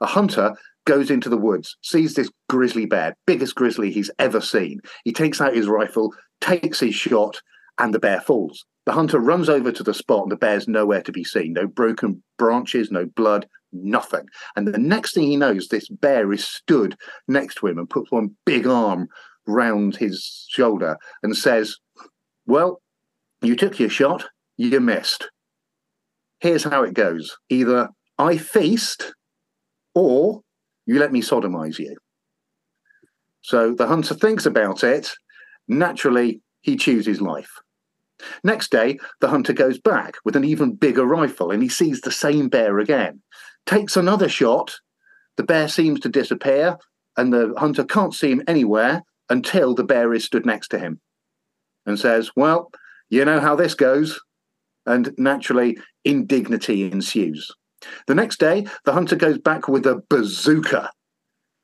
A 0.00 0.06
hunter 0.06 0.56
goes 0.84 1.10
into 1.10 1.28
the 1.28 1.36
woods, 1.36 1.76
sees 1.82 2.14
this 2.14 2.30
grizzly 2.48 2.86
bear, 2.86 3.14
biggest 3.26 3.54
grizzly 3.54 3.90
he's 3.90 4.10
ever 4.18 4.40
seen. 4.40 4.80
He 5.04 5.12
takes 5.12 5.40
out 5.40 5.54
his 5.54 5.68
rifle, 5.68 6.12
takes 6.40 6.80
his 6.80 6.94
shot, 6.94 7.40
and 7.78 7.94
the 7.94 7.98
bear 7.98 8.20
falls. 8.20 8.64
The 8.84 8.92
hunter 8.92 9.20
runs 9.20 9.48
over 9.48 9.70
to 9.70 9.82
the 9.82 9.94
spot, 9.94 10.24
and 10.24 10.32
the 10.32 10.36
bear's 10.36 10.66
nowhere 10.66 11.02
to 11.02 11.12
be 11.12 11.24
seen. 11.24 11.52
No 11.52 11.66
broken 11.66 12.22
branches, 12.36 12.90
no 12.90 13.06
blood, 13.06 13.46
nothing. 13.72 14.26
And 14.56 14.66
the 14.66 14.78
next 14.78 15.14
thing 15.14 15.24
he 15.24 15.36
knows, 15.36 15.68
this 15.68 15.88
bear 15.88 16.32
is 16.32 16.44
stood 16.44 16.96
next 17.28 17.56
to 17.56 17.68
him 17.68 17.78
and 17.78 17.88
puts 17.88 18.10
one 18.10 18.36
big 18.44 18.66
arm 18.66 19.08
round 19.46 19.96
his 19.96 20.46
shoulder 20.48 20.96
and 21.22 21.36
says, 21.36 21.76
Well, 22.46 22.80
you 23.40 23.56
took 23.56 23.78
your 23.78 23.90
shot, 23.90 24.26
you 24.56 24.80
missed. 24.80 25.30
Here's 26.40 26.64
how 26.64 26.82
it 26.82 26.94
goes 26.94 27.36
either 27.50 27.88
I 28.18 28.36
feast 28.36 29.14
or 29.94 30.42
you 30.92 30.98
let 30.98 31.12
me 31.12 31.22
sodomize 31.22 31.78
you. 31.78 31.96
So 33.40 33.74
the 33.74 33.86
hunter 33.86 34.14
thinks 34.14 34.46
about 34.46 34.84
it. 34.84 35.10
Naturally, 35.66 36.40
he 36.60 36.76
chooses 36.76 37.20
life. 37.20 37.50
Next 38.44 38.70
day, 38.70 38.98
the 39.20 39.28
hunter 39.28 39.52
goes 39.52 39.80
back 39.80 40.16
with 40.24 40.36
an 40.36 40.44
even 40.44 40.74
bigger 40.74 41.04
rifle 41.04 41.50
and 41.50 41.62
he 41.62 41.68
sees 41.68 42.00
the 42.00 42.12
same 42.12 42.48
bear 42.48 42.78
again. 42.78 43.20
Takes 43.66 43.96
another 43.96 44.28
shot. 44.28 44.74
The 45.36 45.42
bear 45.42 45.66
seems 45.66 45.98
to 46.00 46.08
disappear 46.08 46.76
and 47.16 47.32
the 47.32 47.54
hunter 47.56 47.84
can't 47.84 48.14
see 48.14 48.30
him 48.30 48.42
anywhere 48.46 49.02
until 49.30 49.74
the 49.74 49.84
bear 49.84 50.12
is 50.12 50.24
stood 50.24 50.44
next 50.44 50.68
to 50.68 50.78
him 50.78 51.00
and 51.86 51.98
says, 51.98 52.30
Well, 52.36 52.70
you 53.08 53.24
know 53.24 53.40
how 53.40 53.56
this 53.56 53.74
goes. 53.74 54.20
And 54.84 55.12
naturally, 55.16 55.78
indignity 56.04 56.90
ensues. 56.90 57.50
The 58.06 58.14
next 58.14 58.38
day, 58.38 58.66
the 58.84 58.92
hunter 58.92 59.16
goes 59.16 59.38
back 59.38 59.68
with 59.68 59.86
a 59.86 60.02
bazooka 60.08 60.90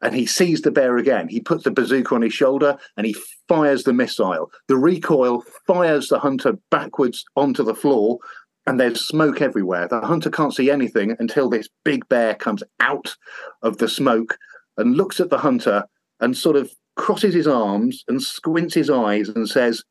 and 0.00 0.14
he 0.14 0.26
sees 0.26 0.62
the 0.62 0.70
bear 0.70 0.96
again. 0.96 1.28
He 1.28 1.40
puts 1.40 1.64
the 1.64 1.70
bazooka 1.70 2.14
on 2.14 2.22
his 2.22 2.32
shoulder 2.32 2.76
and 2.96 3.06
he 3.06 3.16
fires 3.48 3.84
the 3.84 3.92
missile. 3.92 4.50
The 4.68 4.76
recoil 4.76 5.42
fires 5.66 6.08
the 6.08 6.20
hunter 6.20 6.58
backwards 6.70 7.24
onto 7.36 7.64
the 7.64 7.74
floor, 7.74 8.18
and 8.66 8.78
there's 8.78 9.00
smoke 9.00 9.40
everywhere. 9.40 9.88
The 9.88 10.00
hunter 10.00 10.30
can't 10.30 10.54
see 10.54 10.70
anything 10.70 11.16
until 11.18 11.48
this 11.48 11.68
big 11.84 12.06
bear 12.08 12.34
comes 12.34 12.62
out 12.80 13.16
of 13.62 13.78
the 13.78 13.88
smoke 13.88 14.36
and 14.76 14.96
looks 14.96 15.20
at 15.20 15.30
the 15.30 15.38
hunter 15.38 15.84
and 16.20 16.36
sort 16.36 16.56
of 16.56 16.70
crosses 16.96 17.34
his 17.34 17.46
arms 17.46 18.04
and 18.08 18.22
squints 18.22 18.74
his 18.74 18.90
eyes 18.90 19.28
and 19.28 19.48
says, 19.48 19.82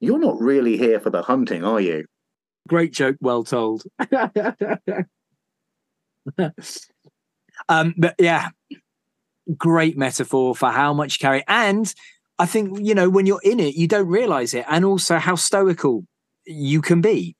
You're 0.00 0.18
not 0.18 0.40
really 0.40 0.76
here 0.76 1.00
for 1.00 1.10
the 1.10 1.22
hunting, 1.22 1.64
are 1.64 1.80
you? 1.80 2.06
Great 2.68 2.92
joke, 2.92 3.16
well 3.20 3.44
told. 3.44 3.84
um, 7.68 7.94
but 7.96 8.14
yeah, 8.18 8.50
great 9.56 9.96
metaphor 9.96 10.54
for 10.54 10.70
how 10.70 10.92
much 10.92 11.18
carry. 11.20 11.44
And 11.46 11.92
I 12.38 12.46
think, 12.46 12.78
you 12.80 12.94
know, 12.94 13.08
when 13.08 13.26
you're 13.26 13.40
in 13.42 13.60
it, 13.60 13.74
you 13.74 13.86
don't 13.86 14.08
realize 14.08 14.54
it. 14.54 14.64
And 14.68 14.84
also 14.84 15.18
how 15.18 15.36
stoical 15.36 16.06
you 16.44 16.80
can 16.82 17.00
be. 17.00 17.36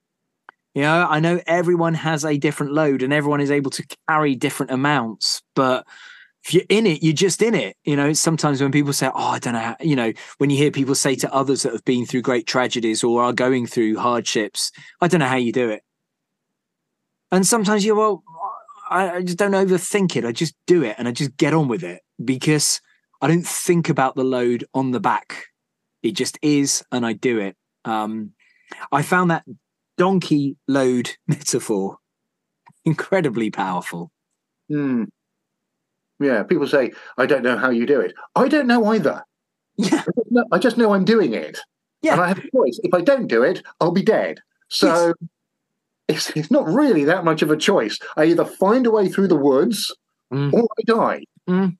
You 0.73 0.83
know, 0.83 1.07
I 1.09 1.19
know 1.19 1.41
everyone 1.47 1.95
has 1.95 2.23
a 2.23 2.37
different 2.37 2.73
load 2.73 3.01
and 3.01 3.11
everyone 3.11 3.41
is 3.41 3.49
able 3.49 3.71
to 3.71 3.85
carry 4.07 4.35
different 4.35 4.71
amounts, 4.71 5.41
but 5.55 5.87
if 6.43 6.53
you're 6.53 6.63
in 6.69 6.85
it, 6.85 7.01
you're 7.01 7.13
just 7.13 7.41
in 7.41 7.55
it. 7.55 7.75
You 7.83 7.95
know, 7.95 8.13
sometimes 8.13 8.61
when 8.61 8.71
people 8.71 8.93
say, 8.93 9.07
Oh, 9.07 9.29
I 9.29 9.39
don't 9.39 9.53
know, 9.53 9.75
you 9.81 9.95
know, 9.95 10.13
when 10.37 10.49
you 10.49 10.57
hear 10.57 10.71
people 10.71 10.93
say 10.93 11.15
to 11.15 11.33
others 11.33 11.63
that 11.63 11.73
have 11.73 11.83
been 11.83 12.05
through 12.05 12.21
great 12.21 12.45
tragedies 12.45 13.03
or 13.03 13.23
are 13.23 13.33
going 13.33 13.65
through 13.65 13.97
hardships, 13.97 14.71
I 15.01 15.07
don't 15.07 15.19
know 15.19 15.27
how 15.27 15.35
you 15.35 15.51
do 15.51 15.69
it. 15.69 15.81
And 17.31 17.45
sometimes 17.45 17.83
you're, 17.83 17.95
well, 17.95 18.23
I, 18.89 19.17
I 19.17 19.21
just 19.21 19.37
don't 19.37 19.51
overthink 19.51 20.15
it. 20.15 20.25
I 20.25 20.31
just 20.31 20.55
do 20.65 20.83
it 20.83 20.95
and 20.97 21.07
I 21.07 21.11
just 21.11 21.35
get 21.37 21.53
on 21.53 21.67
with 21.67 21.83
it 21.83 22.01
because 22.23 22.81
I 23.21 23.27
don't 23.27 23.45
think 23.45 23.89
about 23.89 24.15
the 24.15 24.23
load 24.23 24.65
on 24.73 24.91
the 24.91 24.99
back. 24.99 25.45
It 26.03 26.11
just 26.11 26.37
is, 26.41 26.83
and 26.91 27.05
I 27.05 27.13
do 27.13 27.39
it. 27.39 27.55
Um, 27.83 28.31
I 28.91 29.01
found 29.01 29.31
that 29.31 29.43
donkey 29.97 30.57
load 30.67 31.11
metaphor 31.27 31.97
incredibly 32.85 33.49
powerful. 33.49 34.11
Hmm. 34.69 35.05
Yeah, 36.19 36.43
people 36.43 36.67
say, 36.67 36.91
I 37.17 37.25
don't 37.25 37.43
know 37.43 37.57
how 37.57 37.69
you 37.69 37.85
do 37.85 37.99
it. 37.99 38.13
I 38.35 38.47
don't 38.47 38.67
know 38.67 38.85
either. 38.93 39.23
Yeah. 39.77 40.03
I 40.51 40.57
just 40.57 40.77
know 40.77 40.93
I'm 40.93 41.05
doing 41.05 41.33
it. 41.33 41.59
Yeah. 42.01 42.13
And 42.13 42.21
I 42.21 42.27
have 42.29 42.39
a 42.39 42.41
choice. 42.41 42.79
If 42.83 42.93
I 42.93 43.01
don't 43.01 43.27
do 43.27 43.43
it, 43.43 43.61
I'll 43.79 43.91
be 43.91 44.03
dead. 44.03 44.39
So 44.69 44.87
yes 44.87 45.13
it's, 46.07 46.29
it's 46.31 46.51
not 46.51 46.67
really 46.67 47.03
that 47.05 47.25
much 47.25 47.41
of 47.41 47.51
a 47.51 47.57
choice. 47.57 47.99
I 48.15 48.25
either 48.25 48.45
find 48.45 48.85
a 48.85 48.91
way 48.91 49.09
through 49.09 49.27
the 49.27 49.35
woods 49.35 49.93
mm. 50.33 50.53
or 50.53 50.63
I 50.63 50.81
die. 50.85 51.23
Mm. 51.49 51.77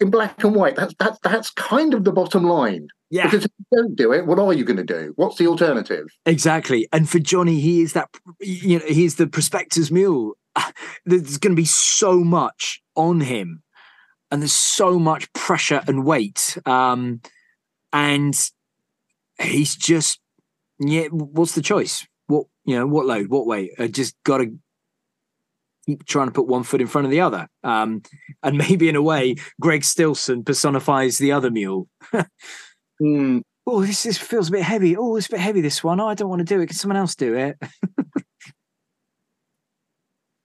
In 0.00 0.10
black 0.10 0.42
and 0.44 0.54
white, 0.54 0.76
that's 0.76 0.94
that's 0.98 1.18
that's 1.24 1.50
kind 1.50 1.92
of 1.92 2.04
the 2.04 2.12
bottom 2.12 2.44
line. 2.44 2.86
Yeah. 3.10 3.24
Because 3.24 3.46
if 3.46 3.50
you 3.58 3.78
don't 3.78 3.96
do 3.96 4.12
it, 4.12 4.26
what 4.26 4.38
are 4.38 4.52
you 4.52 4.64
going 4.64 4.76
to 4.76 4.84
do? 4.84 5.12
What's 5.16 5.38
the 5.38 5.48
alternative? 5.48 6.06
Exactly. 6.24 6.88
And 6.92 7.08
for 7.08 7.18
Johnny, 7.18 7.58
he 7.60 7.82
is 7.82 7.92
that 7.94 8.08
you 8.40 8.78
know 8.78 8.84
he's 8.86 9.16
the 9.16 9.26
prospector's 9.26 9.90
mule. 9.90 10.34
There's 11.04 11.38
going 11.38 11.54
to 11.54 11.60
be 11.60 11.66
so 11.66 12.22
much 12.22 12.80
on 12.94 13.20
him, 13.20 13.62
and 14.30 14.40
there's 14.40 14.52
so 14.52 14.98
much 14.98 15.32
pressure 15.32 15.82
and 15.86 16.04
weight. 16.04 16.58
Um, 16.66 17.20
and 17.92 18.38
he's 19.40 19.74
just 19.74 20.20
yeah. 20.78 21.06
What's 21.06 21.54
the 21.54 21.62
choice? 21.62 22.06
You 22.64 22.76
know? 22.76 22.86
What 22.86 23.06
load? 23.06 23.28
What 23.28 23.46
weight? 23.46 23.72
I 23.78 23.86
just 23.88 24.14
got 24.24 24.38
to 24.38 24.56
keep 25.86 26.04
trying 26.04 26.28
to 26.28 26.32
put 26.32 26.46
one 26.46 26.62
foot 26.62 26.80
in 26.80 26.86
front 26.86 27.06
of 27.06 27.10
the 27.10 27.20
other. 27.20 27.48
Um, 27.64 28.02
and 28.42 28.58
maybe 28.70 28.88
in 28.88 28.96
a 28.96 29.02
way, 29.02 29.36
Greg 29.60 29.82
Stilson 29.82 30.44
personifies 30.44 31.18
the 31.18 31.32
other 31.32 31.50
mule. 31.50 31.88
Hmm. 33.02 33.38
Oh, 33.66 33.82
this, 33.82 34.02
this 34.02 34.18
feels 34.18 34.48
a 34.50 34.52
bit 34.52 34.62
heavy. 34.62 34.94
Oh, 34.94 35.16
it's 35.16 35.26
a 35.28 35.30
bit 35.30 35.40
heavy. 35.40 35.62
This 35.62 35.82
one. 35.82 36.00
Oh, 36.00 36.08
I 36.08 36.14
don't 36.14 36.28
want 36.28 36.40
to 36.40 36.44
do 36.44 36.60
it. 36.60 36.66
Can 36.66 36.76
someone 36.76 36.98
else 36.98 37.14
do 37.14 37.34
it? 37.34 37.56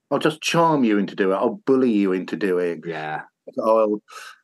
I'll 0.09 0.19
just 0.19 0.41
charm 0.41 0.85
you 0.85 0.97
into 0.97 1.15
doing 1.15 1.35
it. 1.35 1.39
I'll 1.39 1.61
bully 1.65 1.91
you 1.91 2.13
into 2.13 2.37
doing. 2.37 2.81
it. 2.85 2.87
yeah. 2.87 3.23
I'll 3.61 4.01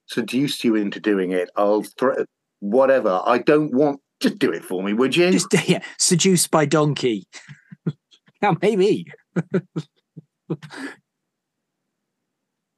seduce 0.08 0.64
you 0.66 0.76
into 0.76 1.00
doing 1.00 1.32
it. 1.32 1.50
I'll 1.56 1.84
thre- 1.84 2.24
whatever. 2.60 3.22
I 3.26 3.38
don't 3.38 3.74
want. 3.74 4.02
Just 4.20 4.40
do 4.40 4.52
it 4.52 4.64
for 4.64 4.84
me, 4.84 4.94
would 4.94 5.16
you? 5.16 5.32
Just 5.32 5.48
yeah. 5.68 5.82
Seduced 5.98 6.52
by 6.52 6.66
donkey. 6.66 7.24
yeah, 8.44 8.54
maybe. 8.62 9.06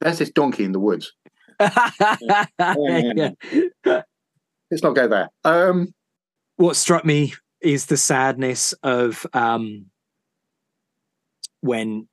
There's 0.01 0.19
this 0.19 0.31
donkey 0.31 0.63
in 0.63 0.71
the 0.71 0.79
woods. 0.79 1.13
Yeah. 2.59 4.01
Let's 4.71 4.81
not 4.81 4.95
go 4.95 5.07
there. 5.07 5.29
Um, 5.43 5.93
what 6.55 6.75
struck 6.75 7.05
me 7.05 7.33
is 7.61 7.85
the 7.85 7.97
sadness 7.97 8.73
of 8.81 9.25
um, 9.33 9.85
when 11.61 12.07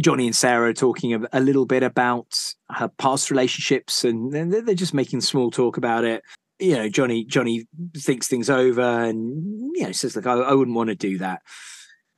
Johnny 0.00 0.26
and 0.26 0.36
Sarah 0.36 0.70
are 0.70 0.74
talking 0.74 1.26
a, 1.32 1.40
little 1.40 1.66
bit 1.66 1.82
about 1.82 2.54
her 2.70 2.88
past 2.88 3.30
relationships, 3.30 4.04
and 4.04 4.32
they're, 4.32 4.62
they're 4.62 4.74
just 4.74 4.94
making 4.94 5.20
small 5.20 5.50
talk 5.50 5.76
about 5.76 6.04
it. 6.04 6.22
You 6.58 6.76
know, 6.76 6.88
Johnny 6.88 7.24
Johnny 7.24 7.66
thinks 7.96 8.28
things 8.28 8.48
over, 8.48 8.82
and 8.82 9.72
you 9.76 9.84
know 9.84 9.92
says, 9.92 10.16
"Look, 10.16 10.26
I, 10.26 10.34
I 10.34 10.54
wouldn't 10.54 10.76
want 10.76 10.88
to 10.88 10.94
do 10.94 11.18
that." 11.18 11.42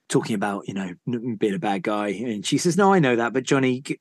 Talking 0.09 0.35
about 0.37 0.69
you 0.69 0.75
know 0.75 0.95
being 1.37 1.55
a 1.55 1.59
bad 1.59 1.83
guy, 1.83 2.09
and 2.09 2.47
she 2.47 2.59
says, 2.59 2.77
"No, 2.77 2.93
I 2.93 2.99
know 3.01 3.17
that, 3.17 3.33
but 3.33 3.43
Johnny, 3.45 3.81
g- 3.81 4.01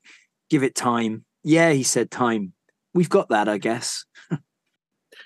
give 0.50 0.62
it 0.62 0.74
time." 0.74 1.24
Yeah, 1.42 1.72
he 1.72 1.82
said, 1.82 2.10
"Time." 2.10 2.52
We've 2.94 3.08
got 3.10 3.28
that, 3.30 3.48
I 3.48 3.58
guess. 3.58 4.04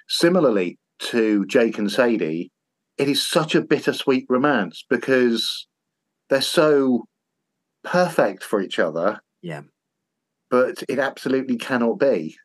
similarly 0.08 0.78
to 1.00 1.46
Jake 1.46 1.78
and 1.78 1.90
Sadie, 1.90 2.50
it 2.98 3.08
is 3.08 3.26
such 3.26 3.54
a 3.54 3.62
bittersweet 3.62 4.26
romance 4.28 4.84
because 4.88 5.66
they're 6.28 6.40
so 6.40 7.04
perfect 7.84 8.42
for 8.42 8.60
each 8.60 8.78
other. 8.78 9.20
Yeah. 9.42 9.62
But 10.50 10.82
it 10.88 10.98
absolutely 10.98 11.56
cannot 11.56 11.98
be. 11.98 12.36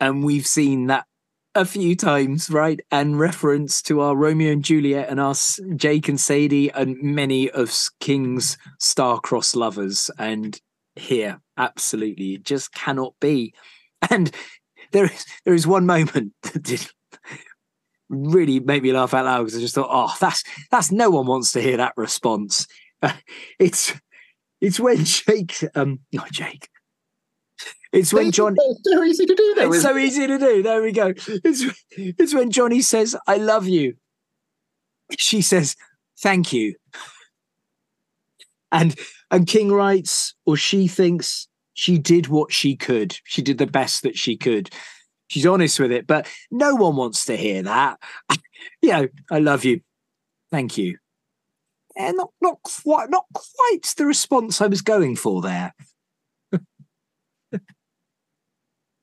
and 0.00 0.24
we've 0.24 0.46
seen 0.46 0.86
that 0.86 1.06
a 1.54 1.64
few 1.64 1.96
times, 1.96 2.50
right? 2.50 2.80
And 2.90 3.18
reference 3.18 3.82
to 3.82 4.00
our 4.00 4.14
Romeo 4.14 4.52
and 4.52 4.64
Juliet 4.64 5.08
and 5.08 5.18
us, 5.18 5.58
Jake 5.76 6.08
and 6.08 6.20
Sadie, 6.20 6.70
and 6.70 6.96
many 7.02 7.50
of 7.50 7.74
King's 7.98 8.56
star-crossed 8.78 9.56
lovers. 9.56 10.10
And 10.18 10.60
here, 10.94 11.40
absolutely, 11.56 12.34
it 12.34 12.44
just 12.44 12.72
cannot 12.72 13.14
be. 13.20 13.54
And 14.10 14.30
there 14.92 15.04
is 15.04 15.26
there 15.44 15.54
is 15.54 15.66
one 15.66 15.86
moment 15.86 16.32
that 16.42 16.62
did 16.62 16.86
really 18.08 18.58
make 18.60 18.82
me 18.82 18.92
laugh 18.92 19.14
out 19.14 19.24
loud 19.24 19.44
because 19.44 19.56
I 19.56 19.60
just 19.60 19.74
thought, 19.74 19.88
oh, 19.90 20.14
that's 20.20 20.42
that's 20.70 20.90
no 20.90 21.10
one 21.10 21.26
wants 21.26 21.52
to 21.52 21.62
hear 21.62 21.76
that 21.76 21.94
response. 21.96 22.66
it's 23.58 23.94
it's 24.60 24.80
when 24.80 25.04
Jake, 25.04 25.64
um, 25.74 26.00
not 26.12 26.30
Jake. 26.30 26.68
It's 27.92 28.12
when 28.12 28.30
John 28.30 28.56
It's 28.58 28.80
so 28.84 29.02
easy 29.02 29.26
to 29.26 29.34
do, 29.34 29.54
though. 29.56 29.72
it's 29.72 29.82
so 29.82 29.96
it? 29.96 30.04
easy 30.04 30.26
to 30.26 30.38
do. 30.38 30.62
There 30.62 30.82
we 30.82 30.92
go. 30.92 31.12
It's, 31.26 31.64
it's 31.96 32.34
when 32.34 32.50
Johnny 32.50 32.82
says, 32.82 33.16
I 33.26 33.36
love 33.36 33.66
you. 33.66 33.94
She 35.18 35.42
says, 35.42 35.74
thank 36.20 36.52
you. 36.52 36.76
And 38.72 38.96
and 39.32 39.46
King 39.46 39.72
writes, 39.72 40.34
or 40.46 40.56
she 40.56 40.86
thinks 40.86 41.48
she 41.74 41.98
did 41.98 42.28
what 42.28 42.52
she 42.52 42.76
could. 42.76 43.18
She 43.24 43.42
did 43.42 43.58
the 43.58 43.66
best 43.66 44.02
that 44.02 44.16
she 44.16 44.36
could. 44.36 44.70
She's 45.28 45.46
honest 45.46 45.80
with 45.80 45.92
it, 45.92 46.06
but 46.06 46.28
no 46.50 46.74
one 46.74 46.96
wants 46.96 47.24
to 47.26 47.36
hear 47.36 47.62
that. 47.62 47.98
you 48.82 48.90
know, 48.90 49.08
I 49.30 49.38
love 49.38 49.64
you. 49.64 49.80
Thank 50.50 50.78
you. 50.78 50.98
Eh, 51.96 52.12
not 52.12 52.30
not 52.40 52.58
quite 52.62 53.10
not 53.10 53.24
quite 53.32 53.94
the 53.96 54.06
response 54.06 54.60
I 54.60 54.66
was 54.66 54.82
going 54.82 55.16
for 55.16 55.42
there. 55.42 55.74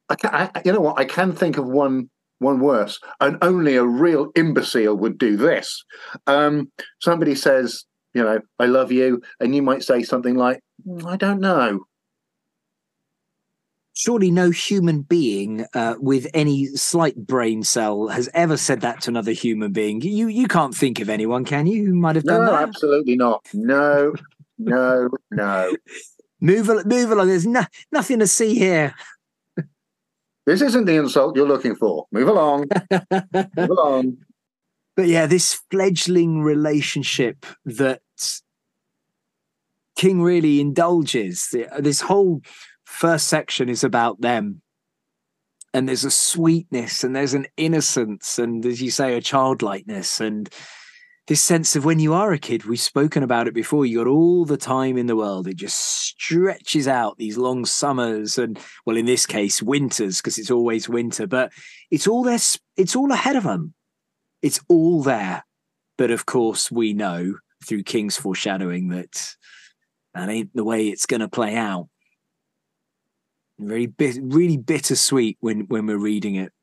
I 0.10 0.16
can, 0.16 0.30
I, 0.34 0.62
you 0.64 0.72
know 0.72 0.82
what? 0.82 1.00
I 1.00 1.06
can 1.06 1.34
think 1.34 1.58
of 1.58 1.66
one 1.68 2.10
one 2.40 2.60
worse, 2.60 3.00
and 3.20 3.38
only 3.42 3.76
a 3.76 3.86
real 3.86 4.30
imbecile 4.36 4.96
would 4.96 5.18
do 5.18 5.38
this. 5.38 5.84
Um, 6.28 6.72
somebody 7.02 7.34
says, 7.34 7.84
you 8.14 8.24
know, 8.24 8.40
I 8.60 8.66
love 8.68 8.92
you, 8.92 9.22
and 9.40 9.56
you 9.56 9.62
might 9.62 9.84
say 9.84 10.04
something 10.04 10.36
like, 10.36 10.62
"Mm, 10.88 11.06
I 11.06 11.18
don't 11.18 11.42
know. 11.42 11.86
surely 13.98 14.30
no 14.30 14.52
human 14.52 15.02
being 15.02 15.66
uh, 15.74 15.96
with 16.00 16.28
any 16.34 16.68
slight 16.68 17.16
brain 17.18 17.64
cell 17.64 18.08
has 18.08 18.30
ever 18.36 18.56
said 18.56 18.82
that 18.82 19.02
to 19.02 19.10
another 19.10 19.32
human 19.32 19.72
being. 19.72 20.00
You 20.02 20.28
you 20.28 20.48
can't 20.48 20.76
think 20.76 21.00
of 21.00 21.10
anyone, 21.10 21.44
can 21.46 21.66
you? 21.66 21.86
Who 21.88 21.96
might 21.96 22.16
have 22.16 22.26
done 22.26 22.46
No, 22.46 22.52
that? 22.52 22.70
absolutely 22.70 23.16
not. 23.16 23.44
No, 23.54 24.14
no, 24.60 25.10
no. 25.32 25.76
Move 26.40 26.68
move 26.86 27.10
along. 27.10 27.30
There's 27.30 27.48
no, 27.48 27.64
nothing 27.92 28.20
to 28.20 28.28
see 28.28 28.54
here. 28.54 28.94
This 30.48 30.62
isn't 30.62 30.86
the 30.86 30.96
insult 30.96 31.36
you're 31.36 31.46
looking 31.46 31.76
for. 31.76 32.08
Move 32.14 32.30
along. 32.30 32.68
Move 33.12 33.48
along. 33.70 34.18
But 34.96 35.08
yeah, 35.08 35.26
this 35.26 35.60
fledgling 35.70 36.42
relationship 36.42 37.46
that 37.66 38.02
King 39.98 40.22
really 40.22 40.62
indulges. 40.62 41.54
This 41.78 42.00
whole 42.00 42.42
first 42.86 43.28
section 43.28 43.68
is 43.68 43.84
about 43.84 44.22
them. 44.22 44.62
And 45.74 45.86
there's 45.86 46.06
a 46.06 46.12
sweetness 46.12 47.04
and 47.04 47.14
there's 47.14 47.34
an 47.34 47.48
innocence 47.58 48.40
and, 48.40 48.66
as 48.66 48.82
you 48.82 48.90
say, 48.90 49.18
a 49.18 49.22
childlikeness 49.22 50.22
and 50.22 50.50
this 51.28 51.42
sense 51.42 51.76
of 51.76 51.86
when 51.86 52.00
you 52.00 52.14
are 52.14 52.32
a 52.32 52.40
kid, 52.40 52.66
we've 52.66 52.80
spoken 52.80 53.22
about 53.22 53.48
it 53.48 53.54
before, 53.54 53.86
you 53.86 53.98
got 53.98 54.08
all 54.08 54.46
the 54.46 54.58
time 54.58 54.98
in 54.98 55.08
the 55.08 55.16
world. 55.16 55.48
It 55.48 55.58
just 55.58 55.78
stretches 55.78 56.88
out 56.88 57.18
these 57.18 57.38
long 57.38 57.66
summers 57.66 58.38
and, 58.38 58.60
well, 58.86 58.98
in 58.98 59.06
this 59.06 59.26
case, 59.26 59.62
winters, 59.62 60.18
because 60.18 60.38
it's 60.38 60.52
always 60.52 60.88
winter, 60.88 61.28
but 61.28 61.52
it's 61.92 62.08
all 62.08 62.24
there, 62.24 62.40
it's 62.78 62.96
all 62.96 63.12
ahead 63.12 63.36
of 63.36 63.44
them 63.44 63.74
it's 64.42 64.60
all 64.68 65.02
there. 65.02 65.46
But 65.98 66.12
of 66.12 66.26
course, 66.26 66.72
we 66.72 66.94
know 66.94 67.36
through 67.66 67.84
King's 67.84 68.18
foreshadowing 68.18 68.90
that 68.90 69.36
that 70.14 70.30
ain't 70.30 70.56
the 70.56 70.64
way 70.64 70.88
it's 70.88 71.06
going 71.06 71.22
to 71.22 71.28
play 71.28 71.56
out. 71.56 71.90
Really, 73.58 73.88
bit, 73.88 74.18
really 74.22 74.58
bittersweet 74.58 75.38
when 75.40 75.62
when 75.62 75.88
we're 75.88 75.98
reading 75.98 76.36
it. 76.36 76.54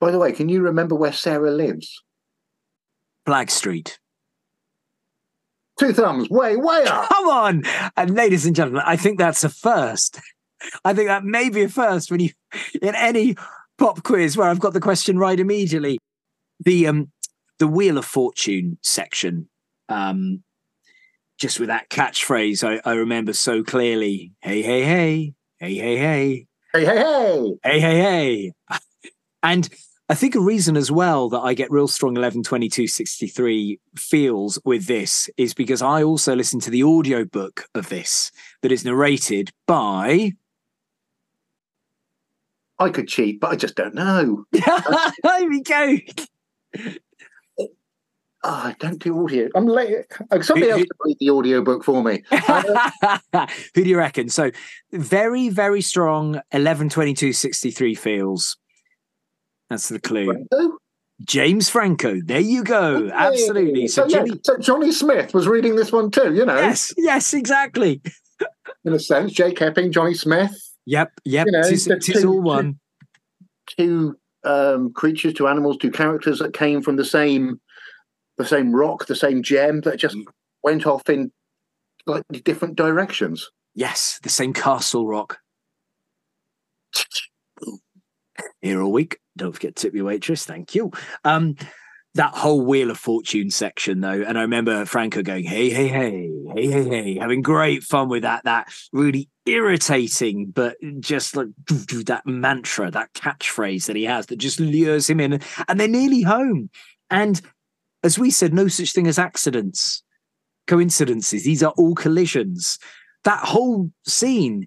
By 0.00 0.10
the 0.10 0.18
way, 0.18 0.32
can 0.32 0.48
you 0.48 0.62
remember 0.62 0.94
where 0.94 1.12
Sarah 1.12 1.50
lives? 1.50 2.02
Flagg 3.26 3.50
Street. 3.50 3.98
Two 5.78 5.92
thumbs, 5.92 6.28
way, 6.28 6.56
way 6.56 6.84
up. 6.84 7.08
Come 7.08 7.28
on, 7.28 7.62
and 7.96 8.14
ladies 8.14 8.46
and 8.46 8.54
gentlemen, 8.54 8.82
I 8.86 8.96
think 8.96 9.18
that's 9.18 9.42
a 9.42 9.48
first. 9.48 10.20
I 10.84 10.94
think 10.94 11.08
that 11.08 11.24
may 11.24 11.48
be 11.48 11.62
a 11.62 11.68
first 11.68 12.10
when 12.10 12.20
you 12.20 12.30
in 12.80 12.94
any 12.94 13.36
pop 13.78 14.02
quiz 14.02 14.36
where 14.36 14.48
I've 14.48 14.60
got 14.60 14.74
the 14.74 14.80
question 14.80 15.18
right 15.18 15.38
immediately. 15.38 15.98
The 16.60 16.86
um 16.86 17.10
the 17.58 17.66
Wheel 17.66 17.98
of 17.98 18.04
Fortune 18.04 18.78
section, 18.82 19.48
um, 19.88 20.42
just 21.38 21.58
with 21.58 21.68
that 21.68 21.88
catchphrase, 21.90 22.62
I, 22.66 22.80
I 22.88 22.94
remember 22.94 23.32
so 23.32 23.62
clearly. 23.62 24.32
Hey, 24.40 24.62
hey, 24.62 24.82
hey, 24.82 25.34
hey, 25.58 25.74
hey, 25.74 25.96
hey, 25.96 26.46
Hey, 26.74 26.84
hey, 26.84 26.96
hey. 26.96 27.54
hey, 27.62 27.80
hey, 27.80 27.98
hey. 28.00 28.52
And 29.44 29.68
I 30.08 30.14
think 30.14 30.34
a 30.34 30.40
reason 30.40 30.76
as 30.76 30.90
well 30.90 31.28
that 31.30 31.40
I 31.40 31.54
get 31.54 31.70
real 31.70 31.88
strong 31.88 32.16
11, 32.16 32.42
22, 32.42 32.86
63 32.86 33.80
feels 33.96 34.58
with 34.64 34.86
this 34.86 35.30
is 35.38 35.54
because 35.54 35.80
I 35.80 36.02
also 36.02 36.34
listen 36.36 36.60
to 36.60 36.70
the 36.70 36.84
audiobook 36.84 37.64
of 37.74 37.88
this 37.88 38.30
that 38.60 38.72
is 38.72 38.84
narrated 38.84 39.52
by. 39.66 40.32
I 42.78 42.90
could 42.90 43.08
cheat, 43.08 43.40
but 43.40 43.52
I 43.52 43.56
just 43.56 43.74
don't 43.76 43.94
know. 43.94 44.44
there 44.52 45.48
we 45.48 45.62
go. 45.62 45.96
Oh, 48.44 48.50
I 48.50 48.74
don't 48.80 48.98
do 48.98 49.22
audio. 49.22 49.48
I'm 49.54 49.66
late. 49.66 50.04
Oh, 50.32 50.40
Somebody 50.40 50.66
Who- 50.66 50.72
else 50.72 50.80
who- 50.80 50.86
can 50.86 50.96
read 51.06 51.16
the 51.20 51.30
audiobook 51.30 51.84
for 51.84 52.02
me. 52.02 52.22
Uh, 53.34 53.46
who 53.74 53.84
do 53.84 53.88
you 53.88 53.96
reckon? 53.96 54.28
So 54.28 54.50
very, 54.92 55.48
very 55.48 55.80
strong 55.80 56.40
11, 56.52 56.90
22, 56.90 57.32
63 57.32 57.94
feels. 57.94 58.56
That's 59.72 59.88
the 59.88 59.98
clue. 59.98 60.26
Franco? 60.26 60.76
James 61.22 61.70
Franco. 61.70 62.20
There 62.22 62.40
you 62.40 62.62
go. 62.62 62.96
Okay. 62.96 63.10
Absolutely. 63.10 63.88
So, 63.88 64.06
yeah, 64.06 64.24
Jimmy. 64.24 64.40
so 64.44 64.58
Johnny 64.58 64.92
Smith 64.92 65.32
was 65.32 65.48
reading 65.48 65.76
this 65.76 65.90
one 65.90 66.10
too, 66.10 66.34
you 66.34 66.44
know, 66.44 66.56
Yes, 66.56 66.92
yes, 66.98 67.32
exactly. 67.32 68.02
in 68.84 68.92
a 68.92 68.98
sense. 68.98 69.32
Jake 69.32 69.62
Epping, 69.62 69.92
Johnny 69.92 70.12
Smith, 70.12 70.54
Yep, 70.84 71.12
yep. 71.24 71.46
You 71.46 71.52
know, 71.52 71.62
tis 71.62 71.88
two- 72.02 72.28
all 72.28 72.42
one. 72.42 72.78
two 73.78 74.14
um, 74.44 74.92
creatures, 74.92 75.32
to 75.34 75.48
animals, 75.48 75.78
to 75.78 75.90
characters 75.90 76.38
that 76.40 76.52
came 76.52 76.82
from 76.82 76.96
the 76.96 77.04
same 77.04 77.58
the 78.36 78.44
same 78.44 78.74
rock, 78.74 79.06
the 79.06 79.16
same 79.16 79.42
gem 79.42 79.80
that 79.82 79.96
just 79.96 80.16
mm. 80.16 80.24
went 80.62 80.86
off 80.86 81.08
in 81.08 81.32
slightly 82.04 82.40
different 82.40 82.76
directions. 82.76 83.50
Yes, 83.74 84.20
the 84.22 84.28
same 84.28 84.52
castle 84.52 85.06
rock. 85.06 85.38
Here 88.60 88.82
all 88.82 88.92
week. 88.92 89.21
Don't 89.36 89.52
forget 89.52 89.76
to 89.76 89.82
tip 89.82 89.94
your 89.94 90.06
waitress. 90.06 90.44
Thank 90.44 90.74
you. 90.74 90.90
Um, 91.24 91.56
that 92.14 92.34
whole 92.34 92.60
Wheel 92.60 92.90
of 92.90 92.98
Fortune 92.98 93.50
section, 93.50 94.00
though, 94.00 94.22
and 94.22 94.36
I 94.36 94.42
remember 94.42 94.84
Franco 94.84 95.22
going, 95.22 95.44
"Hey, 95.44 95.70
hey, 95.70 95.88
hey, 95.88 96.30
hey, 96.54 96.66
hey, 96.66 96.84
hey," 96.84 97.18
having 97.18 97.40
great 97.40 97.82
fun 97.82 98.10
with 98.10 98.22
that. 98.22 98.44
That 98.44 98.68
really 98.92 99.30
irritating, 99.46 100.50
but 100.50 100.76
just 101.00 101.36
like 101.36 101.48
that 101.66 102.26
mantra, 102.26 102.90
that 102.90 103.14
catchphrase 103.14 103.86
that 103.86 103.96
he 103.96 104.04
has 104.04 104.26
that 104.26 104.36
just 104.36 104.60
lures 104.60 105.08
him 105.08 105.20
in, 105.20 105.40
and 105.68 105.80
they're 105.80 105.88
nearly 105.88 106.22
home. 106.22 106.68
And 107.10 107.40
as 108.02 108.18
we 108.18 108.30
said, 108.30 108.52
no 108.52 108.68
such 108.68 108.92
thing 108.92 109.06
as 109.06 109.18
accidents, 109.18 110.02
coincidences. 110.66 111.44
These 111.44 111.62
are 111.62 111.72
all 111.78 111.94
collisions. 111.94 112.78
That 113.24 113.40
whole 113.40 113.90
scene, 114.06 114.66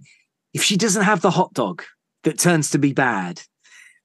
if 0.53 0.63
she 0.63 0.78
doesn't 0.78 1.03
have 1.03 1.22
the 1.22 1.32
hot 1.32 1.53
dog 1.53 1.84
that 2.24 2.39
turns 2.39 2.72
to 2.72 2.80
be 2.80 2.93
bad, 2.93 3.41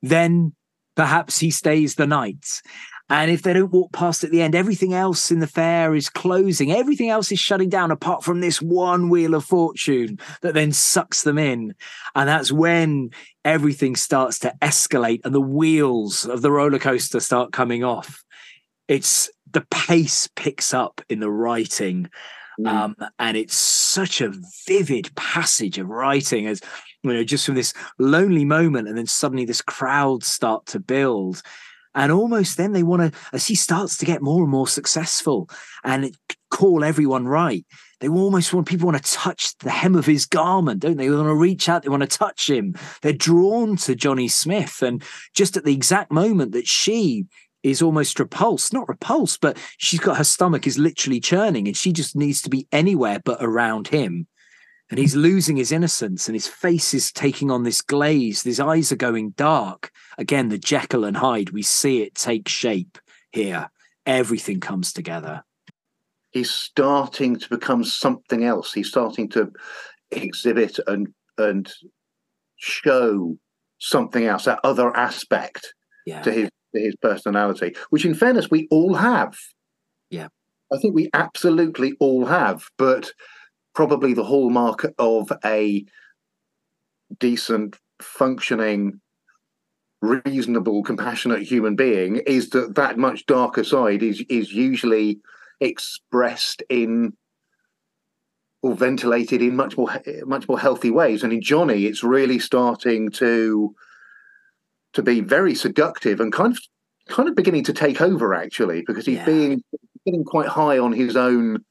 then 0.02 0.52
perhaps 0.96 1.38
he 1.38 1.50
stays 1.50 1.94
the 1.94 2.06
night. 2.06 2.62
And 3.10 3.28
if 3.28 3.42
they 3.42 3.52
don't 3.52 3.72
walk 3.72 3.92
past 3.92 4.22
at 4.22 4.30
the 4.30 4.40
end, 4.40 4.54
everything 4.54 4.94
else 4.94 5.32
in 5.32 5.40
the 5.40 5.48
fair 5.48 5.96
is 5.96 6.08
closing. 6.08 6.70
Everything 6.70 7.10
else 7.10 7.32
is 7.32 7.40
shutting 7.40 7.68
down 7.68 7.90
apart 7.90 8.22
from 8.22 8.40
this 8.40 8.62
one 8.62 9.08
wheel 9.08 9.34
of 9.34 9.44
fortune 9.44 10.20
that 10.42 10.54
then 10.54 10.70
sucks 10.70 11.24
them 11.24 11.36
in. 11.36 11.74
And 12.14 12.28
that's 12.28 12.52
when 12.52 13.10
everything 13.44 13.96
starts 13.96 14.38
to 14.40 14.54
escalate 14.62 15.22
and 15.24 15.34
the 15.34 15.40
wheels 15.40 16.24
of 16.24 16.40
the 16.40 16.52
roller 16.52 16.78
coaster 16.78 17.18
start 17.18 17.50
coming 17.50 17.82
off. 17.82 18.22
It's 18.86 19.28
the 19.50 19.66
pace 19.72 20.28
picks 20.36 20.72
up 20.72 21.00
in 21.08 21.18
the 21.18 21.30
writing. 21.30 22.08
Mm. 22.60 22.68
Um, 22.68 22.96
and 23.18 23.36
it's 23.36 23.56
such 23.56 24.20
a 24.20 24.32
vivid 24.68 25.12
passage 25.16 25.78
of 25.78 25.88
writing 25.88 26.46
as 26.46 26.60
you 27.02 27.12
know, 27.12 27.24
just 27.24 27.46
from 27.46 27.54
this 27.54 27.72
lonely 27.98 28.44
moment, 28.44 28.88
and 28.88 28.96
then 28.96 29.06
suddenly 29.06 29.44
this 29.44 29.62
crowd 29.62 30.22
start 30.24 30.66
to 30.66 30.80
build 30.80 31.42
and 31.94 32.12
almost 32.12 32.56
then 32.56 32.72
they 32.72 32.82
want 32.82 33.12
to, 33.12 33.18
as 33.32 33.46
he 33.46 33.54
starts 33.54 33.96
to 33.98 34.06
get 34.06 34.22
more 34.22 34.42
and 34.42 34.50
more 34.50 34.68
successful 34.68 35.50
and 35.82 36.16
call 36.50 36.84
everyone 36.84 37.26
right, 37.26 37.66
they 37.98 38.08
almost 38.08 38.54
want 38.54 38.68
people 38.68 38.86
want 38.86 39.02
to 39.04 39.12
touch 39.12 39.56
the 39.58 39.70
hem 39.70 39.94
of 39.94 40.06
his 40.06 40.24
garment, 40.24 40.80
don't 40.80 40.96
they? 40.96 41.08
They 41.08 41.14
want 41.14 41.28
to 41.28 41.34
reach 41.34 41.68
out, 41.68 41.82
they 41.82 41.88
want 41.88 42.08
to 42.08 42.18
touch 42.18 42.48
him. 42.48 42.74
They're 43.02 43.12
drawn 43.12 43.76
to 43.78 43.94
Johnny 43.94 44.28
Smith. 44.28 44.82
And 44.82 45.02
just 45.34 45.56
at 45.56 45.64
the 45.64 45.74
exact 45.74 46.12
moment 46.12 46.52
that 46.52 46.68
she 46.68 47.26
is 47.62 47.82
almost 47.82 48.18
repulsed, 48.18 48.72
not 48.72 48.88
repulsed, 48.88 49.40
but 49.40 49.58
she's 49.76 50.00
got 50.00 50.16
her 50.16 50.24
stomach 50.24 50.66
is 50.66 50.78
literally 50.78 51.20
churning 51.20 51.66
and 51.66 51.76
she 51.76 51.92
just 51.92 52.16
needs 52.16 52.40
to 52.42 52.50
be 52.50 52.66
anywhere 52.72 53.20
but 53.22 53.38
around 53.40 53.88
him 53.88 54.26
and 54.90 54.98
he's 54.98 55.14
losing 55.14 55.56
his 55.56 55.70
innocence 55.70 56.28
and 56.28 56.34
his 56.34 56.48
face 56.48 56.92
is 56.92 57.12
taking 57.12 57.50
on 57.50 57.62
this 57.62 57.80
glaze. 57.80 58.42
His 58.42 58.58
eyes 58.58 58.90
are 58.90 58.96
going 58.96 59.30
dark. 59.30 59.92
Again 60.18 60.48
the 60.48 60.58
jekyll 60.58 61.04
and 61.04 61.16
hyde 61.16 61.50
we 61.50 61.62
see 61.62 62.02
it 62.02 62.14
take 62.14 62.48
shape 62.48 62.98
here. 63.30 63.70
Everything 64.04 64.60
comes 64.60 64.92
together. 64.92 65.44
He's 66.32 66.50
starting 66.50 67.36
to 67.38 67.48
become 67.48 67.84
something 67.84 68.44
else. 68.44 68.72
He's 68.72 68.88
starting 68.88 69.28
to 69.30 69.52
exhibit 70.10 70.78
and 70.86 71.08
and 71.38 71.72
show 72.56 73.38
something 73.78 74.26
else 74.26 74.44
that 74.44 74.60
other 74.64 74.94
aspect 74.94 75.72
yeah. 76.04 76.20
to 76.22 76.32
his 76.32 76.50
to 76.74 76.80
his 76.80 76.94
personality 76.96 77.74
which 77.90 78.04
in 78.04 78.14
fairness 78.14 78.50
we 78.50 78.66
all 78.70 78.94
have. 78.94 79.36
Yeah. 80.10 80.28
I 80.72 80.78
think 80.78 80.94
we 80.94 81.10
absolutely 81.14 81.94
all 82.00 82.26
have 82.26 82.64
but 82.76 83.12
probably 83.74 84.14
the 84.14 84.24
hallmark 84.24 84.92
of 84.98 85.32
a 85.44 85.84
decent, 87.18 87.76
functioning, 88.00 89.00
reasonable, 90.02 90.82
compassionate 90.82 91.42
human 91.42 91.76
being 91.76 92.16
is 92.26 92.50
that 92.50 92.74
that 92.74 92.98
much 92.98 93.26
darker 93.26 93.64
side 93.64 94.02
is 94.02 94.24
is 94.28 94.52
usually 94.52 95.20
expressed 95.60 96.62
in 96.70 97.12
or 98.62 98.74
ventilated 98.74 99.42
in 99.42 99.56
much 99.56 99.76
more 99.76 99.90
much 100.24 100.48
more 100.48 100.58
healthy 100.58 100.90
ways. 100.90 101.22
And 101.22 101.32
in 101.32 101.42
Johnny, 101.42 101.86
it's 101.86 102.02
really 102.02 102.38
starting 102.38 103.10
to 103.12 103.74
to 104.94 105.02
be 105.02 105.20
very 105.20 105.54
seductive 105.54 106.20
and 106.20 106.32
kind 106.32 106.52
of 106.52 106.58
kind 107.08 107.28
of 107.28 107.34
beginning 107.34 107.64
to 107.64 107.72
take 107.72 108.00
over 108.00 108.34
actually 108.34 108.82
because 108.86 109.06
he's 109.06 109.16
yeah. 109.16 109.24
being 109.24 109.62
getting 110.06 110.24
quite 110.24 110.48
high 110.48 110.78
on 110.78 110.92
his 110.92 111.16
own 111.16 111.64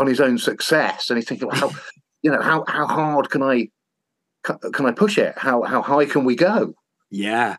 on 0.00 0.06
his 0.06 0.20
own 0.20 0.38
success, 0.38 1.10
and 1.10 1.18
he's 1.18 1.28
thinking, 1.28 1.48
well, 1.48 1.56
how 1.56 1.70
you 2.22 2.30
know 2.30 2.40
how 2.40 2.64
how 2.66 2.86
hard 2.86 3.30
can 3.30 3.42
I 3.42 3.68
can 4.42 4.86
I 4.86 4.92
push 4.92 5.18
it? 5.18 5.34
How 5.36 5.62
how 5.62 5.82
high 5.82 6.06
can 6.06 6.24
we 6.24 6.34
go? 6.34 6.74
Yeah. 7.10 7.56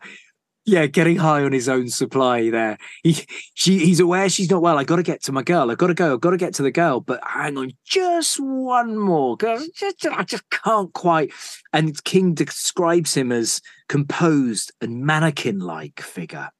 Yeah, 0.64 0.86
getting 0.86 1.16
high 1.16 1.42
on 1.42 1.50
his 1.50 1.68
own 1.68 1.88
supply 1.88 2.48
there. 2.48 2.78
He, 3.02 3.26
she, 3.54 3.80
he's 3.80 3.98
aware 3.98 4.28
she's 4.28 4.48
not 4.48 4.62
well. 4.62 4.78
I 4.78 4.84
got 4.84 4.94
to 4.94 5.02
get 5.02 5.20
to 5.24 5.32
my 5.32 5.42
girl. 5.42 5.72
I 5.72 5.74
got 5.74 5.88
to 5.88 5.94
go. 5.94 6.14
I 6.14 6.16
got 6.18 6.30
to 6.30 6.36
get 6.36 6.54
to 6.54 6.62
the 6.62 6.70
girl. 6.70 7.00
But 7.00 7.18
hang 7.26 7.58
on, 7.58 7.72
just 7.84 8.38
one 8.38 8.96
more. 8.96 9.36
Just, 9.36 10.06
I 10.06 10.22
just 10.22 10.48
can't 10.50 10.92
quite. 10.92 11.32
And 11.72 12.02
King 12.04 12.34
describes 12.34 13.16
him 13.16 13.32
as 13.32 13.60
composed 13.88 14.70
and 14.80 15.04
mannequin-like 15.04 16.00
figure 16.00 16.50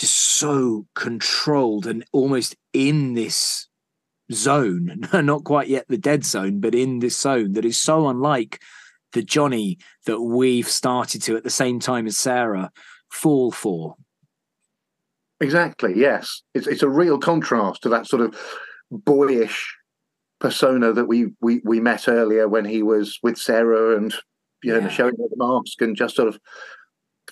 just 0.00 0.14
so 0.14 0.86
controlled 0.94 1.86
and 1.86 2.02
almost 2.10 2.56
in 2.72 3.14
this 3.14 3.68
zone, 4.32 5.00
not 5.12 5.44
quite 5.44 5.68
yet 5.68 5.86
the 5.88 5.98
dead 5.98 6.24
zone, 6.24 6.60
but 6.60 6.74
in 6.74 7.00
this 7.00 7.18
zone 7.18 7.52
that 7.52 7.64
is 7.64 7.80
so 7.80 8.08
unlike 8.08 8.60
the 9.12 9.22
Johnny 9.22 9.78
that 10.06 10.20
we've 10.20 10.68
started 10.68 11.22
to 11.22 11.36
at 11.36 11.44
the 11.44 11.50
same 11.50 11.80
time 11.80 12.06
as 12.06 12.16
Sarah 12.16 12.70
fall 13.10 13.50
for. 13.50 13.96
Exactly. 15.40 15.94
Yes, 15.96 16.42
it's 16.54 16.66
it's 16.66 16.82
a 16.82 16.88
real 16.88 17.18
contrast 17.18 17.82
to 17.82 17.88
that 17.88 18.06
sort 18.06 18.22
of 18.22 18.38
boyish 18.90 19.74
persona 20.38 20.92
that 20.92 21.06
we 21.06 21.28
we 21.40 21.60
we 21.64 21.80
met 21.80 22.08
earlier 22.08 22.48
when 22.48 22.64
he 22.64 22.82
was 22.82 23.18
with 23.22 23.38
Sarah 23.38 23.96
and 23.96 24.14
you 24.62 24.72
know 24.72 24.80
yeah. 24.80 24.88
showing 24.88 25.16
her 25.16 25.28
the 25.30 25.36
mask 25.36 25.80
and 25.80 25.96
just 25.96 26.14
sort 26.14 26.28
of 26.28 26.38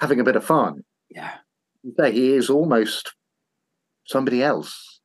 having 0.00 0.20
a 0.20 0.24
bit 0.24 0.36
of 0.36 0.44
fun. 0.44 0.84
Yeah 1.10 1.34
say 1.98 2.12
he 2.12 2.34
is 2.34 2.50
almost 2.50 3.14
somebody 4.06 4.42
else. 4.42 4.97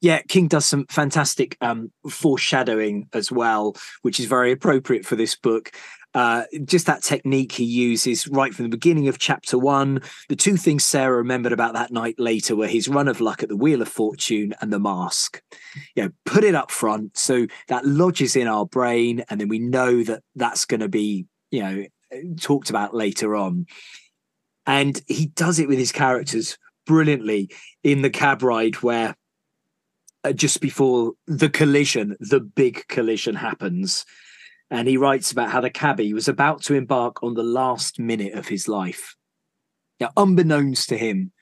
Yeah, 0.00 0.22
King 0.28 0.46
does 0.46 0.64
some 0.64 0.86
fantastic 0.86 1.56
um, 1.60 1.90
foreshadowing 2.08 3.08
as 3.12 3.32
well, 3.32 3.76
which 4.02 4.20
is 4.20 4.26
very 4.26 4.52
appropriate 4.52 5.04
for 5.04 5.16
this 5.16 5.34
book. 5.34 5.72
Uh, 6.14 6.44
just 6.64 6.86
that 6.86 7.02
technique 7.02 7.52
he 7.52 7.64
uses 7.64 8.26
right 8.28 8.54
from 8.54 8.64
the 8.64 8.70
beginning 8.70 9.08
of 9.08 9.18
chapter 9.18 9.58
one. 9.58 10.00
The 10.28 10.36
two 10.36 10.56
things 10.56 10.84
Sarah 10.84 11.16
remembered 11.16 11.52
about 11.52 11.74
that 11.74 11.92
night 11.92 12.14
later 12.18 12.56
were 12.56 12.66
his 12.66 12.88
run 12.88 13.08
of 13.08 13.20
luck 13.20 13.42
at 13.42 13.48
the 13.48 13.56
Wheel 13.56 13.82
of 13.82 13.88
Fortune 13.88 14.54
and 14.60 14.72
the 14.72 14.80
mask. 14.80 15.42
You 15.94 16.04
know, 16.04 16.10
put 16.24 16.44
it 16.44 16.54
up 16.54 16.70
front 16.70 17.16
so 17.16 17.46
that 17.68 17.84
lodges 17.84 18.36
in 18.36 18.48
our 18.48 18.66
brain, 18.66 19.24
and 19.28 19.40
then 19.40 19.48
we 19.48 19.58
know 19.58 20.02
that 20.04 20.22
that's 20.34 20.64
going 20.64 20.80
to 20.80 20.88
be, 20.88 21.26
you 21.50 21.62
know, 21.62 21.84
talked 22.40 22.70
about 22.70 22.94
later 22.94 23.36
on. 23.36 23.66
And 24.66 25.00
he 25.06 25.26
does 25.26 25.58
it 25.58 25.68
with 25.68 25.78
his 25.78 25.92
characters 25.92 26.56
brilliantly 26.86 27.50
in 27.84 28.02
the 28.02 28.10
cab 28.10 28.42
ride 28.42 28.76
where 28.76 29.14
Uh, 30.28 30.32
just 30.32 30.60
before 30.60 31.12
the 31.26 31.48
collision, 31.48 32.16
the 32.20 32.40
big 32.40 32.86
collision 32.88 33.34
happens. 33.34 34.04
And 34.70 34.86
he 34.86 34.98
writes 34.98 35.32
about 35.32 35.50
how 35.50 35.62
the 35.62 35.70
cabbie 35.70 36.12
was 36.12 36.28
about 36.28 36.62
to 36.64 36.74
embark 36.74 37.22
on 37.22 37.32
the 37.32 37.42
last 37.42 37.98
minute 37.98 38.34
of 38.34 38.48
his 38.48 38.68
life. 38.68 39.16
Now, 39.98 40.10
unbeknownst 40.16 40.90
to 40.90 40.98
him, 40.98 41.32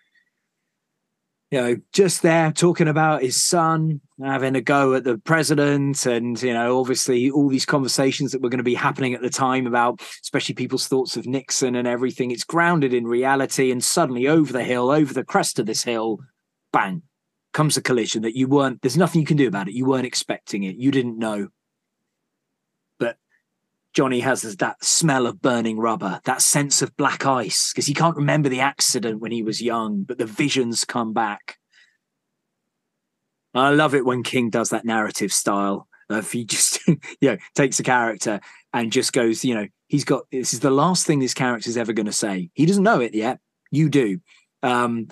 you 1.51 1.61
know, 1.61 1.77
just 1.93 2.23
there 2.23 2.53
talking 2.53 2.87
about 2.87 3.23
his 3.23 3.43
son 3.43 4.01
having 4.23 4.55
a 4.55 4.61
go 4.61 4.95
at 4.95 5.05
the 5.05 5.19
president, 5.19 6.07
and 6.07 6.41
you 6.41 6.53
know, 6.53 6.79
obviously 6.79 7.31
all 7.31 7.49
these 7.49 7.67
conversations 7.67 8.33
that 8.33 8.43
were 8.43 8.49
going 8.49 8.59
to 8.59 8.65
be 8.65 8.75
happening 8.75 9.15
at 9.15 9.23
the 9.23 9.31
time 9.31 9.67
about, 9.67 10.01
especially 10.23 10.55
people's 10.55 10.89
thoughts 10.89 11.17
of 11.17 11.27
Nixon 11.27 11.75
and 11.75 11.89
everything. 11.89 12.31
It's 12.31 12.45
grounded 12.45 12.95
in 12.95 13.07
reality, 13.07 13.71
and 13.71 13.83
suddenly 13.83 14.29
over 14.29 14.53
the 14.53 14.65
hill, 14.65 14.91
over 14.91 15.13
the 15.13 15.25
crest 15.25 15.59
of 15.59 15.67
this 15.67 15.85
hill, 15.85 16.21
bang, 16.73 17.03
comes 17.57 17.79
a 17.79 17.83
collision 17.83 18.21
that 18.23 18.37
you 18.37 18.47
weren't. 18.47 18.83
There's 18.83 18.99
nothing 18.99 19.23
you 19.23 19.27
can 19.27 19.39
do 19.39 19.49
about 19.49 19.67
it. 19.67 19.75
You 19.75 19.87
weren't 19.87 20.05
expecting 20.05 20.65
it. 20.65 20.77
You 20.77 20.91
didn't 20.91 21.19
know. 21.19 21.49
But 22.99 23.17
Johnny 23.95 24.21
has 24.21 24.43
that 24.43 24.85
smell 24.85 25.27
of 25.27 25.41
burning 25.41 25.79
rubber, 25.79 26.21
that 26.25 26.43
sense 26.43 26.83
of 26.83 26.95
black 26.99 27.25
ice, 27.25 27.73
because 27.73 27.87
he 27.87 27.95
can't 27.95 28.17
remember 28.17 28.51
the 28.51 28.61
accident 28.61 29.21
when 29.21 29.33
he 29.33 29.43
was 29.43 29.63
young, 29.63 30.03
but 30.03 30.19
the 30.19 30.27
visions 30.27 30.85
come 30.85 31.15
back. 31.15 31.57
I 33.55 33.71
love 33.71 33.95
it 33.95 34.05
when 34.05 34.23
King 34.23 34.51
does 34.51 34.69
that 34.69 34.85
narrative 34.85 35.33
style. 35.33 35.89
If 36.11 36.33
he 36.33 36.45
just, 36.45 36.87
you 36.87 36.99
know, 37.23 37.39
takes 37.55 37.81
a 37.81 37.83
character 37.83 38.39
and 38.75 38.93
just 38.93 39.15
goes, 39.15 39.47
you 39.47 39.55
know, 39.55 39.67
He's 39.89 40.05
got 40.05 40.25
this 40.33 40.53
is 40.53 40.61
the 40.61 40.71
last 40.71 41.07
thing 41.07 41.21
this 41.21 41.35
character's 41.35 41.77
ever 41.77 41.93
going 41.93 42.07
to 42.07 42.13
say. 42.13 42.51
He 42.55 42.67
doesn't 42.67 42.83
know 42.83 43.01
it 43.01 43.15
yet. 43.15 43.39
You 43.71 43.89
do. 43.89 44.21
Um, 44.63 45.09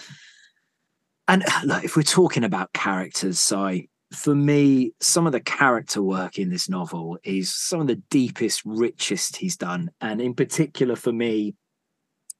and 1.29 1.45
look, 1.64 1.85
if 1.85 1.97
we're 1.97 2.03
talking 2.03 2.45
about 2.45 2.72
characters, 2.72 3.41
Si, 3.41 3.89
for 4.12 4.35
me, 4.35 4.93
some 5.01 5.27
of 5.27 5.33
the 5.33 5.41
character 5.41 6.03
work 6.03 6.39
in 6.39 6.51
this 6.51 6.68
novel 6.68 7.18
is 7.25 7.53
some 7.53 7.81
of 7.81 7.87
the 7.87 8.03
deepest, 8.11 8.62
richest 8.64 9.37
he's 9.37 9.57
done. 9.57 9.91
And 10.01 10.20
in 10.20 10.35
particular, 10.35 10.97
for 10.97 11.12
me, 11.12 11.55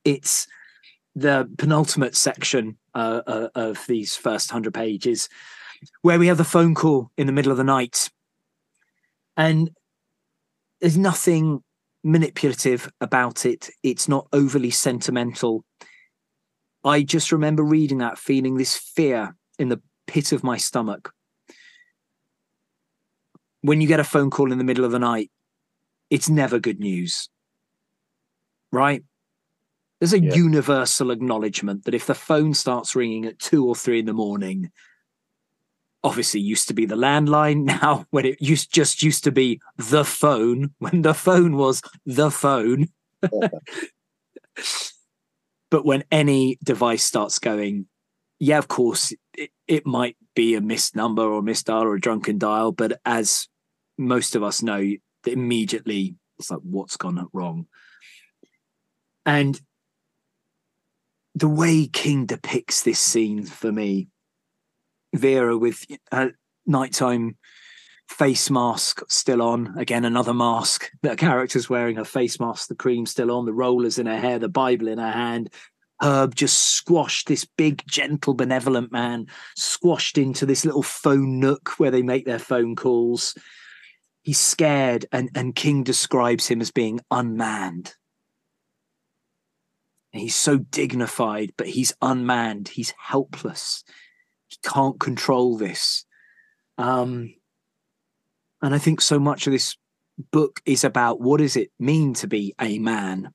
it's 0.05 0.47
the 1.15 1.49
penultimate 1.59 2.17
section 2.17 2.77
uh, 2.95 3.23
uh, 3.27 3.49
of 3.55 3.85
these 3.87 4.17
first 4.17 4.51
100 4.51 4.75
pages 4.75 5.29
where 6.03 6.19
we 6.19 6.27
have 6.29 6.39
the 6.39 6.45
phone 6.45 6.75
call 6.75 7.11
in 7.17 7.27
the 7.27 7.33
middle 7.33 7.53
of 7.53 7.59
the 7.59 7.65
night. 7.65 8.11
And 9.37 9.71
there's 10.81 10.99
nothing 10.99 11.63
manipulative 12.03 12.91
about 13.01 13.47
it, 13.47 13.71
it's 13.83 14.09
not 14.09 14.29
overly 14.33 14.71
sentimental. 14.71 15.65
I 16.85 17.03
just 17.03 17.33
remember 17.33 17.63
reading 17.63 17.99
that, 17.99 18.19
feeling 18.19 18.57
this 18.57 18.77
fear 18.77 19.35
in 19.59 19.69
the 19.69 19.81
pit 20.07 20.33
of 20.33 20.45
my 20.45 20.57
stomach. 20.57 21.13
When 23.63 23.81
you 23.81 23.89
get 23.89 24.01
a 24.01 24.05
phone 24.05 24.31
call 24.31 24.53
in 24.53 24.59
the 24.59 24.65
middle 24.65 24.85
of 24.85 24.93
the 24.93 24.99
night, 24.99 25.31
it's 26.11 26.29
never 26.29 26.59
good 26.59 26.81
news. 26.81 27.31
Right? 28.71 29.03
There's 30.01 30.13
a 30.13 30.21
yeah. 30.21 30.35
universal 30.35 31.11
acknowledgement 31.11 31.85
that 31.85 31.95
if 31.95 32.07
the 32.07 32.15
phone 32.15 32.53
starts 32.53 32.95
ringing 32.95 33.25
at 33.25 33.39
two 33.39 33.67
or 33.67 33.75
three 33.75 34.01
in 34.01 34.07
the 34.07 34.13
morning, 34.13 34.71
obviously 36.03 36.41
used 36.41 36.69
to 36.69 36.75
be 36.75 36.85
the 36.85 36.97
landline. 36.97 37.65
Now, 37.83 38.05
when 38.11 38.27
it 38.27 38.43
used 38.43 38.73
just 38.73 39.03
used 39.03 39.25
to 39.25 39.33
be 39.33 39.61
the 39.79 40.05
phone, 40.05 40.75
when 40.79 41.01
the 41.03 41.15
phone 41.15 41.57
was 41.57 41.81
the 42.05 42.31
phone. 42.31 42.89
but 45.75 45.85
when 45.85 46.05
any 46.13 46.57
device 46.63 47.03
starts 47.03 47.41
going, 47.41 47.87
yeah, 48.39 48.59
of 48.59 48.69
course, 48.69 49.13
it, 49.37 49.51
it 49.67 49.85
might 49.85 50.17
be 50.37 50.55
a 50.55 50.61
missed 50.61 50.95
number 50.95 51.23
or 51.23 51.41
a 51.41 51.43
missed 51.43 51.67
dial 51.67 51.83
or 51.83 51.97
a 51.97 52.01
drunken 52.01 52.39
dial. 52.39 52.71
But 52.71 53.01
as 53.05 53.49
most 53.99 54.37
of 54.37 54.45
us 54.45 54.63
know, 54.63 54.93
immediately 55.27 56.15
it's 56.39 56.53
like, 56.53 56.61
what's 56.63 56.97
gone 56.97 57.29
wrong? 57.33 57.67
And 59.27 59.61
the 61.35 61.49
way 61.49 61.89
King 61.89 62.27
depicts 62.27 62.83
this 62.83 63.01
scene 63.01 63.45
for 63.45 63.73
me, 63.73 64.07
Vera 65.13 65.59
with 65.59 65.85
a 66.13 66.29
nighttime 66.67 67.37
face 68.17 68.51
mask 68.51 69.03
still 69.09 69.43
on, 69.43 69.75
again, 69.77 70.05
another 70.05 70.35
mask. 70.35 70.91
The 71.03 71.17
character's 71.17 71.69
wearing 71.69 71.97
her 71.97 72.05
face 72.05 72.41
mask, 72.41 72.69
the 72.69 72.75
cream 72.75 73.07
still 73.07 73.31
on, 73.31 73.47
the 73.47 73.53
rollers 73.53 73.99
in 73.99 74.07
her 74.07 74.19
hair, 74.19 74.39
the 74.39 74.49
Bible 74.49 74.89
in 74.89 74.99
her 74.99 75.11
hand. 75.11 75.51
Herb 76.01 76.35
just 76.35 76.59
squashed 76.59 77.29
this 77.29 77.45
big, 77.45 77.83
gentle, 77.87 78.35
benevolent 78.35 78.93
man, 78.93 79.27
squashed 79.57 80.19
into 80.19 80.45
this 80.47 80.65
little 80.65 80.83
phone 80.83 81.39
nook 81.41 81.79
where 81.79 81.91
they 81.91 82.03
make 82.03 82.27
their 82.27 82.39
phone 82.39 82.77
calls. 82.77 83.37
He's 84.23 84.41
scared, 84.41 85.07
and, 85.13 85.31
and 85.35 85.55
King 85.55 85.83
describes 85.83 86.49
him 86.49 86.61
as 86.61 86.71
being 86.71 87.01
unmanned 87.11 87.95
and 90.15 90.23
he's 90.23 90.37
so 90.37 90.59
dignified, 90.59 91.53
but 91.57 91.67
he's 91.67 91.93
unmanned. 92.01 92.69
He's 92.69 92.95
helpless. 92.97 93.83
He 94.47 94.57
can't 94.63 95.01
control 95.01 95.59
this. 95.59 96.05
Um, 96.79 97.35
and 98.65 98.75
I 98.75 98.79
think 98.79 99.03
so 99.03 99.19
much 99.19 99.47
of 99.47 99.53
this 99.53 99.77
book 100.33 100.61
is 100.65 100.85
about 100.85 101.21
what 101.21 101.37
does 101.37 101.55
it 101.55 101.71
mean 101.79 102.15
to 102.15 102.27
be 102.27 102.55
a 102.59 102.79
man 102.79 103.31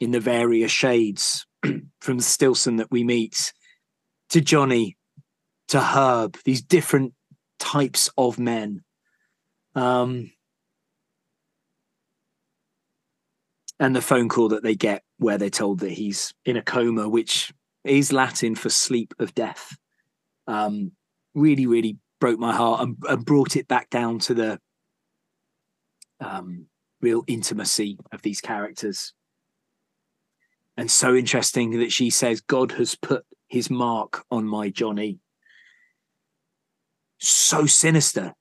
in 0.00 0.12
the 0.12 0.20
various 0.20 0.72
shades 0.72 1.46
from 2.00 2.20
Stilson 2.20 2.76
that 2.76 2.90
we 2.90 3.04
meet 3.04 3.52
to 4.30 4.40
Johnny 4.40 4.96
to 5.68 5.78
Herb, 5.78 6.38
these 6.46 6.62
different 6.62 7.12
types 7.58 8.08
of 8.16 8.38
men. 8.38 8.82
Um, 9.74 10.32
and 13.78 13.94
the 13.94 14.00
phone 14.00 14.30
call 14.30 14.48
that 14.48 14.62
they 14.62 14.74
get 14.74 15.02
where 15.18 15.36
they're 15.36 15.50
told 15.50 15.80
that 15.80 15.92
he's 15.92 16.32
in 16.46 16.56
a 16.56 16.62
coma, 16.62 17.10
which 17.10 17.52
is 17.84 18.10
Latin 18.10 18.54
for 18.54 18.70
sleep 18.70 19.12
of 19.18 19.34
death, 19.34 19.76
um, 20.46 20.92
really, 21.34 21.66
really 21.66 21.98
broke 22.22 22.38
my 22.38 22.54
heart 22.54 22.82
and, 22.82 22.96
and, 23.08 23.24
brought 23.24 23.56
it 23.56 23.66
back 23.66 23.90
down 23.90 24.20
to 24.20 24.32
the 24.32 24.60
um, 26.20 26.66
real 27.00 27.24
intimacy 27.26 27.98
of 28.12 28.22
these 28.22 28.40
characters. 28.40 29.12
And 30.76 30.88
so 30.88 31.16
interesting 31.16 31.80
that 31.80 31.90
she 31.90 32.10
says, 32.10 32.40
God 32.40 32.70
has 32.72 32.94
put 32.94 33.24
his 33.48 33.70
mark 33.70 34.24
on 34.30 34.46
my 34.46 34.68
Johnny. 34.68 35.18
So 37.18 37.66
sinister. 37.66 38.34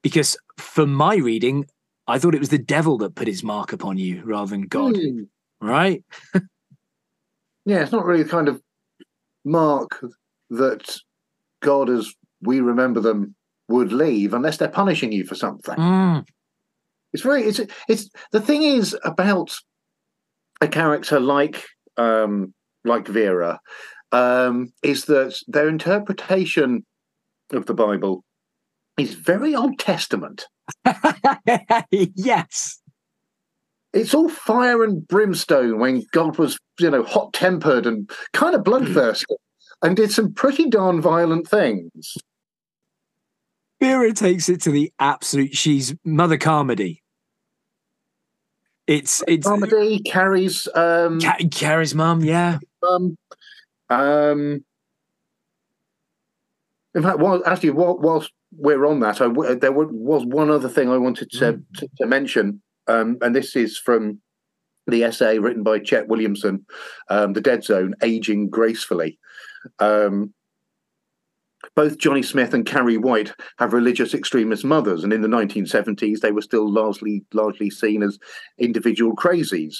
Because 0.00 0.36
for 0.56 0.86
my 0.86 1.16
reading, 1.16 1.66
I 2.06 2.20
thought 2.20 2.36
it 2.36 2.40
was 2.40 2.50
the 2.50 2.58
devil 2.58 2.98
that 2.98 3.16
put 3.16 3.26
his 3.26 3.42
mark 3.42 3.72
upon 3.72 3.98
you 3.98 4.22
rather 4.24 4.50
than 4.50 4.68
God. 4.68 4.94
Mm. 4.94 5.26
Right? 5.60 6.04
yeah, 7.64 7.82
it's 7.82 7.90
not 7.90 8.04
really 8.04 8.22
the 8.22 8.30
kind 8.30 8.46
of 8.46 8.62
mark 9.44 10.00
that 10.50 11.00
God, 11.60 11.90
as 11.90 12.14
we 12.44 12.60
remember 12.60 13.00
them, 13.00 13.34
would 13.68 13.92
leave 13.92 14.34
unless 14.34 14.58
they're 14.58 14.68
punishing 14.68 15.12
you 15.12 15.24
for 15.24 15.34
something. 15.34 15.76
Mm. 15.76 16.26
It's 17.12 17.22
very 17.22 17.44
it's 17.44 17.60
it's 17.88 18.10
the 18.32 18.40
thing 18.40 18.62
is 18.62 18.96
about 19.04 19.56
a 20.60 20.68
character 20.68 21.20
like 21.20 21.64
um 21.96 22.52
like 22.84 23.06
Vera 23.06 23.60
um 24.12 24.72
is 24.82 25.06
that 25.06 25.38
their 25.46 25.68
interpretation 25.68 26.84
of 27.52 27.66
the 27.66 27.74
Bible 27.74 28.24
is 28.98 29.14
very 29.14 29.54
Old 29.54 29.78
Testament. 29.78 30.46
yes. 31.90 32.80
It's 33.92 34.14
all 34.14 34.28
fire 34.28 34.82
and 34.82 35.06
brimstone 35.06 35.78
when 35.78 36.04
God 36.12 36.36
was, 36.36 36.58
you 36.80 36.90
know, 36.90 37.04
hot 37.04 37.32
tempered 37.32 37.86
and 37.86 38.10
kind 38.32 38.54
of 38.54 38.64
bloodthirsty 38.64 39.36
and 39.82 39.96
did 39.96 40.10
some 40.10 40.32
pretty 40.32 40.68
darn 40.68 41.00
violent 41.00 41.46
things. 41.48 42.16
Vera 43.84 44.12
takes 44.12 44.48
it 44.48 44.62
to 44.62 44.70
the 44.70 44.90
absolute. 44.98 45.54
She's 45.54 45.94
Mother 46.04 46.38
Carmody. 46.38 47.02
It's 48.86 49.22
it's 49.28 49.46
Carmody 49.46 50.00
carries 50.00 50.66
um 50.74 51.20
carries 51.50 51.94
mum, 51.94 52.24
yeah. 52.24 52.58
Um, 52.82 53.16
um. 53.90 54.64
In 56.94 57.02
fact, 57.02 57.18
well, 57.18 57.42
actually, 57.44 57.70
whilst 57.70 58.32
we're 58.56 58.86
on 58.86 59.00
that, 59.00 59.20
I, 59.20 59.54
there 59.54 59.72
was 59.72 60.24
one 60.24 60.48
other 60.48 60.68
thing 60.68 60.88
I 60.88 60.96
wanted 60.96 61.30
to, 61.32 61.54
mm. 61.54 61.64
to, 61.76 61.88
to, 61.98 62.06
mention, 62.06 62.62
um, 62.86 63.18
and 63.20 63.34
this 63.34 63.56
is 63.56 63.76
from 63.76 64.20
the 64.86 65.02
essay 65.02 65.38
written 65.38 65.64
by 65.64 65.80
Chet 65.80 66.08
Williamson, 66.08 66.64
um, 67.10 67.32
"The 67.34 67.40
Dead 67.40 67.64
Zone: 67.64 67.94
Aging 68.02 68.48
Gracefully." 68.48 69.18
Um, 69.78 70.32
both 71.76 71.98
Johnny 71.98 72.22
Smith 72.22 72.54
and 72.54 72.66
Carrie 72.66 72.98
White 72.98 73.32
have 73.58 73.72
religious 73.72 74.14
extremist 74.14 74.64
mothers, 74.64 75.04
and 75.04 75.12
in 75.12 75.22
the 75.22 75.28
1970s, 75.28 76.20
they 76.20 76.32
were 76.32 76.42
still 76.42 76.70
largely 76.70 77.24
largely 77.32 77.70
seen 77.70 78.02
as 78.02 78.18
individual 78.58 79.14
crazies. 79.16 79.76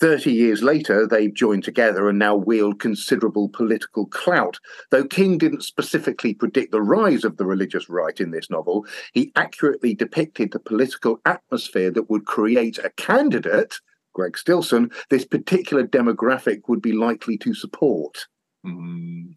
30 0.00 0.32
years 0.32 0.62
later, 0.62 1.06
they've 1.06 1.34
joined 1.34 1.62
together 1.62 2.08
and 2.08 2.18
now 2.18 2.34
wield 2.34 2.80
considerable 2.80 3.50
political 3.50 4.06
clout. 4.06 4.58
Though 4.90 5.04
King 5.04 5.36
didn't 5.36 5.62
specifically 5.62 6.32
predict 6.32 6.72
the 6.72 6.80
rise 6.80 7.22
of 7.22 7.36
the 7.36 7.44
religious 7.44 7.88
right 7.90 8.18
in 8.18 8.30
this 8.30 8.48
novel, 8.48 8.86
he 9.12 9.30
accurately 9.36 9.94
depicted 9.94 10.52
the 10.52 10.58
political 10.58 11.20
atmosphere 11.26 11.90
that 11.90 12.08
would 12.08 12.24
create 12.24 12.78
a 12.78 12.90
candidate, 12.96 13.74
Greg 14.14 14.38
Stilson, 14.38 14.90
this 15.10 15.26
particular 15.26 15.86
demographic 15.86 16.62
would 16.66 16.80
be 16.80 16.92
likely 16.92 17.36
to 17.38 17.52
support. 17.52 18.26
Mm. 18.64 19.36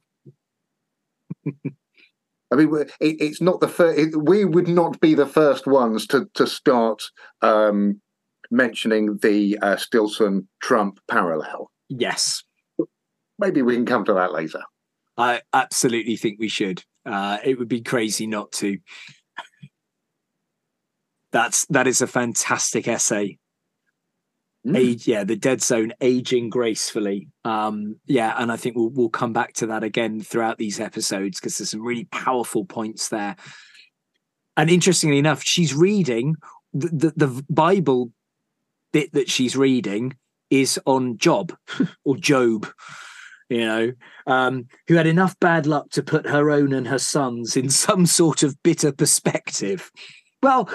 I 2.52 2.56
mean, 2.56 2.76
it, 2.76 2.88
it's 3.00 3.42
not 3.42 3.62
the 3.62 3.68
first. 3.68 4.16
We 4.16 4.46
would 4.46 4.68
not 4.68 5.00
be 5.00 5.16
the 5.16 5.26
first 5.26 5.66
ones 5.66 6.06
to 6.08 6.28
to 6.36 6.46
start 6.46 7.02
um, 7.42 8.02
mentioning 8.52 9.18
the 9.22 9.58
uh, 9.62 9.76
Stilson 9.78 10.48
Trump 10.62 11.00
parallel. 11.10 11.72
Yes. 11.90 12.44
Maybe 13.40 13.62
we 13.62 13.76
can 13.76 13.86
come 13.86 14.06
to 14.06 14.14
that 14.14 14.32
later. 14.32 14.62
I 15.18 15.42
absolutely 15.52 16.16
think 16.16 16.40
we 16.40 16.48
should. 16.48 16.84
Uh, 17.06 17.38
it 17.44 17.60
would 17.60 17.68
be 17.68 17.82
crazy 17.82 18.28
not 18.28 18.52
to. 18.54 18.78
That's 21.32 21.66
that 21.68 21.88
is 21.88 22.02
a 22.02 22.08
fantastic 22.08 22.88
essay. 22.88 23.40
Mm. 24.66 24.78
Age, 24.78 25.08
yeah, 25.08 25.26
the 25.26 25.36
dead 25.36 25.62
zone 25.62 25.94
aging 26.00 26.50
gracefully. 26.50 27.28
Um, 27.44 27.98
yeah, 28.06 28.34
and 28.38 28.52
I 28.52 28.56
think 28.56 28.78
we'll 28.78 28.90
we'll 28.90 29.10
come 29.10 29.34
back 29.34 29.54
to 29.56 29.68
that 29.68 29.84
again 29.84 30.22
throughout 30.22 30.58
these 30.58 30.80
episodes 30.80 31.40
because 31.40 31.58
there's 31.58 31.72
some 31.72 31.86
really 31.86 32.06
powerful 32.06 32.64
points 32.64 33.10
there. 33.10 33.36
And 34.56 34.70
interestingly 34.70 35.18
enough, 35.18 35.44
she's 35.44 35.74
reading 35.74 36.36
the, 36.74 36.88
the, 36.88 37.28
the 37.28 37.44
Bible 37.50 38.12
bit 38.92 39.12
that 39.14 39.30
she's 39.30 39.58
reading 39.58 40.16
is 40.50 40.80
on 40.86 41.18
Job 41.18 41.56
or 42.06 42.16
Job, 42.16 42.68
you 43.50 43.66
know, 43.66 43.92
um, 44.28 44.68
who 44.88 44.96
had 44.96 45.08
enough 45.08 45.38
bad 45.40 45.66
luck 45.66 45.90
to 45.92 46.04
put 46.04 46.28
her 46.28 46.52
own 46.52 46.74
and 46.74 46.88
her 46.88 47.00
sons 47.00 47.58
in 47.58 47.70
some 47.72 48.06
sort 48.06 48.44
of 48.44 48.62
bitter 48.64 48.92
perspective. 48.92 49.92
Well, 50.42 50.70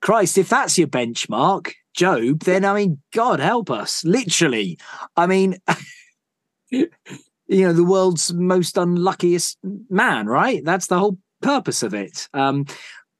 Christ, 0.00 0.38
if 0.38 0.48
that's 0.48 0.78
your 0.78 0.88
benchmark, 0.88 1.72
Job, 1.94 2.40
then 2.40 2.64
I 2.64 2.74
mean, 2.74 3.02
God 3.12 3.40
help 3.40 3.70
us, 3.70 4.04
literally. 4.04 4.78
I 5.16 5.26
mean, 5.26 5.58
you 6.70 6.88
know, 7.48 7.72
the 7.72 7.84
world's 7.84 8.32
most 8.32 8.76
unluckiest 8.76 9.58
man, 9.90 10.26
right? 10.26 10.64
That's 10.64 10.86
the 10.86 10.98
whole 10.98 11.18
purpose 11.42 11.82
of 11.82 11.94
it. 11.94 12.28
Um, 12.32 12.66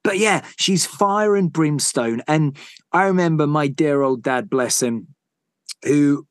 but 0.05 0.18
yeah, 0.18 0.45
she's 0.59 0.87
fire 0.87 1.37
and 1.37 1.53
brimstone. 1.53 2.23
And 2.27 2.57
I 2.93 3.05
remember 3.05 3.47
my 3.47 3.68
dear 3.68 4.03
old 4.03 4.23
dad, 4.23 4.51
bless 4.51 4.83
him, 4.83 5.09
who 5.85 6.27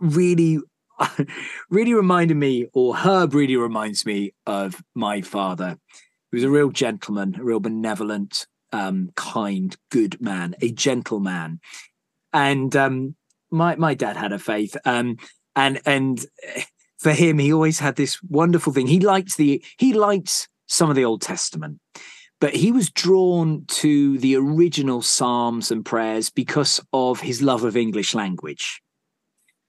really, 0.00 0.58
really 1.70 1.94
reminded 1.94 2.36
me, 2.36 2.66
or 2.74 2.96
Herb 2.96 3.34
really 3.34 3.56
reminds 3.56 4.04
me 4.04 4.32
of 4.46 4.82
my 4.94 5.22
father. 5.22 5.78
He 6.30 6.36
was 6.36 6.44
a 6.44 6.50
real 6.50 6.70
gentleman, 6.70 7.36
a 7.38 7.44
real 7.44 7.60
benevolent, 7.60 8.46
um, 8.72 9.10
kind, 9.16 9.76
good 9.90 10.20
man, 10.20 10.54
a 10.60 10.70
gentleman. 10.70 11.60
And 12.32 12.74
um, 12.76 13.16
my 13.50 13.76
my 13.76 13.94
dad 13.94 14.16
had 14.16 14.32
a 14.32 14.38
faith, 14.38 14.76
um, 14.84 15.16
and 15.56 15.80
and 15.86 16.24
for 16.98 17.12
him, 17.12 17.38
he 17.38 17.52
always 17.52 17.78
had 17.78 17.96
this 17.96 18.22
wonderful 18.22 18.72
thing. 18.72 18.86
He 18.86 19.00
liked 19.00 19.36
the 19.36 19.64
he 19.78 19.92
liked 19.92 20.48
some 20.66 20.90
of 20.90 20.96
the 20.96 21.04
Old 21.04 21.22
Testament, 21.22 21.80
but 22.40 22.54
he 22.54 22.72
was 22.72 22.90
drawn 22.90 23.64
to 23.68 24.18
the 24.18 24.36
original 24.36 25.02
Psalms 25.02 25.70
and 25.70 25.84
prayers 25.84 26.30
because 26.30 26.80
of 26.92 27.20
his 27.20 27.40
love 27.40 27.64
of 27.64 27.76
English 27.76 28.14
language. 28.14 28.82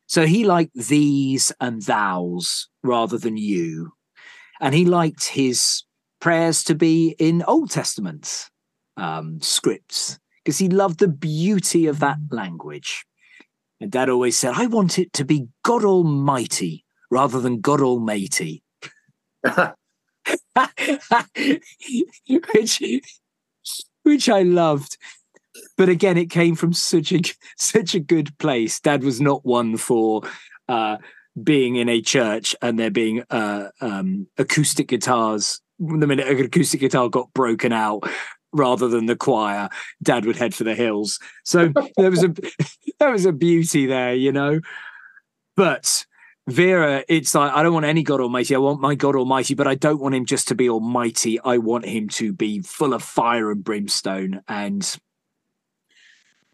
So 0.08 0.26
he 0.26 0.44
liked 0.44 0.74
these 0.74 1.52
and 1.60 1.84
thous 1.84 2.68
rather 2.84 3.18
than 3.18 3.38
you. 3.38 3.94
And 4.60 4.74
he 4.74 4.86
liked 4.86 5.28
his 5.28 5.84
prayers 6.20 6.64
to 6.66 6.76
be 6.76 7.16
in 7.20 7.44
Old 7.44 7.70
Testament 7.70 8.50
um, 9.00 9.42
scripts 9.42 10.20
because 10.44 10.58
he 10.58 10.70
loved 10.70 11.00
the 11.00 11.08
beauty 11.08 11.86
of 11.86 12.00
that 12.00 12.18
language. 12.32 13.06
And 13.82 13.92
dad 13.92 14.10
always 14.10 14.38
said, 14.38 14.54
I 14.56 14.66
want 14.66 15.00
it 15.00 15.14
to 15.14 15.24
be 15.24 15.48
God 15.64 15.84
Almighty 15.84 16.86
rather 17.10 17.40
than 17.40 17.62
God 17.62 17.82
Almighty. 17.82 18.64
which, 22.54 22.84
which 24.04 24.30
I 24.30 24.42
loved. 24.42 24.98
But 25.78 25.90
again, 25.90 26.18
it 26.18 26.30
came 26.30 26.56
from 26.56 26.74
such 26.74 27.12
a 27.12 27.22
such 27.58 27.96
a 27.96 28.00
good 28.00 28.38
place. 28.38 28.80
Dad 28.80 29.04
was 29.04 29.22
not 29.22 29.46
one 29.46 29.78
for 29.78 30.22
uh, 30.68 30.98
being 31.42 31.76
in 31.76 31.90
a 31.90 32.02
church 32.02 32.56
and 32.62 32.78
there 32.78 32.92
being 32.92 33.24
uh, 33.30 33.70
um, 33.82 34.28
acoustic 34.38 34.90
guitars. 34.90 35.62
The 35.80 36.08
minute 36.08 36.28
an 36.28 36.40
acoustic 36.46 36.82
guitar 36.82 37.10
got 37.10 37.34
broken 37.34 37.72
out, 37.72 38.04
rather 38.52 38.88
than 38.88 39.06
the 39.06 39.16
choir, 39.16 39.70
Dad 40.02 40.26
would 40.26 40.36
head 40.36 40.54
for 40.54 40.64
the 40.64 40.76
hills. 40.76 41.20
So 41.44 41.72
there 41.98 42.10
was 42.10 42.24
a 42.24 42.34
there 43.00 43.12
was 43.12 43.26
a 43.26 43.34
beauty 43.34 43.86
there, 43.86 44.14
you 44.14 44.32
know. 44.32 44.60
But 45.56 46.06
Vera, 46.48 47.04
it's 47.08 47.36
like 47.36 47.52
I 47.54 47.64
don't 47.64 47.74
want 47.74 47.86
any 47.86 48.04
God 48.04 48.22
Almighty. 48.22 48.56
I 48.56 48.60
want 48.60 48.82
my 48.82 48.96
God 48.96 49.16
Almighty, 49.16 49.54
but 49.54 49.68
I 49.68 49.76
don't 49.76 50.00
want 50.00 50.16
him 50.16 50.26
just 50.26 50.48
to 50.50 50.56
be 50.56 50.70
Almighty. 50.70 51.40
I 51.40 51.58
want 51.58 51.86
him 51.86 52.08
to 52.10 52.34
be 52.34 52.62
full 52.62 52.94
of 52.94 53.04
fire 53.04 53.52
and 53.52 53.64
brimstone, 53.64 54.42
and 54.48 54.98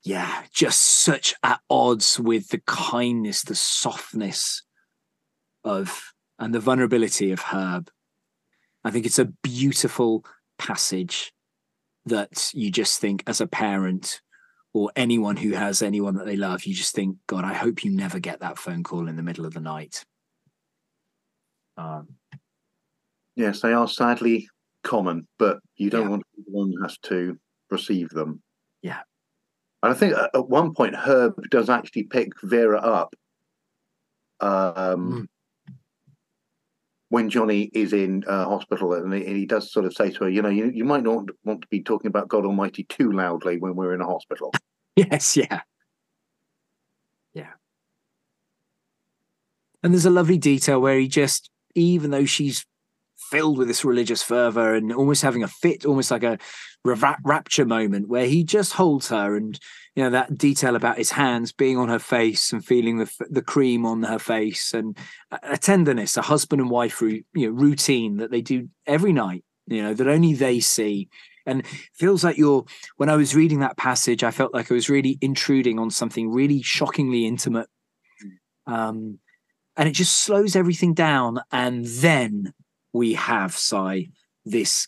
yeah, 0.05 0.43
just 0.51 0.81
such 0.81 1.33
at 1.41 1.59
odds 1.67 2.19
with 2.19 2.49
the 2.49 2.61
kindness, 2.67 3.41
the 3.41 3.55
softness 3.55 4.61
of, 5.63 6.13
and 6.37 6.53
the 6.53 6.59
vulnerability 6.59 7.31
of 7.31 7.41
Herb. 7.41 7.89
I 8.83 8.91
think 8.91 9.07
it's 9.07 9.17
a 9.17 9.25
beautiful 9.25 10.23
passage 10.59 11.33
that 12.05 12.51
you 12.53 12.71
just 12.71 12.99
think 12.99 13.23
as 13.27 13.41
a 13.41 13.47
parent 13.47 14.21
or 14.73 14.91
anyone 14.95 15.37
who 15.37 15.51
has 15.53 15.81
anyone 15.81 16.15
that 16.15 16.25
they 16.25 16.35
love, 16.35 16.65
you 16.65 16.73
just 16.73 16.93
think, 16.93 17.17
God, 17.27 17.43
I 17.45 17.53
hope 17.53 17.83
you 17.83 17.91
never 17.91 18.19
get 18.19 18.41
that 18.41 18.57
phone 18.59 18.83
call 18.83 19.07
in 19.07 19.15
the 19.15 19.23
middle 19.23 19.45
of 19.45 19.53
the 19.53 19.61
night. 19.61 20.03
Um, 21.77 22.09
yes, 23.35 23.61
they 23.61 23.73
are 23.73 23.87
sadly 23.87 24.47
common, 24.83 25.27
but 25.39 25.59
you 25.77 25.89
don't 25.89 26.03
Yeah. 26.03 26.09
want 26.09 26.21
to 26.23 26.37
be 26.37 26.43
the 26.51 26.57
one 26.57 26.71
who 26.71 26.81
has 26.83 26.97
to 26.99 27.37
receive 27.69 28.09
them. 28.09 28.41
Yeah. 28.81 29.01
And 29.81 29.91
I 29.93 29.95
think 29.95 30.15
at 30.15 30.31
at 30.35 30.47
one 30.49 30.73
point 30.73 30.95
Herb 30.95 31.33
does 31.49 31.69
actually 31.69 32.03
pick 32.03 32.29
Vera 32.41 32.79
up 32.79 33.15
um, 34.41 35.23
Mm. 35.23 35.27
When 37.15 37.29
Johnny 37.29 37.71
is 37.73 37.93
in 37.93 38.25
uh, 38.27 38.43
hospital, 38.43 38.91
and 38.91 39.13
he, 39.13 39.45
does 39.45 39.71
sort 39.71 39.85
of 39.85 39.93
say 39.93 40.11
to 40.11 40.25
her, 40.25 40.29
"You 40.29 40.41
know, 40.41 40.49
you, 40.49 40.69
you 40.69 40.83
might 40.83 41.03
not 41.03 41.23
want 41.45 41.61
to 41.61 41.67
be 41.69 41.81
talking 41.81 42.09
about 42.09 42.27
God 42.27 42.43
Almighty 42.43 42.83
too 42.83 43.09
loudly 43.09 43.57
when 43.57 43.73
we're 43.77 43.93
in 43.93 44.01
a 44.01 44.05
hospital." 44.05 44.51
yes, 44.97 45.37
yeah. 45.37 45.61
Yeah. 47.33 47.53
And 49.81 49.93
there's 49.93 50.05
a 50.05 50.09
lovely 50.09 50.37
detail 50.37 50.81
where 50.81 50.99
he 50.99 51.07
just, 51.07 51.49
even 51.73 52.11
though 52.11 52.25
she's 52.25 52.65
filled 53.31 53.59
with 53.59 53.69
this 53.69 53.85
religious 53.85 54.21
fervor 54.21 54.75
and 54.75 54.91
almost 54.91 55.21
having 55.21 55.41
a 55.41 55.47
fit, 55.47 55.85
almost 55.85 56.11
like 56.11 56.23
a 56.23 56.37
rapture 56.85 57.65
moment, 57.65 58.07
where 58.07 58.27
he 58.27 58.43
just 58.43 58.73
holds 58.73 59.09
her 59.09 59.35
and, 59.35 59.59
you 59.95 60.03
know, 60.03 60.11
that 60.11 60.37
detail 60.37 60.75
about 60.75 60.97
his 60.97 61.11
hands 61.11 61.51
being 61.51 61.77
on 61.77 61.89
her 61.89 61.99
face 61.99 62.53
and 62.53 62.63
feeling 62.63 62.99
the, 62.99 63.11
the 63.29 63.41
cream 63.41 63.85
on 63.85 64.03
her 64.03 64.19
face 64.19 64.73
and 64.73 64.97
a, 65.31 65.57
tenderness, 65.57 66.15
a 66.15 66.21
husband 66.21 66.61
and 66.61 66.69
wife 66.69 67.01
you 67.01 67.23
know, 67.35 67.49
routine 67.49 68.17
that 68.17 68.31
they 68.31 68.41
do 68.41 68.69
every 68.85 69.13
night, 69.13 69.43
you 69.67 69.81
know, 69.81 69.93
that 69.93 70.07
only 70.07 70.33
they 70.33 70.59
see. 70.59 71.09
And 71.47 71.65
feels 71.93 72.23
like 72.23 72.37
you're, 72.37 72.65
when 72.97 73.09
I 73.09 73.15
was 73.15 73.35
reading 73.35 73.59
that 73.59 73.77
passage, 73.77 74.23
I 74.23 74.31
felt 74.31 74.53
like 74.53 74.71
I 74.71 74.73
was 74.73 74.89
really 74.89 75.17
intruding 75.21 75.79
on 75.79 75.91
something 75.91 76.29
really 76.29 76.61
shockingly 76.61 77.25
intimate. 77.25 77.67
Um, 78.67 79.19
and 79.77 79.87
it 79.89 79.93
just 79.93 80.21
slows 80.21 80.55
everything 80.55 80.93
down. 80.93 81.39
And 81.51 81.85
then 81.85 82.53
we 82.93 83.13
have, 83.13 83.55
Si, 83.55 84.11
this 84.43 84.87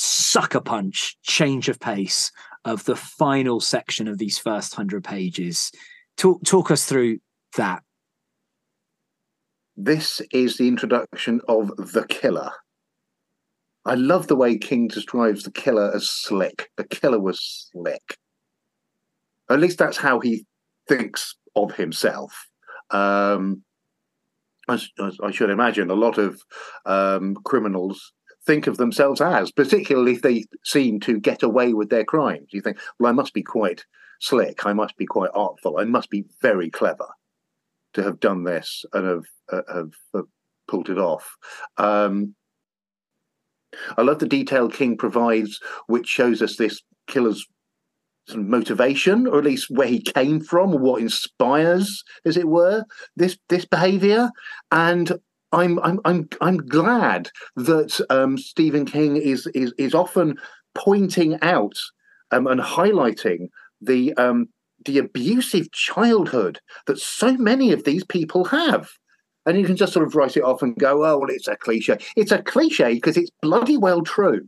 sucker 0.00 0.60
punch 0.60 1.16
change 1.22 1.68
of 1.68 1.78
pace 1.78 2.32
of 2.64 2.84
the 2.84 2.96
final 2.96 3.60
section 3.60 4.08
of 4.08 4.18
these 4.18 4.38
first 4.38 4.74
hundred 4.74 5.04
pages. 5.04 5.70
Talk 6.16 6.42
talk 6.44 6.70
us 6.70 6.84
through 6.84 7.18
that. 7.56 7.82
This 9.76 10.20
is 10.32 10.56
the 10.56 10.68
introduction 10.68 11.40
of 11.48 11.68
the 11.76 12.04
killer. 12.08 12.50
I 13.86 13.94
love 13.94 14.26
the 14.26 14.36
way 14.36 14.58
King 14.58 14.88
describes 14.88 15.42
the 15.42 15.50
killer 15.50 15.90
as 15.94 16.08
slick. 16.08 16.68
The 16.76 16.84
killer 16.84 17.18
was 17.18 17.70
slick. 17.72 18.18
At 19.48 19.60
least 19.60 19.78
that's 19.78 19.96
how 19.96 20.20
he 20.20 20.44
thinks 20.86 21.34
of 21.56 21.74
himself. 21.74 22.46
Um, 22.90 23.62
as 24.68 24.88
I 25.22 25.30
should 25.30 25.50
imagine, 25.50 25.90
a 25.90 25.94
lot 25.94 26.18
of 26.18 26.40
um, 26.84 27.36
criminals 27.44 28.12
think 28.46 28.66
of 28.66 28.76
themselves 28.76 29.20
as, 29.20 29.52
particularly 29.52 30.12
if 30.12 30.22
they 30.22 30.46
seem 30.64 31.00
to 31.00 31.20
get 31.20 31.42
away 31.42 31.74
with 31.74 31.90
their 31.90 32.04
crimes. 32.04 32.48
You 32.52 32.60
think, 32.60 32.78
well, 32.98 33.10
I 33.10 33.12
must 33.12 33.34
be 33.34 33.42
quite 33.42 33.84
slick. 34.20 34.66
I 34.66 34.72
must 34.72 34.96
be 34.96 35.06
quite 35.06 35.30
artful. 35.34 35.78
I 35.78 35.84
must 35.84 36.10
be 36.10 36.24
very 36.40 36.70
clever 36.70 37.08
to 37.94 38.02
have 38.02 38.20
done 38.20 38.44
this 38.44 38.84
and 38.92 39.06
have 39.06 39.24
uh, 39.52 39.74
have, 39.74 39.92
have 40.14 40.26
pulled 40.68 40.88
it 40.88 40.98
off. 40.98 41.36
Um, 41.76 42.34
I 43.96 44.02
love 44.02 44.18
the 44.18 44.26
detail 44.26 44.68
King 44.68 44.96
provides, 44.96 45.60
which 45.86 46.08
shows 46.08 46.42
us 46.42 46.56
this 46.56 46.80
killer's 47.06 47.46
motivation, 48.34 49.26
or 49.26 49.38
at 49.38 49.44
least 49.44 49.70
where 49.70 49.88
he 49.88 50.00
came 50.00 50.40
from, 50.40 50.74
or 50.74 50.78
what 50.78 51.02
inspires, 51.02 52.02
as 52.24 52.36
it 52.36 52.48
were, 52.48 52.84
this 53.16 53.36
this 53.48 53.64
behaviour. 53.64 54.30
And 54.70 55.12
I'm 55.52 55.78
I'm 55.80 56.00
I'm 56.04 56.28
I'm 56.40 56.58
glad 56.58 57.30
that 57.56 58.00
um, 58.10 58.38
Stephen 58.38 58.84
King 58.84 59.16
is 59.16 59.46
is 59.54 59.72
is 59.78 59.94
often 59.94 60.36
pointing 60.74 61.38
out 61.42 61.74
um, 62.30 62.46
and 62.46 62.60
highlighting 62.60 63.48
the 63.80 64.14
um, 64.14 64.48
the 64.84 64.98
abusive 64.98 65.70
childhood 65.72 66.60
that 66.86 66.98
so 66.98 67.36
many 67.36 67.72
of 67.72 67.84
these 67.84 68.04
people 68.04 68.44
have. 68.46 68.90
And 69.46 69.58
you 69.58 69.64
can 69.64 69.76
just 69.76 69.92
sort 69.92 70.06
of 70.06 70.14
write 70.14 70.36
it 70.36 70.44
off 70.44 70.62
and 70.62 70.76
go, 70.76 71.04
oh, 71.04 71.18
well, 71.18 71.30
it's 71.30 71.48
a 71.48 71.56
cliche. 71.56 71.96
It's 72.14 72.30
a 72.30 72.42
cliche 72.42 72.94
because 72.94 73.16
it's 73.16 73.30
bloody 73.40 73.76
well 73.76 74.02
true. 74.02 74.46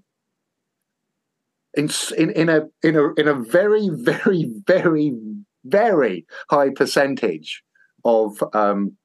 In, 1.75 1.89
in, 2.19 2.31
in, 2.33 2.49
a, 2.51 2.63
in, 2.83 2.97
a, 2.97 3.15
in 3.15 3.27
a 3.27 3.35
very, 3.35 3.89
very, 3.89 4.53
very, 4.67 5.15
very 5.65 6.27
high 6.51 6.71
percentage 6.71 7.63
of, 8.05 8.45
um, 8.53 8.97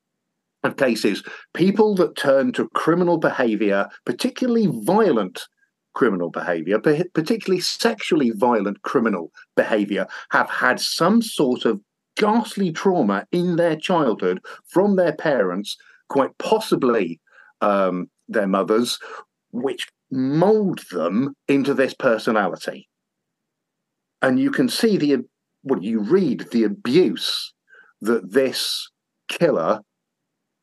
of 0.63 0.77
cases, 0.77 1.23
people 1.53 1.95
that 1.95 2.15
turn 2.15 2.51
to 2.53 2.69
criminal 2.69 3.17
behavior, 3.17 3.87
particularly 4.05 4.67
violent 4.83 5.47
criminal 5.93 6.29
behavior, 6.29 6.79
particularly 6.79 7.61
sexually 7.61 8.31
violent 8.31 8.81
criminal 8.83 9.31
behavior, 9.55 10.07
have 10.29 10.49
had 10.49 10.79
some 10.79 11.21
sort 11.21 11.65
of 11.65 11.81
ghastly 12.17 12.71
trauma 12.71 13.25
in 13.31 13.55
their 13.55 13.75
childhood 13.75 14.39
from 14.67 14.95
their 14.95 15.13
parents, 15.13 15.77
quite 16.09 16.37
possibly 16.37 17.19
um, 17.61 18.09
their 18.27 18.47
mothers, 18.47 18.99
which 19.51 19.87
mold 20.11 20.81
them 20.91 21.33
into 21.47 21.73
this 21.73 21.93
personality. 21.93 22.87
And 24.21 24.39
you 24.39 24.51
can 24.51 24.69
see 24.69 24.97
the, 24.97 25.25
what 25.61 25.83
you 25.83 25.99
read 25.99 26.47
the 26.51 26.63
abuse 26.63 27.53
that 28.01 28.31
this 28.31 28.89
killer 29.27 29.81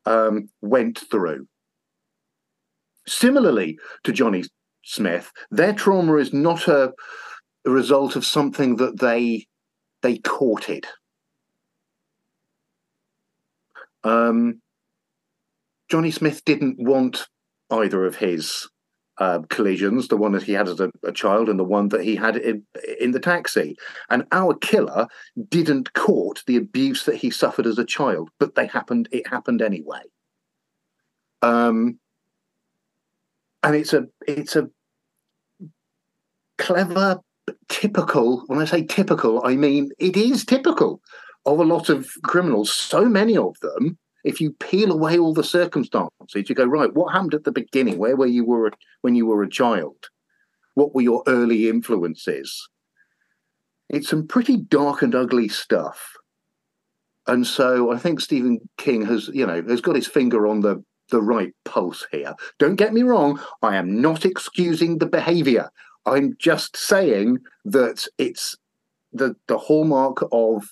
um, 0.07 0.49
went 0.61 0.99
through. 1.11 1.47
Similarly 3.07 3.79
to 4.05 4.13
Johnny 4.13 4.45
Smith, 4.85 5.31
their 5.51 5.73
trauma 5.73 6.17
is 6.17 6.33
not 6.33 6.69
a, 6.69 6.93
a 7.67 7.71
result 7.71 8.17
of 8.17 8.25
something 8.25 8.77
that 8.77 9.01
they 9.01 9.47
they 10.03 10.19
courted. 10.19 10.87
Um, 14.05 14.61
Johnny 15.91 16.11
Smith 16.11 16.45
didn't 16.45 16.77
want 16.79 17.27
either 17.71 18.05
of 18.05 18.17
his 18.17 18.69
uh, 19.19 19.41
collisions, 19.49 20.09
the 20.09 20.17
one 20.17 20.33
that 20.33 20.43
he 20.43 20.53
had 20.53 20.69
as 20.69 20.81
a, 20.81 20.91
a, 21.05 21.13
child 21.13 21.49
and 21.49 21.59
the 21.59 21.65
one 21.65 21.89
that 21.89 22.03
he 22.03 22.17
had 22.17 22.37
in, 22.37 22.65
in 23.01 23.13
the 23.13 23.21
taxi. 23.21 23.77
And 24.11 24.25
our 24.33 24.55
killer 24.55 25.07
didn't 25.49 25.93
court 25.95 26.43
the 26.47 26.57
abuse 26.57 27.05
that 27.05 27.17
he 27.17 27.31
suffered 27.31 27.67
as 27.67 27.79
a 27.79 27.85
child, 27.85 28.31
but 28.39 28.55
they 28.55 28.67
happened. 28.67 29.09
It 29.13 29.29
happened 29.29 29.63
anyway. 29.63 30.03
Um, 31.43 31.99
and 33.63 33.77
it's 33.77 33.93
a 33.93 34.07
it's 34.27 34.57
a 34.57 34.69
clever, 36.59 37.21
typical. 37.69 38.45
When 38.47 38.59
I 38.59 38.65
say 38.65 38.85
typical, 38.85 39.45
I 39.45 39.57
mean 39.57 39.91
it 39.99 40.17
is 40.17 40.45
typical 40.45 41.01
of 41.47 41.59
a 41.59 41.65
lot 41.65 41.89
of 41.89 42.09
criminals. 42.23 42.73
So 42.73 43.05
many 43.05 43.37
of 43.37 43.59
them 43.61 43.99
if 44.25 44.41
you 44.41 44.53
peel 44.53 44.91
away 44.91 45.19
all 45.19 45.35
the 45.35 45.45
circumstances, 45.45 46.49
you 46.49 46.55
go 46.55 46.65
right. 46.65 46.93
What 46.93 47.13
happened 47.13 47.35
at 47.35 47.45
the 47.45 47.53
beginning? 47.53 47.99
Where 47.99 48.17
were 48.17 48.27
you 48.27 48.45
were 48.45 48.73
when 49.03 49.15
you 49.15 49.27
were 49.27 49.43
a 49.43 49.51
child? 49.51 50.09
What 50.75 50.95
were 50.95 51.03
your 51.03 51.23
early 51.27 51.69
influences? 51.69 52.69
It's 53.91 54.09
some 54.09 54.27
pretty 54.27 54.57
dark 54.57 55.03
and 55.03 55.15
ugly 55.15 55.49
stuff. 55.49 56.15
And 57.27 57.47
so 57.47 57.93
I 57.93 57.99
think 57.99 58.21
Stephen 58.21 58.59
King 58.79 59.05
has, 59.07 59.29
you 59.29 59.47
know, 59.47 59.63
has 59.63 59.81
got 59.81 59.97
his 59.97 60.09
finger 60.09 60.47
on 60.47 60.61
the 60.61 60.83
the 61.11 61.21
right 61.21 61.53
pulse 61.67 62.07
here. 62.11 62.35
Don't 62.59 62.77
get 62.77 62.95
me 62.95 63.03
wrong. 63.03 63.39
I 63.63 63.77
am 63.77 64.01
not 64.01 64.25
excusing 64.25 64.99
the 64.99 65.07
behaviour. 65.07 65.69
I'm 66.07 66.35
just 66.39 66.77
saying 66.77 67.39
that 67.67 68.07
it's 68.19 68.57
the 69.13 69.37
the 69.49 69.59
hallmark 69.59 70.25
of 70.33 70.65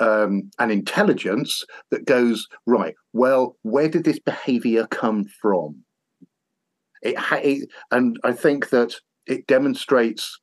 um, 0.00 0.50
an 0.58 0.70
intelligence 0.70 1.64
that 1.90 2.06
goes 2.06 2.46
right. 2.66 2.94
Well, 3.12 3.56
where 3.62 3.88
did 3.88 4.04
this 4.04 4.18
behaviour 4.18 4.86
come 4.86 5.26
from? 5.40 5.82
It, 7.02 7.16
ha- 7.16 7.40
it, 7.42 7.68
and 7.90 8.18
I 8.24 8.32
think 8.32 8.70
that 8.70 8.94
it 9.26 9.46
demonstrates 9.46 10.38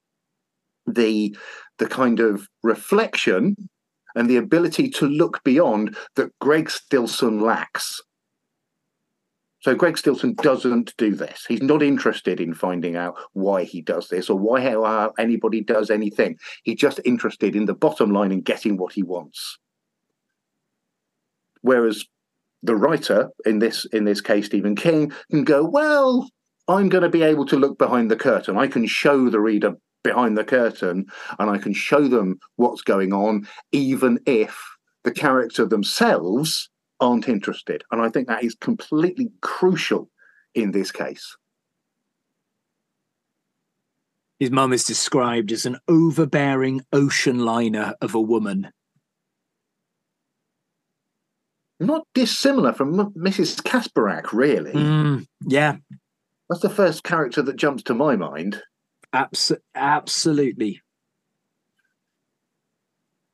the 0.86 1.36
the 1.78 1.88
kind 1.88 2.20
of 2.20 2.48
reflection 2.64 3.56
and 4.16 4.30
the 4.30 4.38
ability 4.38 4.90
to 4.90 5.08
look 5.08 5.44
beyond 5.44 5.98
that 6.16 6.32
Greg 6.40 6.70
Stillson 6.70 7.42
lacks. 7.42 8.02
So 9.66 9.74
Greg 9.74 9.98
Stillson 9.98 10.36
doesn't 10.36 10.96
do 10.96 11.16
this. 11.16 11.44
He's 11.48 11.64
not 11.64 11.82
interested 11.82 12.40
in 12.40 12.54
finding 12.54 12.96
out 12.96 13.18
why 13.34 13.64
he 13.64 13.82
does 13.82 14.10
this 14.10 14.30
or 14.30 14.38
why 14.38 15.10
anybody 15.18 15.62
does 15.62 15.90
anything. 15.90 16.38
He's 16.62 16.78
just 16.78 17.00
interested 17.04 17.56
in 17.56 17.66
the 17.66 17.74
bottom 17.74 18.12
line 18.12 18.32
and 18.32 18.46
getting 18.46 18.78
what 18.78 18.94
he 18.94 19.02
wants. 19.02 19.58
Whereas 21.62 22.06
the 22.62 22.76
writer 22.76 23.32
in 23.44 23.58
this 23.58 23.86
in 23.86 24.04
this 24.06 24.22
case, 24.22 24.46
Stephen 24.46 24.76
King, 24.76 25.12
can 25.32 25.44
go, 25.44 25.64
well, 25.64 26.30
I'm 26.68 26.88
going 26.88 27.02
to 27.02 27.10
be 27.10 27.24
able 27.24 27.48
to 27.48 27.58
look 27.58 27.80
behind 27.80 28.12
the 28.12 28.16
curtain. 28.16 28.60
I 28.60 28.68
can 28.68 28.86
show 28.86 29.32
the 29.32 29.40
reader 29.40 29.74
behind 30.04 30.38
the 30.38 30.44
curtain 30.44 31.08
and 31.40 31.50
I 31.50 31.58
can 31.58 31.74
show 31.74 32.08
them 32.08 32.38
what's 32.58 32.84
going 32.84 33.14
on, 33.14 33.48
even 33.72 34.20
if 34.28 34.64
the 35.04 35.12
character 35.12 35.66
themselves 35.66 36.70
aren't 37.00 37.28
interested. 37.28 37.84
And 37.92 38.02
I 38.02 38.10
think 38.10 38.28
that 38.28 38.44
is 38.44 38.56
completely 38.56 39.32
crucial 39.42 40.10
in 40.54 40.72
this 40.72 40.92
case. 40.92 41.36
His 44.40 44.52
mum 44.52 44.74
is 44.74 44.84
described 44.84 45.52
as 45.52 45.66
an 45.66 45.78
overbearing 45.88 46.82
ocean 46.92 47.40
liner 47.40 47.94
of 48.02 48.16
a 48.16 48.22
woman. 48.22 48.70
Not 51.80 52.06
dissimilar 52.14 52.74
from 52.74 53.00
M- 53.00 53.14
Mrs. 53.18 53.62
Kaspbrak, 53.62 54.34
really. 54.34 54.74
Mm, 54.74 55.26
yeah. 55.46 55.78
That's 56.50 56.62
the 56.62 56.70
first 56.70 57.04
character 57.04 57.42
that 57.42 57.56
jumps 57.56 57.84
to 57.84 57.94
my 57.94 58.16
mind. 58.16 58.62
Abs- 59.14 59.52
absolutely. 59.74 60.82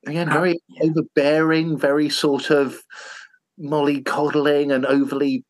Again, 0.07 0.29
very 0.29 0.59
overbearing, 0.81 1.77
very 1.77 2.09
sort 2.09 2.49
of 2.49 2.81
mollycoddling 3.61 4.73
and 4.73 4.85
overly 4.85 5.43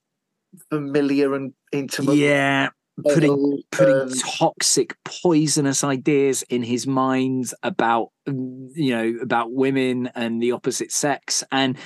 familiar 0.70 1.34
and 1.36 1.53
intimate. 1.72 2.16
Yeah, 2.16 2.70
putting 3.03 3.64
putting 3.72 4.01
um, 4.01 4.12
toxic, 4.38 4.95
poisonous 5.05 5.84
ideas 5.84 6.43
in 6.43 6.64
his 6.64 6.88
mind 6.88 7.53
about 7.64 8.09
you 8.26 8.95
know 8.95 9.14
about 9.22 9.51
women 9.51 10.07
and 10.16 10.41
the 10.41 10.51
opposite 10.51 10.91
sex, 10.91 11.43
and 11.51 11.78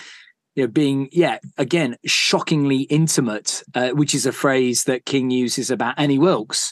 you 0.55 0.63
know 0.63 0.67
being 0.67 1.09
yeah 1.11 1.39
again 1.57 1.95
shockingly 2.05 2.81
intimate, 2.81 3.63
uh, 3.73 3.89
which 3.89 4.15
is 4.15 4.25
a 4.25 4.31
phrase 4.31 4.83
that 4.85 5.05
King 5.05 5.31
uses 5.31 5.69
about 5.69 5.95
Annie 5.97 6.19
Wilkes 6.19 6.71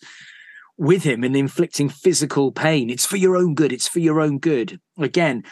with 0.77 1.03
him 1.03 1.23
and 1.23 1.35
inflicting 1.35 1.87
physical 1.87 2.51
pain. 2.51 2.89
It's 2.89 3.05
for 3.05 3.17
your 3.17 3.35
own 3.35 3.53
good. 3.53 3.71
It's 3.71 3.87
for 3.87 3.99
your 3.99 4.19
own 4.19 4.39
good. 4.39 4.79
Again, 4.97 5.43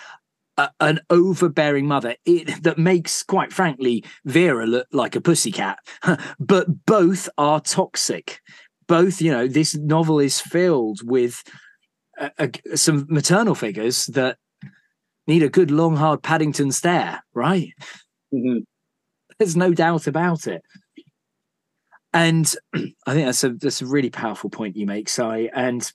a, 0.57 0.69
an 0.79 0.99
overbearing 1.09 1.87
mother 1.87 2.15
it, 2.25 2.63
that 2.63 2.77
makes, 2.77 3.23
quite 3.23 3.53
frankly, 3.53 4.03
Vera 4.25 4.65
look 4.65 4.87
like 4.91 5.15
a 5.15 5.21
pussycat. 5.21 5.79
but 6.39 6.85
both 6.85 7.29
are 7.37 7.59
toxic. 7.59 8.41
Both, 8.87 9.21
you 9.21 9.31
know, 9.31 9.47
this 9.47 9.75
novel 9.75 10.19
is 10.19 10.39
filled 10.39 10.99
with 11.03 11.43
a, 12.17 12.31
a, 12.37 12.77
some 12.77 13.05
maternal 13.09 13.55
figures 13.55 14.05
that 14.07 14.37
need 15.27 15.43
a 15.43 15.49
good, 15.49 15.71
long, 15.71 15.95
hard 15.95 16.21
Paddington 16.23 16.71
stare, 16.71 17.23
right? 17.33 17.69
Mm-hmm. 18.33 18.59
There's 19.37 19.55
no 19.55 19.73
doubt 19.73 20.07
about 20.07 20.47
it. 20.47 20.61
And 22.13 22.53
I 22.75 23.13
think 23.13 23.25
that's 23.25 23.43
a 23.43 23.49
that's 23.53 23.81
a 23.81 23.85
really 23.85 24.09
powerful 24.09 24.49
point 24.49 24.75
you 24.75 24.85
make, 24.85 25.07
Si. 25.09 25.49
And 25.53 25.89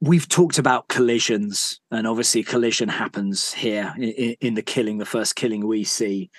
we've 0.00 0.28
talked 0.28 0.58
about 0.58 0.88
collisions, 0.88 1.80
and 1.90 2.06
obviously 2.06 2.42
collision 2.42 2.88
happens 2.88 3.52
here 3.52 3.94
in, 3.98 4.36
in 4.40 4.54
the 4.54 4.62
killing, 4.62 4.98
the 4.98 5.04
first 5.04 5.36
killing 5.36 5.66
we 5.66 5.84
see. 5.84 6.30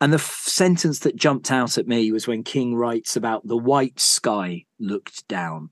And 0.00 0.12
the 0.12 0.18
f- 0.18 0.42
sentence 0.46 1.00
that 1.00 1.16
jumped 1.16 1.50
out 1.50 1.76
at 1.76 1.86
me 1.86 2.10
was 2.10 2.26
when 2.26 2.42
King 2.42 2.74
writes 2.74 3.16
about 3.16 3.46
the 3.46 3.56
white 3.56 4.00
sky 4.00 4.64
looked 4.78 5.28
down. 5.28 5.70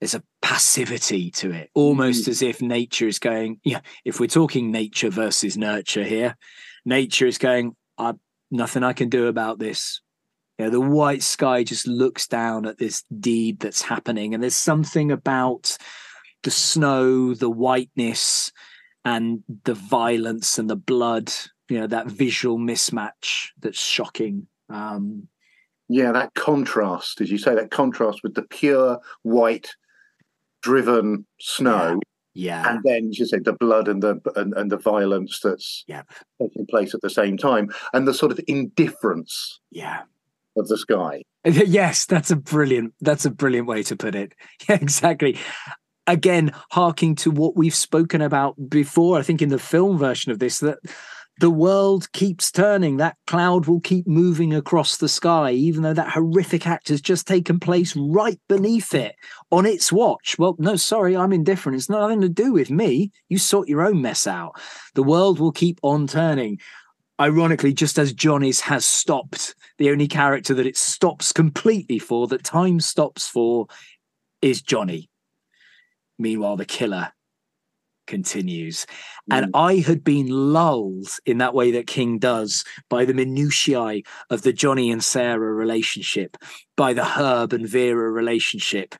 There's 0.00 0.14
a 0.14 0.22
passivity 0.40 1.30
to 1.32 1.50
it, 1.50 1.70
almost 1.74 2.22
mm-hmm. 2.22 2.30
as 2.30 2.42
if 2.42 2.62
nature 2.62 3.06
is 3.06 3.18
going, 3.18 3.60
yeah, 3.64 3.80
if 4.04 4.20
we're 4.20 4.26
talking 4.26 4.70
nature 4.70 5.10
versus 5.10 5.56
nurture 5.56 6.04
here, 6.04 6.36
nature 6.84 7.26
is 7.26 7.38
going, 7.38 7.76
I, 7.98 8.14
nothing 8.50 8.82
I 8.82 8.94
can 8.94 9.10
do 9.10 9.26
about 9.26 9.58
this. 9.58 10.00
You 10.58 10.66
know, 10.66 10.70
the 10.70 10.80
white 10.80 11.22
sky 11.22 11.64
just 11.64 11.86
looks 11.86 12.28
down 12.28 12.66
at 12.66 12.78
this 12.78 13.02
deed 13.18 13.58
that's 13.58 13.82
happening, 13.82 14.34
and 14.34 14.42
there's 14.42 14.54
something 14.54 15.10
about 15.10 15.76
the 16.44 16.50
snow, 16.50 17.34
the 17.34 17.50
whiteness, 17.50 18.52
and 19.04 19.42
the 19.64 19.74
violence 19.74 20.58
and 20.58 20.70
the 20.70 20.76
blood. 20.76 21.32
You 21.68 21.80
know, 21.80 21.86
that 21.88 22.06
visual 22.06 22.58
mismatch 22.58 23.48
that's 23.60 23.80
shocking. 23.80 24.46
Um, 24.68 25.28
yeah, 25.88 26.12
that 26.12 26.34
contrast, 26.34 27.20
as 27.20 27.30
you 27.30 27.38
say, 27.38 27.54
that 27.54 27.70
contrast 27.70 28.20
with 28.22 28.34
the 28.34 28.42
pure 28.42 29.00
white 29.22 29.74
driven 30.62 31.26
snow. 31.40 31.98
Yeah. 32.32 32.62
yeah. 32.62 32.70
And 32.70 32.82
then 32.84 33.08
as 33.10 33.18
you 33.18 33.26
say 33.26 33.38
the 33.38 33.54
blood 33.54 33.88
and 33.88 34.02
the 34.02 34.20
and, 34.36 34.54
and 34.54 34.70
the 34.70 34.78
violence 34.78 35.40
that's 35.42 35.84
yeah. 35.88 36.02
taking 36.40 36.66
place 36.66 36.94
at 36.94 37.00
the 37.00 37.10
same 37.10 37.36
time. 37.36 37.70
And 37.92 38.06
the 38.06 38.14
sort 38.14 38.30
of 38.30 38.40
indifference. 38.46 39.60
Yeah 39.72 40.02
of 40.56 40.68
the 40.68 40.78
sky. 40.78 41.22
Yes, 41.44 42.06
that's 42.06 42.30
a 42.30 42.36
brilliant. 42.36 42.94
That's 43.00 43.26
a 43.26 43.30
brilliant 43.30 43.68
way 43.68 43.82
to 43.84 43.96
put 43.96 44.14
it. 44.14 44.32
Yeah, 44.68 44.76
exactly. 44.76 45.38
Again, 46.06 46.52
harking 46.70 47.14
to 47.16 47.30
what 47.30 47.56
we've 47.56 47.74
spoken 47.74 48.20
about 48.20 48.54
before, 48.68 49.18
I 49.18 49.22
think 49.22 49.40
in 49.42 49.48
the 49.48 49.58
film 49.58 49.98
version 49.98 50.32
of 50.32 50.38
this, 50.38 50.60
that 50.60 50.78
the 51.40 51.50
world 51.50 52.10
keeps 52.12 52.52
turning. 52.52 52.96
That 52.96 53.16
cloud 53.26 53.66
will 53.66 53.80
keep 53.80 54.06
moving 54.06 54.54
across 54.54 54.96
the 54.96 55.08
sky, 55.08 55.50
even 55.50 55.82
though 55.82 55.94
that 55.94 56.10
horrific 56.12 56.66
act 56.66 56.88
has 56.88 57.00
just 57.00 57.26
taken 57.26 57.58
place 57.58 57.96
right 57.96 58.38
beneath 58.48 58.94
it 58.94 59.16
on 59.50 59.66
its 59.66 59.90
watch. 59.90 60.36
Well, 60.38 60.56
no, 60.58 60.76
sorry, 60.76 61.16
I'm 61.16 61.32
indifferent. 61.32 61.76
It's 61.76 61.90
nothing 61.90 62.20
to 62.20 62.28
do 62.28 62.52
with 62.52 62.70
me. 62.70 63.10
You 63.28 63.38
sort 63.38 63.68
your 63.68 63.82
own 63.82 64.00
mess 64.00 64.26
out. 64.26 64.60
The 64.94 65.02
world 65.02 65.40
will 65.40 65.52
keep 65.52 65.80
on 65.82 66.06
turning. 66.06 66.60
Ironically, 67.20 67.72
just 67.72 67.98
as 67.98 68.12
Johnny's 68.12 68.60
has 68.62 68.84
stopped, 68.84 69.54
the 69.78 69.90
only 69.90 70.08
character 70.08 70.52
that 70.54 70.66
it 70.66 70.76
stops 70.76 71.32
completely 71.32 71.98
for, 71.98 72.26
that 72.28 72.42
time 72.42 72.80
stops 72.80 73.28
for, 73.28 73.66
is 74.42 74.60
Johnny. 74.60 75.08
Meanwhile, 76.18 76.56
the 76.56 76.64
killer 76.64 77.12
continues. 78.06 78.86
Mm. 79.30 79.36
And 79.36 79.50
I 79.54 79.76
had 79.76 80.04
been 80.04 80.28
lulled 80.28 81.08
in 81.24 81.38
that 81.38 81.54
way 81.54 81.70
that 81.72 81.86
King 81.86 82.18
does 82.18 82.64
by 82.88 83.04
the 83.04 83.14
minutiae 83.14 84.02
of 84.30 84.42
the 84.42 84.52
Johnny 84.52 84.90
and 84.90 85.02
Sarah 85.02 85.52
relationship, 85.52 86.36
by 86.76 86.92
the 86.92 87.04
Herb 87.04 87.52
and 87.52 87.68
Vera 87.68 88.10
relationship. 88.10 88.94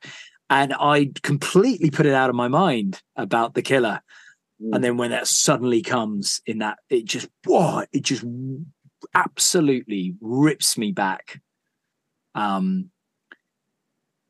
And 0.49 0.73
I 0.79 1.11
completely 1.23 1.89
put 1.89 2.05
it 2.05 2.13
out 2.13 2.29
of 2.29 2.35
my 2.35 2.47
mind 2.47 3.01
about 3.15 3.55
the 3.55 3.61
killer. 3.61 4.01
Mm. 4.61 4.75
And 4.75 4.83
then 4.83 4.97
when 4.97 5.11
that 5.11 5.27
suddenly 5.27 5.81
comes 5.81 6.41
in 6.45 6.59
that, 6.59 6.79
it 6.89 7.05
just, 7.05 7.27
whoa, 7.45 7.83
it 7.91 8.03
just 8.03 8.23
absolutely 9.13 10.15
rips 10.21 10.77
me 10.77 10.91
back. 10.91 11.41
Um, 12.33 12.89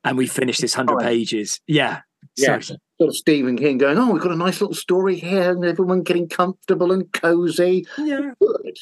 and 0.03 0.17
we 0.17 0.27
finished 0.27 0.61
this 0.61 0.77
100 0.77 1.01
pages. 1.01 1.59
Yeah. 1.67 2.01
Yeah. 2.37 2.59
So, 2.59 2.75
sort 2.97 3.09
of 3.09 3.15
Stephen 3.15 3.57
King 3.57 3.77
going, 3.77 3.97
oh, 3.97 4.11
we've 4.11 4.21
got 4.21 4.31
a 4.31 4.35
nice 4.35 4.61
little 4.61 4.75
story 4.75 5.17
here 5.17 5.51
and 5.51 5.65
everyone 5.65 6.03
getting 6.03 6.29
comfortable 6.29 6.91
and 6.91 7.11
cozy. 7.11 7.87
Yeah. 7.97 8.31
Good. 8.39 8.77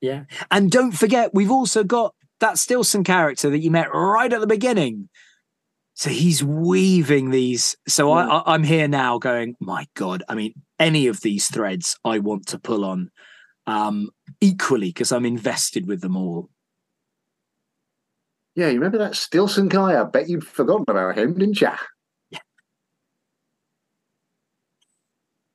Yeah. 0.00 0.24
And 0.50 0.70
don't 0.70 0.92
forget, 0.92 1.34
we've 1.34 1.50
also 1.50 1.84
got 1.84 2.14
that 2.40 2.58
Stillson 2.58 3.04
character 3.04 3.50
that 3.50 3.58
you 3.58 3.70
met 3.70 3.92
right 3.92 4.32
at 4.32 4.40
the 4.40 4.46
beginning. 4.46 5.08
So 6.00 6.08
he's 6.08 6.42
weaving 6.42 7.28
these. 7.28 7.76
So 7.86 8.10
I, 8.12 8.24
I, 8.24 8.54
I'm 8.54 8.62
here 8.62 8.88
now 8.88 9.18
going, 9.18 9.54
my 9.60 9.86
God, 9.92 10.22
I 10.30 10.34
mean, 10.34 10.54
any 10.78 11.08
of 11.08 11.20
these 11.20 11.48
threads 11.48 11.98
I 12.06 12.20
want 12.20 12.46
to 12.46 12.58
pull 12.58 12.86
on 12.86 13.10
um, 13.66 14.08
equally 14.40 14.88
because 14.88 15.12
I'm 15.12 15.26
invested 15.26 15.86
with 15.86 16.00
them 16.00 16.16
all. 16.16 16.48
Yeah, 18.54 18.68
you 18.68 18.76
remember 18.76 18.96
that 18.96 19.14
Stillson 19.14 19.68
guy? 19.68 20.00
I 20.00 20.04
bet 20.04 20.30
you'd 20.30 20.46
forgotten 20.46 20.86
about 20.88 21.18
him, 21.18 21.34
didn't 21.34 21.60
you? 21.60 21.68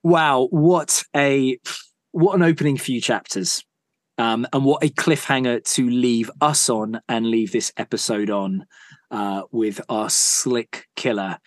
wow, 0.04 0.48
what 0.52 1.02
a 1.16 1.58
what 2.12 2.36
an 2.36 2.44
opening 2.44 2.78
few 2.78 3.02
chapters. 3.02 3.66
Um, 4.20 4.46
and 4.54 4.64
what 4.64 4.84
a 4.84 4.90
cliffhanger 4.90 5.64
to 5.74 5.90
leave 5.90 6.30
us 6.40 6.70
on 6.70 7.02
and 7.10 7.26
leave 7.26 7.52
this 7.52 7.74
episode 7.78 8.30
on 8.30 8.68
uh, 9.12 9.44
with 9.52 9.82
our 9.90 10.10
slick 10.10 10.88
killer. 10.96 11.38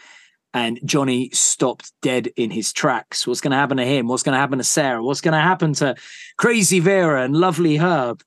And 0.55 0.81
Johnny 0.85 1.31
stopped 1.31 1.93
dead 2.01 2.29
in 2.37 2.51
his 2.51 2.73
tracks. 2.73 3.27
What's 3.27 3.41
going 3.41 3.51
to 3.51 3.59
happen 3.59 3.77
to 3.77 3.85
him? 3.85 4.09
What's 4.09 4.23
going 4.23 4.33
to 4.33 4.41
happen 4.41 4.59
to 4.59 4.65
Sarah? 4.65 5.03
What's 5.03 5.21
going 5.21 5.35
to 5.35 5.41
happen 5.41 5.75
to 5.75 5.95
Crazy 6.39 6.81
Vera 6.81 7.23
and 7.23 7.37
Lovely 7.37 7.77
Herb? 7.77 8.23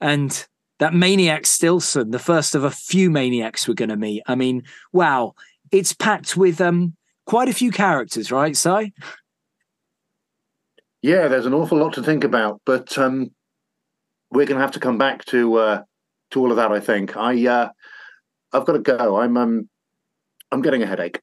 And 0.00 0.46
that 0.78 0.94
maniac 0.94 1.44
Stillson, 1.44 2.10
the 2.10 2.18
first 2.18 2.54
of 2.54 2.64
a 2.64 2.70
few 2.70 3.10
maniacs 3.10 3.68
we're 3.68 3.74
going 3.74 3.90
to 3.90 3.96
meet. 3.96 4.22
I 4.26 4.34
mean, 4.34 4.62
wow, 4.92 5.34
it's 5.70 5.92
packed 5.92 6.36
with 6.36 6.60
um, 6.60 6.96
quite 7.26 7.48
a 7.48 7.54
few 7.54 7.70
characters, 7.70 8.32
right, 8.32 8.56
Si? 8.56 8.92
Yeah, 11.02 11.28
there's 11.28 11.46
an 11.46 11.54
awful 11.54 11.78
lot 11.78 11.92
to 11.94 12.02
think 12.02 12.24
about, 12.24 12.60
but 12.64 12.96
um, 12.98 13.30
we're 14.30 14.46
going 14.46 14.56
to 14.56 14.62
have 14.62 14.72
to 14.72 14.80
come 14.80 14.98
back 14.98 15.24
to 15.26 15.56
uh, 15.56 15.82
to 16.30 16.40
all 16.40 16.50
of 16.50 16.56
that. 16.56 16.72
I 16.72 16.80
think 16.80 17.16
I 17.16 17.46
uh, 17.46 17.68
I've 18.52 18.64
got 18.64 18.72
to 18.72 18.78
go. 18.80 19.16
I'm 19.16 19.36
um, 19.36 19.68
I'm 20.50 20.62
getting 20.62 20.82
a 20.82 20.86
headache. 20.86 21.20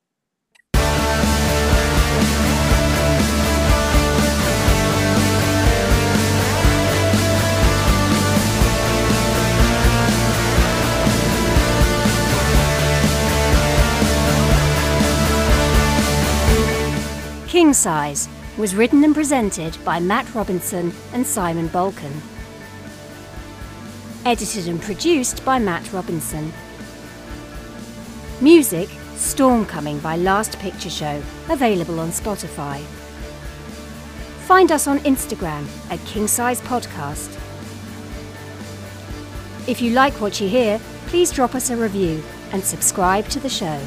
King 17.47 17.73
size 17.73 18.29
was 18.57 18.75
written 18.75 19.03
and 19.03 19.13
presented 19.13 19.77
by 19.83 19.99
Matt 19.99 20.33
Robinson 20.33 20.93
and 21.11 21.25
Simon 21.25 21.67
Bolton. 21.67 22.21
Edited 24.25 24.67
and 24.67 24.81
produced 24.81 25.43
by 25.43 25.59
Matt 25.59 25.91
Robinson. 25.91 26.53
Music 28.39 28.87
Storm 29.15 29.65
Coming 29.65 29.97
by 29.97 30.15
Last 30.15 30.59
Picture 30.59 30.91
Show, 30.91 31.23
available 31.49 31.99
on 31.99 32.09
Spotify. 32.09 32.83
Find 34.45 34.71
us 34.71 34.85
on 34.85 34.99
Instagram 34.99 35.65
at 35.89 35.99
King 36.05 36.27
Size 36.27 36.61
Podcast. 36.61 37.33
If 39.67 39.81
you 39.81 39.89
like 39.93 40.13
what 40.21 40.39
you 40.39 40.47
hear, 40.47 40.79
please 41.07 41.31
drop 41.31 41.55
us 41.55 41.71
a 41.71 41.77
review 41.77 42.23
and 42.51 42.63
subscribe 42.63 43.27
to 43.29 43.39
the 43.39 43.49
show. 43.49 43.81